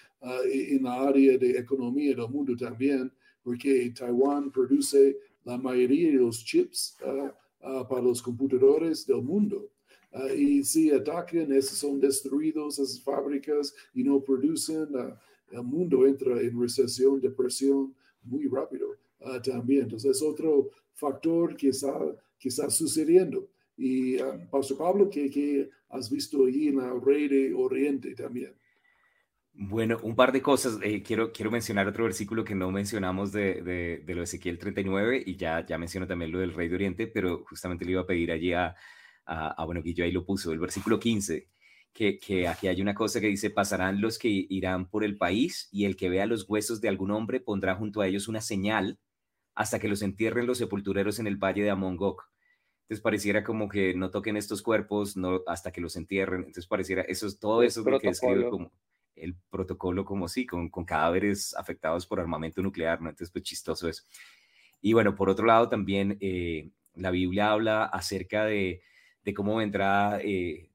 en 0.50 0.82
la 0.82 1.02
área 1.02 1.38
de 1.38 1.50
economía 1.58 2.16
del 2.16 2.28
mundo 2.28 2.56
también, 2.56 3.12
porque 3.44 3.92
Taiwán 3.96 4.50
produce 4.50 5.16
la 5.44 5.56
mayoría 5.56 6.08
de 6.08 6.14
los 6.14 6.44
chips 6.44 6.96
para 7.60 8.02
los 8.02 8.20
computadores 8.20 9.06
del 9.06 9.22
mundo. 9.22 9.70
Ah, 10.14 10.32
y 10.32 10.62
si 10.62 10.92
atacan, 10.92 11.52
esos 11.52 11.76
son 11.76 11.98
destruidos, 11.98 12.78
esas 12.78 13.02
fábricas, 13.02 13.74
y 13.92 14.04
no 14.04 14.22
producen, 14.22 14.94
uh, 14.94 15.12
el 15.50 15.62
mundo 15.64 16.06
entra 16.06 16.40
en 16.40 16.60
recesión, 16.60 17.20
depresión 17.20 17.92
muy 18.22 18.46
rápido 18.46 18.90
uh, 19.18 19.40
también. 19.42 19.82
Entonces, 19.82 20.12
es 20.12 20.22
otro 20.22 20.70
factor 20.92 21.56
que 21.56 21.70
está, 21.70 21.98
que 22.38 22.48
está 22.48 22.70
sucediendo. 22.70 23.48
Y, 23.76 24.18
Pastor 24.52 24.78
Pablo, 24.78 25.10
¿qué, 25.10 25.68
has 25.88 26.08
visto 26.08 26.44
allí 26.44 26.68
en 26.68 26.76
la 26.76 26.94
red 27.04 27.30
de 27.30 27.52
Oriente 27.52 28.14
también? 28.14 28.54
Bueno, 29.52 29.98
un 30.04 30.14
par 30.14 30.30
de 30.30 30.42
cosas. 30.42 30.78
Eh, 30.82 31.02
quiero, 31.02 31.32
quiero 31.32 31.50
mencionar 31.50 31.88
otro 31.88 32.04
versículo 32.04 32.44
que 32.44 32.54
no 32.54 32.70
mencionamos 32.70 33.32
de, 33.32 33.62
de, 33.62 34.02
de, 34.06 34.14
lo 34.14 34.20
de 34.20 34.24
Ezequiel 34.24 34.58
39 34.58 35.24
y 35.26 35.36
ya, 35.36 35.66
ya 35.66 35.76
menciono 35.76 36.06
también 36.06 36.30
lo 36.30 36.38
del 36.38 36.54
Rey 36.54 36.68
de 36.68 36.74
Oriente, 36.76 37.06
pero 37.08 37.44
justamente 37.48 37.84
le 37.84 37.92
iba 37.92 38.02
a 38.02 38.06
pedir 38.06 38.30
allí 38.30 38.52
a, 38.52 38.76
a, 39.26 39.64
bueno, 39.64 39.82
yo 39.84 40.04
ahí 40.04 40.12
lo 40.12 40.24
puso, 40.24 40.52
el 40.52 40.58
versículo 40.58 40.98
15, 40.98 41.48
que, 41.92 42.18
que, 42.18 42.48
aquí 42.48 42.68
hay 42.68 42.80
una 42.82 42.94
cosa 42.94 43.20
que 43.20 43.28
dice, 43.28 43.50
pasarán 43.50 44.00
los 44.00 44.18
que 44.18 44.28
irán 44.28 44.88
por 44.88 45.04
el 45.04 45.16
país 45.16 45.68
y 45.70 45.84
el 45.84 45.96
que 45.96 46.08
vea 46.08 46.26
los 46.26 46.48
huesos 46.48 46.80
de 46.80 46.88
algún 46.88 47.10
hombre 47.10 47.40
pondrá 47.40 47.76
junto 47.76 48.00
a 48.00 48.06
ellos 48.06 48.28
una 48.28 48.40
señal 48.40 48.98
hasta 49.54 49.78
que 49.78 49.88
los 49.88 50.02
entierren 50.02 50.46
los 50.46 50.58
sepultureros 50.58 51.18
en 51.18 51.26
el 51.26 51.36
valle 51.36 51.62
de 51.62 51.70
Amongok. 51.70 52.28
Entonces 52.82 53.02
pareciera 53.02 53.44
como 53.44 53.68
que 53.68 53.94
no 53.94 54.10
toquen 54.10 54.36
estos 54.36 54.60
cuerpos 54.60 55.16
no, 55.16 55.42
hasta 55.46 55.70
que 55.70 55.80
los 55.80 55.96
entierren. 55.96 56.40
Entonces 56.40 56.66
pareciera, 56.66 57.02
eso 57.02 57.26
es 57.26 57.38
todo 57.38 57.62
eso 57.62 57.84
que 57.84 58.08
escribe 58.08 58.50
como 58.50 58.72
el 59.16 59.36
protocolo 59.50 60.04
como 60.04 60.28
sí, 60.28 60.46
con, 60.46 60.68
con 60.68 60.84
cadáveres 60.84 61.54
afectados 61.54 62.06
por 62.06 62.20
armamento 62.20 62.62
nuclear, 62.62 63.00
¿no? 63.00 63.08
Entonces, 63.08 63.30
pues 63.30 63.44
chistoso 63.44 63.88
eso. 63.88 64.02
Y 64.80 64.92
bueno, 64.92 65.14
por 65.14 65.30
otro 65.30 65.46
lado, 65.46 65.68
también 65.68 66.18
eh, 66.20 66.70
la 66.94 67.10
Biblia 67.10 67.52
habla 67.52 67.84
acerca 67.84 68.44
de, 68.44 68.82
de 69.24 69.34
cómo 69.34 69.56
vendrá 69.56 70.18
eh, 70.22 70.68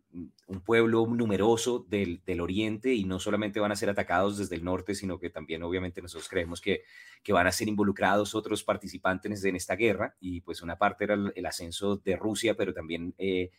un 0.48 0.62
pueblo 0.62 1.06
numeroso 1.06 1.86
del, 1.88 2.22
del, 2.26 2.42
oriente 2.42 2.94
y 2.94 3.04
no 3.04 3.20
solamente 3.20 3.60
van 3.60 3.72
a 3.72 3.76
ser 3.76 3.90
atacados 3.90 4.38
desde 4.38 4.56
el 4.56 4.64
norte, 4.64 4.96
sino 4.96 5.20
que 5.20 5.30
también 5.30 5.62
obviamente 5.62 6.02
nosotros 6.02 6.28
creemos 6.28 6.60
que, 6.60 6.82
que 7.24 7.34
van 7.34 7.46
a 7.46 7.52
ser 7.52 7.68
involucrados 7.68 8.34
otros 8.34 8.64
participantes 8.64 9.44
en 9.46 9.56
esta 9.56 9.76
guerra 9.76 10.16
y 10.20 10.42
pues 10.42 10.62
una 10.64 10.78
parte 10.78 11.04
era 11.04 11.14
el, 11.14 11.46
ascenso 11.46 11.98
de 11.98 12.16
Rusia, 12.16 12.56
pero 12.56 12.74
también 12.74 13.14
eh, 13.20 13.52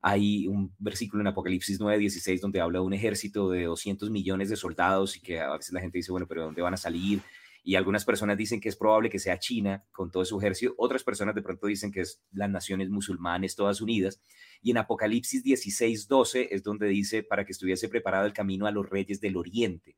hay 0.00 0.46
un 0.46 0.72
versículo 0.78 1.22
en 1.22 1.28
Apocalipsis 1.28 1.80
9:16 1.80 2.40
donde 2.40 2.60
habla 2.60 2.78
de 2.78 2.84
un 2.84 2.92
ejército 2.92 3.50
de 3.50 3.64
200 3.64 4.10
millones 4.10 4.48
de 4.48 4.56
soldados 4.56 5.16
y 5.16 5.20
que 5.20 5.40
a 5.40 5.56
veces 5.56 5.72
la 5.72 5.80
gente 5.80 5.98
dice, 5.98 6.12
bueno, 6.12 6.28
pero 6.28 6.44
¿dónde 6.44 6.62
van 6.62 6.74
a 6.74 6.76
salir? 6.76 7.20
Y 7.68 7.74
algunas 7.74 8.04
personas 8.04 8.36
dicen 8.36 8.60
que 8.60 8.68
es 8.68 8.76
probable 8.76 9.10
que 9.10 9.18
sea 9.18 9.40
China 9.40 9.84
con 9.90 10.08
todo 10.12 10.24
su 10.24 10.38
ejército, 10.38 10.72
otras 10.78 11.02
personas 11.02 11.34
de 11.34 11.42
pronto 11.42 11.66
dicen 11.66 11.90
que 11.90 12.02
es 12.02 12.22
las 12.30 12.48
naciones 12.48 12.90
musulmanes 12.90 13.56
todas 13.56 13.80
unidas. 13.80 14.22
Y 14.62 14.70
en 14.70 14.78
Apocalipsis 14.78 15.42
16:12 15.42 16.46
es 16.52 16.62
donde 16.62 16.86
dice 16.86 17.24
para 17.24 17.44
que 17.44 17.50
estuviese 17.50 17.88
preparado 17.88 18.24
el 18.24 18.32
camino 18.32 18.68
a 18.68 18.70
los 18.70 18.88
reyes 18.88 19.20
del 19.20 19.36
oriente. 19.36 19.96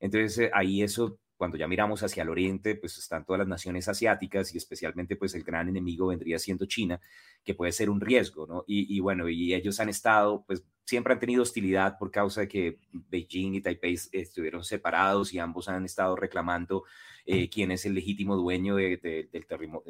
Entonces 0.00 0.38
eh, 0.38 0.50
ahí 0.54 0.82
eso 0.82 1.20
cuando 1.36 1.56
ya 1.56 1.66
miramos 1.66 2.02
hacia 2.02 2.22
el 2.22 2.28
oriente, 2.28 2.76
pues 2.76 2.98
están 2.98 3.24
todas 3.24 3.40
las 3.40 3.48
naciones 3.48 3.88
asiáticas 3.88 4.54
y 4.54 4.58
especialmente 4.58 5.16
pues 5.16 5.34
el 5.34 5.42
gran 5.42 5.68
enemigo 5.68 6.06
vendría 6.06 6.38
siendo 6.38 6.66
China, 6.66 7.00
que 7.44 7.54
puede 7.54 7.72
ser 7.72 7.90
un 7.90 8.00
riesgo, 8.00 8.46
¿no? 8.46 8.64
Y, 8.66 9.00
bueno, 9.00 9.28
y 9.28 9.54
ellos 9.54 9.80
han 9.80 9.88
estado, 9.88 10.44
pues 10.46 10.64
siempre 10.84 11.12
han 11.12 11.20
tenido 11.20 11.42
hostilidad 11.42 11.98
por 11.98 12.10
causa 12.10 12.42
de 12.42 12.48
que 12.48 12.78
Beijing 12.92 13.54
y 13.54 13.60
Taipei 13.60 13.98
estuvieron 14.12 14.64
separados 14.64 15.32
y 15.34 15.38
ambos 15.38 15.68
han 15.68 15.84
estado 15.84 16.16
reclamando 16.16 16.84
eh, 17.26 17.48
quién 17.48 17.70
es 17.70 17.86
el 17.86 17.94
legítimo 17.94 18.36
dueño 18.36 18.76
del 18.76 19.00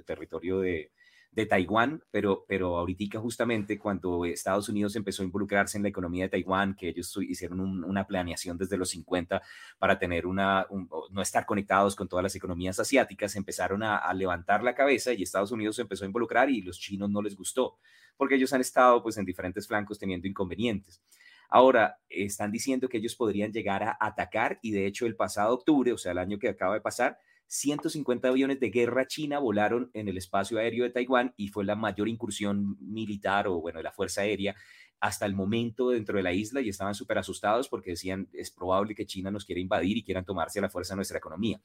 territorio 0.07 0.61
de, 0.61 0.90
de 1.33 1.47
Taiwán, 1.47 2.03
pero, 2.11 2.45
pero 2.47 2.76
ahorita 2.76 3.18
justamente 3.18 3.78
cuando 3.78 4.26
Estados 4.26 4.68
Unidos 4.68 4.95
empezó 4.97 5.22
a 5.22 5.24
involucrarse 5.24 5.78
en 5.78 5.83
la 5.83 5.89
economía 5.89 6.24
de 6.24 6.28
Taiwán, 6.28 6.74
que 6.74 6.91
ellos 6.91 7.18
hicieron 7.22 7.61
una 7.61 8.07
planeación 8.07 8.59
desde 8.59 8.76
los 8.76 8.91
50 8.91 9.41
para 9.78 9.99
tener 9.99 10.26
una, 10.26 10.66
no 11.11 11.22
estar 11.22 11.47
conectados 11.47 11.97
con 11.97 12.07
todas 12.07 12.22
las 12.22 12.37
economías 12.37 12.78
asiáticas, 12.78 13.35
empezaron 13.35 13.83
a, 13.83 14.12
levantar 14.12 14.62
la 14.62 14.74
cabeza 14.74 15.14
y 15.14 15.22
Estados 15.22 15.53
Unidos 15.53 15.78
empezó 15.78 16.05
a 16.05 16.07
involucrar 16.07 16.51
y 16.51 16.61
los 16.61 16.78
chinos 16.78 17.09
no 17.09 17.22
les 17.22 17.35
gustó, 17.35 17.78
porque 18.18 18.35
ellos 18.35 18.53
han 18.53 18.61
estado 18.61 19.03
pues 19.03 19.16
en 19.16 19.24
diferentes 19.24 19.66
flancos 19.66 19.99
teniendo 19.99 20.28
inconvenientes. 20.28 21.03
Ahora, 21.49 21.99
están 22.11 22.53
diciendo 22.53 22.91
que 22.91 22.99
ellos 22.99 23.14
podrían 23.16 23.53
llegar 23.53 23.83
a 23.83 23.97
atacar 23.99 24.59
y 24.61 24.72
de 24.72 24.87
hecho 24.87 25.07
el 25.07 25.16
pasado 25.16 25.55
octubre, 25.55 25.93
o 25.93 25.99
sea, 25.99 26.12
el 26.12 26.18
año 26.18 26.39
que 26.39 26.51
acaba 26.51 26.74
de 26.74 26.83
pasar, 26.83 27.18
150 27.53 28.28
aviones 28.28 28.61
de 28.61 28.70
guerra 28.70 29.07
china 29.07 29.38
volaron 29.38 29.90
en 29.92 30.09
el 30.09 30.16
espacio 30.16 30.59
aéreo 30.59 30.84
de 30.84 30.90
Taiwán 30.90 31.34
y 31.36 31.48
fue 31.48 31.66
la 31.66 31.76
mayor 31.76 32.09
incursión 32.09 32.78
militar 32.80 33.46
o, 33.46 33.61
bueno, 33.61 33.78
de 33.78 33.82
la 33.82 33.92
Fuerza 33.92 34.22
Aérea 34.22 34.57
hasta 35.00 35.26
el 35.26 35.34
momento 35.34 35.90
dentro 35.90 36.16
de 36.16 36.22
la 36.22 36.32
isla 36.32 36.62
y 36.62 36.70
estaban 36.70 36.94
súper 36.94 37.18
asustados 37.18 37.68
porque 37.68 37.90
decían, 37.90 38.26
es 38.32 38.50
probable 38.50 38.94
que 38.94 39.05
China 39.05 39.30
nos 39.30 39.44
quiera 39.44 39.61
invadir 39.61 39.98
y 39.98 40.03
quieran 40.03 40.24
tomarse 40.24 40.61
a 40.61 40.62
la 40.62 40.70
fuerza 40.70 40.96
nuestra 40.96 41.18
economía. 41.18 41.61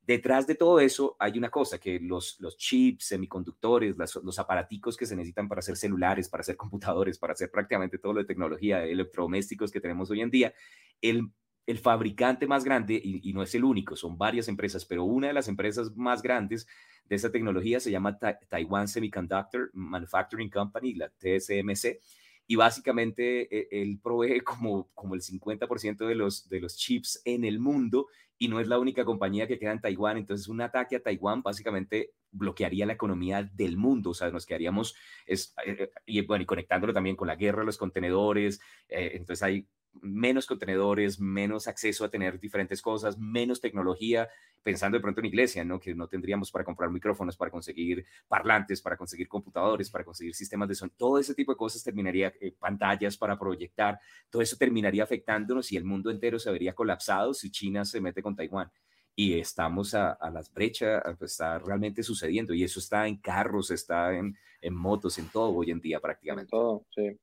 Detrás 0.00 0.46
de 0.46 0.54
todo 0.54 0.80
eso 0.80 1.16
hay 1.18 1.36
una 1.36 1.50
cosa, 1.50 1.78
que 1.78 2.00
los, 2.00 2.38
chips, 2.56 3.08
semiconductores, 3.08 3.96
los 3.98 4.38
aparaticos 4.38 4.96
que 4.96 5.04
se 5.04 5.16
necesitan 5.16 5.48
para 5.48 5.58
hacer 5.58 5.76
celulares, 5.76 6.30
para 6.30 6.40
hacer 6.40 6.56
computadores, 6.56 7.18
para 7.18 7.34
hacer 7.34 7.50
prácticamente 7.50 7.98
todo 7.98 8.14
lo 8.14 8.20
de 8.20 8.26
tecnología, 8.26 8.84
electrodomésticos 8.84 9.70
que 9.70 9.82
tenemos 9.82 10.10
hoy 10.10 10.22
en 10.22 10.30
día, 10.30 10.54
el 11.02 11.30
el 11.66 11.78
fabricante 11.78 12.46
más 12.46 12.64
grande, 12.64 13.00
y, 13.02 13.32
no 13.32 13.42
es 13.42 13.54
el 13.54 13.64
único, 13.64 13.96
son 13.96 14.16
varias 14.16 14.46
empresas, 14.46 14.84
pero 14.84 15.04
una 15.04 15.26
de 15.26 15.32
las 15.32 15.48
empresas 15.48 15.96
más 15.96 16.22
grandes 16.22 16.68
de 17.04 17.16
esta 17.16 17.32
tecnología 17.32 17.80
se 17.80 17.90
llama 17.90 18.18
Taiwan 18.48 18.86
Semiconductor 18.86 19.70
Manufacturing 19.74 20.48
Company, 20.48 20.94
la 20.94 21.08
TSMC, 21.08 22.00
y 22.46 22.54
básicamente 22.54 23.48
eh, 23.50 23.68
él 23.82 23.98
provee 24.00 24.40
como, 24.44 24.88
como 24.94 25.14
el 25.16 25.22
50% 25.22 26.06
de 26.06 26.14
los, 26.14 26.48
de 26.48 26.60
los 26.60 26.76
chips 26.76 27.20
en 27.24 27.44
el 27.44 27.58
mundo 27.58 28.06
y 28.38 28.48
no 28.48 28.60
es 28.60 28.68
la 28.68 28.78
única 28.78 29.04
compañía 29.04 29.48
que 29.48 29.58
queda 29.58 29.72
en 29.72 29.80
Taiwán, 29.80 30.18
entonces 30.18 30.46
un 30.46 30.60
ataque 30.60 30.96
a 30.96 31.02
Taiwán 31.02 31.42
básicamente 31.42 32.12
bloquearía 32.30 32.86
la 32.86 32.92
economía 32.92 33.42
del 33.42 33.78
mundo, 33.78 34.10
o 34.10 34.14
sea, 34.14 34.30
nos 34.30 34.44
quedaríamos, 34.44 34.94
es, 35.26 35.54
eh, 35.66 35.76
eh, 35.80 35.90
y 36.04 36.20
bueno, 36.20 36.42
y 36.42 36.46
conectándolo 36.46 36.92
también 36.92 37.16
con 37.16 37.28
la 37.28 37.36
guerra 37.36 37.64
los 37.64 37.78
contenedores, 37.78 38.60
entonces 38.88 39.42
hay 39.42 39.66
menos 40.02 40.46
contenedores, 40.46 41.20
menos 41.20 41.68
acceso 41.68 42.04
a 42.04 42.10
tener 42.10 42.38
diferentes 42.38 42.82
cosas, 42.82 43.18
menos 43.18 43.60
tecnología, 43.60 44.28
pensando 44.62 44.96
de 44.98 45.02
pronto 45.02 45.20
en 45.20 45.26
iglesia, 45.26 45.64
¿no? 45.64 45.78
Que 45.78 45.94
no 45.94 46.08
tendríamos 46.08 46.50
para 46.50 46.64
comprar 46.64 46.90
micrófonos, 46.90 47.36
para 47.36 47.50
conseguir 47.50 48.04
parlantes, 48.28 48.82
para 48.82 48.96
conseguir 48.96 49.28
computadores, 49.28 49.90
para 49.90 50.04
conseguir 50.04 50.34
sistemas 50.34 50.68
de 50.68 50.74
sonido, 50.74 50.96
todo 50.96 51.18
ese 51.18 51.34
tipo 51.34 51.52
de 51.52 51.56
cosas 51.56 51.82
terminaría, 51.84 52.32
eh, 52.40 52.52
pantallas 52.58 53.16
para 53.16 53.38
proyectar, 53.38 54.00
todo 54.30 54.42
eso 54.42 54.56
terminaría 54.56 55.04
afectándonos 55.04 55.70
y 55.72 55.76
el 55.76 55.84
mundo 55.84 56.10
entero 56.10 56.38
se 56.38 56.50
vería 56.50 56.74
colapsado 56.74 57.32
si 57.34 57.50
China 57.50 57.84
se 57.84 58.00
mete 58.00 58.22
con 58.22 58.34
Taiwán. 58.34 58.70
Y 59.14 59.38
estamos 59.38 59.94
a, 59.94 60.18
las 60.30 60.52
brechas, 60.52 61.02
pues 61.18 61.32
está 61.32 61.58
realmente 61.58 62.02
sucediendo 62.02 62.52
y 62.52 62.64
eso 62.64 62.80
está 62.80 63.06
en 63.06 63.16
carros, 63.16 63.70
está 63.70 64.12
en 64.14 64.36
motos, 64.74 65.18
en 65.18 65.28
todo 65.28 65.54
hoy 65.54 65.70
en 65.70 65.80
día 65.80 66.00
prácticamente. 66.00 66.50
todo, 66.50 66.84
sí. 66.94 67.18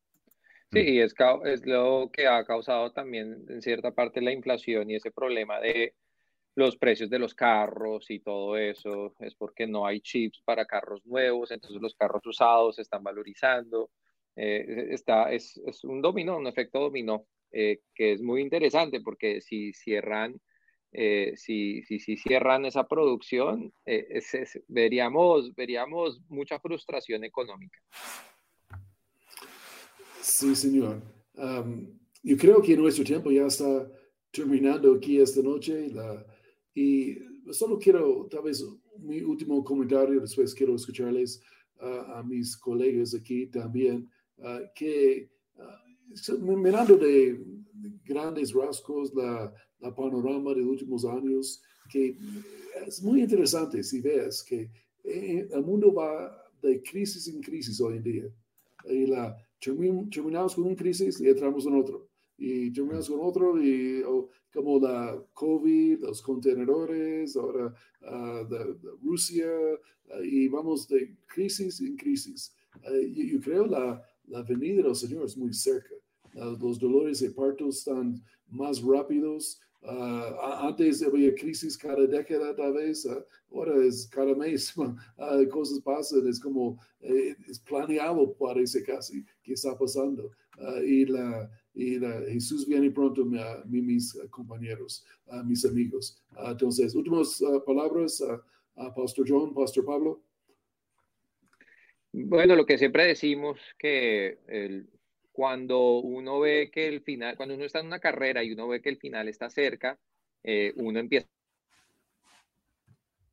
Sí, 0.73 0.99
es, 0.99 1.13
es 1.45 1.65
lo 1.65 2.09
que 2.11 2.27
ha 2.27 2.43
causado 2.45 2.91
también 2.91 3.45
en 3.47 3.61
cierta 3.61 3.91
parte 3.91 4.21
la 4.21 4.31
inflación 4.31 4.89
y 4.89 4.95
ese 4.95 5.11
problema 5.11 5.59
de 5.59 5.93
los 6.55 6.77
precios 6.77 7.09
de 7.09 7.19
los 7.19 7.33
carros 7.33 8.09
y 8.09 8.19
todo 8.19 8.57
eso, 8.57 9.15
es 9.19 9.35
porque 9.35 9.65
no 9.67 9.85
hay 9.85 10.01
chips 10.01 10.41
para 10.43 10.65
carros 10.65 11.05
nuevos, 11.05 11.51
entonces 11.51 11.81
los 11.81 11.95
carros 11.95 12.25
usados 12.25 12.75
se 12.75 12.83
están 12.83 13.03
valorizando. 13.03 13.89
Eh, 14.35 14.87
está, 14.91 15.31
es, 15.31 15.57
es, 15.65 15.83
un 15.83 16.01
dominó, 16.01 16.37
un 16.37 16.47
efecto 16.47 16.79
dominó, 16.79 17.25
eh, 17.51 17.81
que 17.93 18.13
es 18.13 18.21
muy 18.21 18.41
interesante 18.41 19.01
porque 19.01 19.41
si 19.41 19.73
cierran, 19.73 20.39
eh, 20.91 21.33
si, 21.35 21.83
si, 21.83 21.99
si, 21.99 22.17
cierran 22.17 22.65
esa 22.65 22.87
producción, 22.87 23.73
veríamos, 24.67 25.55
veríamos 25.55 26.21
mucha 26.29 26.59
frustración 26.59 27.23
económica. 27.23 27.79
Sí, 30.23 30.55
señor. 30.55 31.01
yo 32.23 32.37
creo 32.37 32.61
que 32.61 32.77
nuestro 32.77 33.03
tiempo 33.03 33.29
ya 33.29 33.47
está 33.47 33.91
terminando 34.31 34.93
aquí 34.93 35.19
esta 35.19 35.41
noche. 35.41 35.91
y 36.73 37.17
solo 37.51 37.77
quiero, 37.77 38.27
tal 38.31 38.43
vez, 38.43 38.65
mi 38.99 39.21
último 39.21 39.61
comentario, 39.63 40.21
después 40.21 40.55
quiero 40.55 40.75
escucharles 40.75 41.41
a 41.79 42.23
mis 42.23 42.55
colegas 42.55 43.13
aquí 43.13 43.47
también, 43.47 44.09
ah, 44.39 44.61
que 44.73 45.29
uh, 45.57 46.57
mirando 46.57 46.95
de, 46.95 47.43
grandes 48.05 48.53
rasgos 48.53 49.13
la, 49.13 49.53
la, 49.79 49.93
panorama 49.93 50.51
de 50.51 50.61
los 50.61 50.69
últimos 50.69 51.03
años, 51.03 51.61
que 51.89 52.15
es 52.87 53.03
muy 53.03 53.21
interesante 53.21 53.83
si 53.83 53.99
ves 53.99 54.41
que 54.43 54.71
eh, 55.03 55.47
el 55.51 55.63
mundo 55.63 55.93
va 55.93 56.31
de 56.61 56.81
crisis 56.81 57.27
en 57.27 57.41
crisis 57.41 57.81
hoy 57.81 57.97
en 57.97 58.03
día. 58.03 58.23
Y 58.85 59.07
la, 59.07 59.35
terminamos 60.09 60.55
con 60.55 60.65
una 60.65 60.75
crisis 60.75 61.19
y 61.21 61.27
entramos 61.27 61.65
en 61.65 61.75
otro. 61.75 62.07
Y 62.37 62.71
terminamos 62.71 63.09
con 63.09 63.19
otro, 63.21 63.63
y 63.63 64.03
como 64.53 64.79
la 64.79 65.23
COVID, 65.33 66.01
los 66.01 66.21
contenedores, 66.21 67.35
ahora 67.35 67.73
uh, 68.01 68.47
de, 68.47 68.75
Rusia, 69.01 69.47
ah, 70.11 70.19
y 70.23 70.47
vamos 70.47 70.87
de 70.87 71.15
crisis 71.27 71.79
en 71.81 71.95
crisis. 71.95 72.55
Ah, 72.83 72.89
yo, 73.13 73.39
creo 73.39 73.65
la, 73.65 74.03
la 74.27 74.43
venida 74.43 74.83
del 74.83 74.95
Señor 74.95 75.25
es 75.25 75.37
muy 75.37 75.53
cerca. 75.53 75.95
los 76.33 76.79
dolores 76.79 77.19
de 77.19 77.31
parto 77.31 77.69
están 77.69 78.21
más 78.47 78.81
rápidos, 78.81 79.59
Uh, 79.85 80.65
antes 80.65 81.03
había 81.03 81.35
crisis 81.35 81.77
cada 81.77 82.07
década, 82.07 82.55
tal 82.55 82.71
vez, 82.71 83.05
uh, 83.05 83.21
ahora 83.51 83.83
es 83.85 84.07
cada 84.07 84.33
mes, 84.33 84.73
uh, 84.77 84.95
cosas 85.51 85.81
pasan, 85.81 86.25
es 86.25 86.39
como, 86.39 86.79
eh, 87.01 87.35
es 87.49 87.59
planeado, 87.59 88.33
parece 88.33 88.81
casi, 88.81 89.25
que 89.43 89.53
está 89.53 89.77
pasando. 89.77 90.31
y, 90.85 91.05
la, 91.05 91.49
y 91.73 91.99
la, 91.99 92.21
Jesús 92.31 92.65
viene 92.65 92.91
pronto, 92.91 93.25
mis 93.65 94.17
compañeros, 94.29 95.03
mis 95.43 95.65
amigos. 95.65 96.23
entonces, 96.37 96.95
últimas 96.95 97.41
palabras, 97.65 98.23
Pastor 98.95 99.25
John, 99.27 99.53
Pastor 99.53 99.83
Pablo. 99.83 100.23
Bueno, 102.13 102.55
lo 102.55 102.65
que 102.65 102.77
siempre 102.77 103.07
decimos 103.07 103.59
que 103.79 104.37
el, 104.47 104.87
cuando 105.33 105.97
uno 105.97 106.39
ve 106.39 106.69
que 106.71 106.87
el 106.87 107.01
final, 107.01 107.35
cuando 107.35 107.55
uno 107.55 107.65
está 107.65 107.79
en 107.79 107.87
una 107.87 107.99
carrera 107.99 108.43
y 108.43 108.53
uno 108.53 108.67
ve 108.67 108.81
que 108.81 108.89
el 108.89 108.97
final 108.97 109.27
está 109.27 109.49
cerca, 109.49 109.99
eh, 110.43 110.73
uno 110.77 110.99
empieza, 110.99 111.27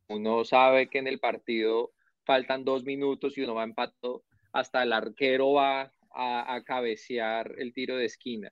uno 0.09 0.45
sabe 0.45 0.89
que 0.89 0.99
en 0.99 1.07
el 1.07 1.21
partido 1.21 1.93
faltan 2.25 2.65
dos 2.65 2.85
minutos 2.85 3.37
y 3.37 3.43
uno 3.43 3.55
va 3.55 3.65
empatado, 3.65 4.25
hasta 4.53 4.83
el 4.83 4.93
arquero 4.93 5.53
va 5.53 5.93
a, 6.13 6.63
cabecear 6.65 7.55
el 7.59 7.73
tiro 7.73 7.97
de 7.97 8.07
esquina. 8.07 8.51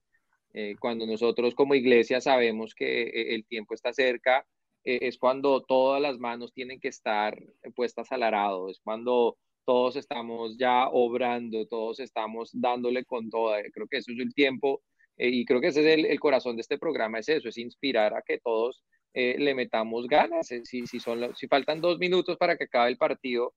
cuando 0.80 1.06
nosotros 1.06 1.54
como 1.54 1.74
iglesia 1.74 2.20
sabemos 2.20 2.74
que 2.74 3.34
el 3.34 3.44
tiempo 3.46 3.74
está 3.74 3.92
cerca, 3.92 4.46
es 4.84 5.18
cuando 5.18 5.62
todas 5.62 6.00
las 6.00 6.18
manos 6.18 6.52
tienen 6.52 6.80
que 6.80 6.88
estar 6.88 7.38
puestas 7.74 8.12
al 8.12 8.22
arado, 8.22 8.70
es 8.70 8.80
cuando 8.80 9.38
todos 9.68 9.96
estamos 9.96 10.56
ya 10.56 10.88
obrando, 10.88 11.66
todos 11.66 12.00
estamos 12.00 12.48
dándole 12.54 13.04
con 13.04 13.28
toda. 13.28 13.60
Creo 13.70 13.86
que 13.86 13.98
eso 13.98 14.12
es 14.12 14.18
el 14.18 14.32
tiempo 14.32 14.80
y 15.18 15.44
creo 15.44 15.60
que 15.60 15.66
ese 15.66 15.80
es 15.80 16.06
el, 16.06 16.18
corazón 16.20 16.56
de 16.56 16.62
este 16.62 16.78
programa, 16.78 17.18
es 17.18 17.28
eso, 17.28 17.50
es 17.50 17.58
inspirar 17.58 18.14
a 18.14 18.22
que 18.22 18.38
todos 18.38 18.82
le 19.12 19.54
metamos 19.54 20.06
ganas. 20.06 20.46
Si, 20.46 20.86
si, 20.86 20.98
son, 20.98 21.36
si 21.36 21.48
faltan 21.48 21.82
dos 21.82 21.98
minutos 21.98 22.38
para 22.38 22.56
que 22.56 22.64
acabe 22.64 22.88
el 22.88 22.96
partido, 22.96 23.52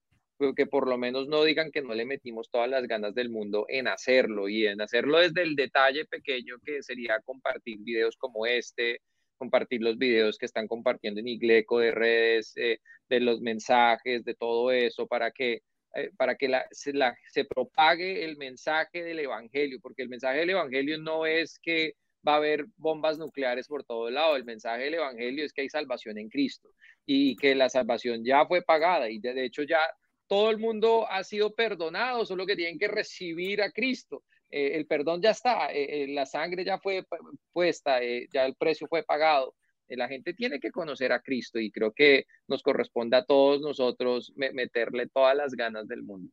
que 0.53 0.65
por 0.65 0.85
lo 0.89 0.97
menos 0.97 1.29
no 1.29 1.45
digan 1.45 1.71
que 1.71 1.81
no 1.81 1.93
le 1.93 2.03
metimos 2.03 2.49
todas 2.49 2.69
las 2.69 2.87
ganas 2.87 3.15
del 3.15 3.29
mundo 3.29 3.65
en 3.69 3.87
hacerlo 3.87 4.49
y 4.49 4.67
en 4.67 4.81
hacerlo 4.81 5.19
desde 5.19 5.43
el 5.43 5.55
detalle 5.55 6.03
pequeño 6.03 6.57
que 6.65 6.83
sería 6.83 7.21
compartir 7.23 7.79
videos 7.79 8.17
como 8.17 8.45
este, 8.45 8.99
compartir 9.37 9.81
los 9.81 9.97
videos 9.97 10.37
que 10.37 10.45
están 10.45 10.67
compartiendo 10.67 11.21
en 11.21 11.29
Igleco 11.29 11.79
de 11.79 11.91
redes, 11.91 12.51
eh, 12.57 12.79
de 13.07 13.19
los 13.21 13.39
mensajes, 13.39 14.25
de 14.25 14.35
todo 14.35 14.71
eso, 14.71 15.07
para 15.07 15.31
que, 15.31 15.61
eh, 15.95 16.11
para 16.17 16.35
que 16.35 16.47
la, 16.47 16.65
se, 16.71 16.93
la, 16.93 17.15
se 17.31 17.45
propague 17.45 18.23
el 18.23 18.37
mensaje 18.37 19.03
del 19.03 19.19
Evangelio, 19.19 19.79
porque 19.81 20.03
el 20.03 20.09
mensaje 20.09 20.39
del 20.39 20.51
Evangelio 20.51 20.97
no 20.97 21.25
es 21.25 21.59
que 21.59 21.95
va 22.25 22.33
a 22.33 22.37
haber 22.37 22.65
bombas 22.77 23.17
nucleares 23.17 23.67
por 23.67 23.83
todo 23.83 24.09
lado. 24.09 24.35
El 24.35 24.45
mensaje 24.45 24.83
del 24.83 24.95
Evangelio 24.95 25.43
es 25.43 25.53
que 25.53 25.61
hay 25.61 25.69
salvación 25.69 26.17
en 26.17 26.29
Cristo 26.29 26.69
y 27.05 27.35
que 27.35 27.55
la 27.55 27.69
salvación 27.69 28.23
ya 28.23 28.45
fue 28.45 28.61
pagada 28.61 29.09
y 29.09 29.19
de 29.19 29.43
hecho 29.43 29.63
ya 29.63 29.79
todo 30.27 30.49
el 30.49 30.59
mundo 30.59 31.07
ha 31.09 31.23
sido 31.23 31.53
perdonado, 31.53 32.25
solo 32.25 32.45
que 32.45 32.55
tienen 32.55 32.79
que 32.79 32.87
recibir 32.87 33.61
a 33.61 33.71
Cristo. 33.71 34.23
Eh, 34.49 34.77
el 34.77 34.85
perdón 34.85 35.21
ya 35.21 35.31
está, 35.31 35.67
eh, 35.73 36.07
la 36.09 36.25
sangre 36.25 36.63
ya 36.63 36.77
fue 36.77 37.03
puesta, 37.51 37.99
ya 38.31 38.45
el 38.45 38.55
precio 38.55 38.87
fue 38.87 39.03
pagado. 39.03 39.55
La 39.95 40.07
gente 40.07 40.33
tiene 40.33 40.59
que 40.59 40.71
conocer 40.71 41.11
a 41.11 41.21
Cristo 41.21 41.59
y 41.59 41.71
creo 41.71 41.91
que 41.93 42.25
nos 42.47 42.63
corresponde 42.63 43.17
a 43.17 43.25
todos 43.25 43.61
nosotros 43.61 44.33
meterle 44.35 45.07
todas 45.07 45.35
las 45.35 45.53
ganas 45.53 45.87
del 45.87 46.03
mundo. 46.03 46.31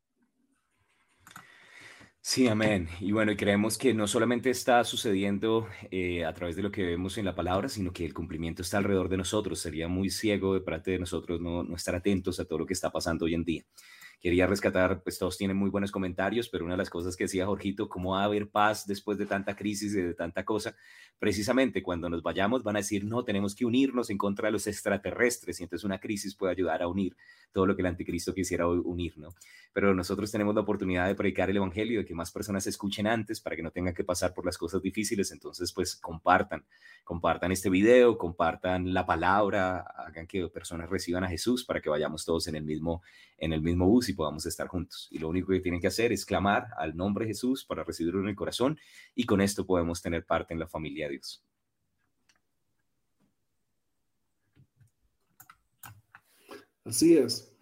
Sí, 2.21 2.47
amén. 2.47 2.89
Y 3.01 3.13
bueno, 3.13 3.33
y 3.33 3.37
creemos 3.37 3.79
que 3.79 3.95
no 3.95 4.07
solamente 4.07 4.51
está 4.51 4.85
sucediendo 4.85 5.67
a 6.27 6.35
través 6.35 6.57
de 6.57 6.63
lo 6.63 6.71
que 6.71 6.83
vemos 6.83 7.17
en 7.17 7.25
la 7.25 7.35
palabra, 7.35 7.69
sino 7.69 7.93
que 7.93 8.05
el 8.05 8.13
cumplimiento 8.13 8.61
está 8.61 8.79
alrededor 8.79 9.09
de 9.09 9.17
nosotros. 9.17 9.61
Sería 9.61 9.89
muy 9.89 10.11
ciego 10.11 10.53
de 10.53 10.61
parte 10.61 10.91
de 10.91 10.99
nosotros 10.99 11.41
no, 11.41 11.63
no 11.63 11.75
estar 11.77 11.95
atentos 11.95 12.39
a 12.39 12.45
todo 12.45 12.59
lo 12.59 12.67
que 12.67 12.75
está 12.75 12.91
pasando 12.91 13.25
hoy 13.25 13.35
en 13.35 13.45
día 13.45 13.65
quería 14.21 14.47
rescatar, 14.47 15.03
pues 15.03 15.19
todos 15.19 15.39
tienen 15.39 15.57
muy 15.57 15.71
buenos 15.71 15.93
comentarios, 15.93 16.49
pero 16.49 16.65
una 16.65 16.75
de 16.75 16.79
las 16.79 16.91
cosas 16.91 17.17
que 17.17 17.25
decía 17.25 17.47
Jorgito, 17.47 17.89
¿cómo 17.89 18.13
va 18.13 18.23
a 18.23 18.25
haber 18.25 18.51
paz 18.51 18.87
después 18.87 19.17
de 19.19 19.27
tanta 19.27 19.55
crisis 19.55 19.95
y 19.95 20.01
de 20.01 20.15
tanta 20.15 20.45
cosa? 20.45 20.75
Precisamente 21.19 21.83
cuando 21.83 22.09
nos 22.09 22.23
vayamos 22.23 22.63
van 22.63 22.77
a 22.77 22.81
decir, 22.81 23.05
no, 23.05 23.25
tenemos 23.25 23.55
que 23.55 23.65
unirnos 23.65 24.11
en 24.11 24.19
contra 24.19 24.49
de 24.49 24.53
los 24.53 24.67
extraterrestres 24.67 25.61
y 25.61 25.65
entonces 25.65 25.85
una 25.85 25.99
crisis 26.01 26.35
puede 26.35 26.53
ayudar 26.53 26.83
a 26.83 26.89
unir 26.89 27.17
todo 27.53 27.67
lo 27.67 27.75
que 27.75 27.83
el 27.83 27.87
anticristo 27.87 28.35
quisiera 28.35 28.69
unir, 28.69 29.17
¿no? 29.19 29.35
Pero 29.73 29.95
nosotros 29.95 30.31
tenemos 30.31 30.55
la 30.55 30.61
oportunidad 30.63 31.07
de 31.07 31.15
predicar 31.15 31.51
el 31.51 31.57
evangelio, 31.57 32.01
de 32.01 32.05
que 32.05 32.15
más 32.15 32.31
personas 32.31 32.67
escuchen 32.67 33.07
antes 33.07 33.41
para 33.41 33.57
que 33.57 33.63
no 33.63 33.71
tengan 33.71 33.95
que 33.95 34.05
pasar 34.05 34.35
por 34.35 34.45
las 34.45 34.59
cosas 34.59 34.83
difíciles, 34.83 35.31
entonces 35.31 35.73
pues 35.73 35.97
compartan, 35.97 36.65
compartan 37.05 37.53
este 37.53 37.71
video, 37.71 38.19
compartan 38.19 38.93
la 38.93 39.07
palabra, 39.07 39.81
hagan 39.81 40.27
que 40.27 40.47
personas 40.49 40.91
reciban 40.91 41.25
a 41.25 41.29
Jesús 41.29 41.65
para 41.65 41.81
que 41.81 41.89
vayamos 41.89 42.25
todos 42.25 42.49
en 42.49 42.57
el 42.57 42.65
mismo 42.65 43.03
en 43.39 43.53
el 43.53 43.63
mismo 43.63 43.87
bus 43.87 44.08
y 44.09 44.15
podamos 44.15 44.47
estar 44.47 44.69
juntos. 44.69 45.09
Y 45.11 45.19
lo 45.19 45.29
único 45.29 45.53
que 45.53 45.61
tienen 45.61 45.81
que 45.81 45.87
hacer 45.87 46.13
es 46.13 46.25
clamar 46.25 46.69
al 46.77 46.97
nombre 46.97 47.25
de 47.25 47.31
Jesús 47.31 47.65
para 47.65 47.85
recibirlo 47.85 48.21
en 48.21 48.29
el 48.29 48.37
corazón 48.37 48.79
y 49.15 49.25
con 49.25 49.41
esto 49.41 49.67
podemos 49.67 50.01
tener 50.03 50.25
parte 50.25 50.55
en 50.55 50.61
la 50.61 50.69
familia 50.69 51.07
de 51.07 51.13
Dios. 51.13 51.45
Así 56.85 57.17
es. 57.17 57.55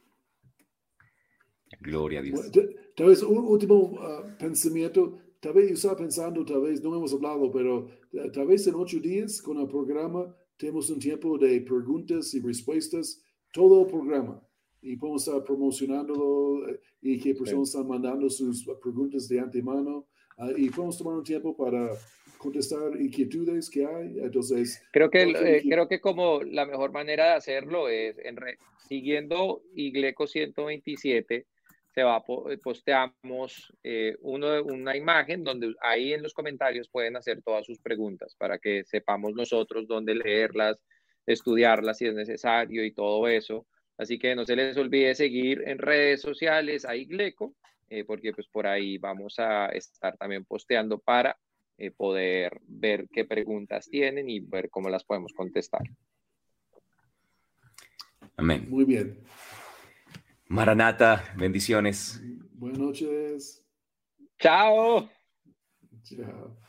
Gloria 1.81 2.21
a 2.21 2.23
Dios. 2.23 2.51
Tal 2.97 3.09
vez 3.09 3.23
un 3.23 3.39
último 3.39 3.99
ah, 4.01 4.37
pensamiento, 4.39 5.19
tal 5.41 5.53
vez 5.53 5.69
yo 5.69 5.75
estaba 5.75 5.97
pensando, 5.97 6.45
tal 6.45 6.63
vez 6.63 6.83
no 6.83 6.95
hemos 6.95 7.13
hablado, 7.13 7.51
pero 7.51 7.89
eh, 8.13 8.31
tal 8.33 8.47
vez 8.47 8.67
en 8.67 8.75
ocho 8.77 9.01
días 9.01 9.43
con 9.43 9.59
el 9.59 9.67
programa 9.67 10.35
tenemos 10.57 10.89
un 10.91 10.99
tiempo 10.99 11.37
de 11.37 11.61
preguntas 11.61 12.33
y 12.35 12.41
respuestas, 12.41 13.23
todo 13.53 13.83
el 13.83 13.89
programa 13.89 14.46
y 14.83 14.97
podemos 14.97 15.27
estar 15.27 15.43
promocionándolo 15.45 16.69
eh, 16.69 16.81
y 17.03 17.19
que 17.19 17.35
personas 17.35 17.69
están 17.69 17.89
mandando 17.89 18.29
sus 18.31 18.65
preguntas 18.83 19.29
de 19.29 19.41
antemano 19.41 20.07
ah, 20.39 20.51
y 20.57 20.71
podemos 20.71 20.99
tomar 20.99 21.15
un 21.15 21.25
tiempo 21.25 21.57
para 21.57 21.91
contestar 22.39 23.01
inquietudes 23.01 23.71
que 23.71 23.85
hay. 23.85 24.19
Entonces, 24.21 24.83
creo 24.93 25.11
que, 25.11 25.23
eh, 25.23 25.63
creo 25.69 25.89
que 25.89 26.01
como 26.01 26.43
la 26.43 26.67
mejor 26.67 26.93
manera 26.93 27.27
de 27.27 27.33
hacerlo 27.35 27.89
es 27.89 28.19
en 28.19 28.37
siguiendo 28.89 29.63
Igleco 29.75 30.27
127 30.27 31.47
se 31.95 32.03
va 32.03 32.23
eh, 32.51 32.59
posteamos 32.59 33.73
uno, 34.21 34.63
una 34.65 34.97
imagen 34.97 35.43
donde 35.43 35.75
ahí 35.81 36.13
en 36.13 36.23
los 36.23 36.35
comentarios 36.35 36.91
pueden 36.91 37.17
hacer 37.17 37.41
todas 37.43 37.65
sus 37.65 37.81
preguntas 37.81 38.37
para 38.37 38.59
que 38.59 38.85
sepamos 38.85 39.35
nosotros 39.35 39.89
dónde 39.89 40.15
leerlas, 40.15 40.79
estudiarlas 41.27 41.97
si 41.97 42.07
es 42.07 42.15
necesario 42.15 42.85
y 42.85 42.93
todo 42.93 43.27
eso. 43.27 43.67
Así 43.99 44.19
que 44.19 44.35
no 44.35 44.45
se 44.45 44.57
les 44.57 44.77
olvide 44.77 45.15
seguir 45.15 45.63
en 45.67 45.79
redes 45.79 46.21
sociales 46.21 46.85
a 46.85 46.97
Igleco, 46.97 47.55
eh, 47.89 48.05
porque 48.05 48.33
pues 48.33 48.47
por 48.49 48.67
ahí 48.67 48.99
vamos 48.99 49.39
a 49.39 49.67
estar 49.69 50.17
también 50.17 50.45
posteando 50.45 50.99
para 50.99 51.39
eh, 51.79 51.91
poder 51.91 52.61
ver 52.67 53.09
qué 53.13 53.25
preguntas 53.25 53.89
tienen 53.89 54.29
y 54.29 54.41
ver 54.41 54.71
cómo 54.71 54.89
las 54.89 55.05
podemos 55.05 55.33
contestar. 55.33 55.83
Amén. 58.37 58.67
Muy 58.69 58.85
bien. 58.85 59.19
Maranata, 60.49 61.33
bendiciones. 61.37 62.21
Buenas 62.53 62.79
noches. 62.79 63.65
Chao. 64.39 65.09
Chao. 66.03 66.66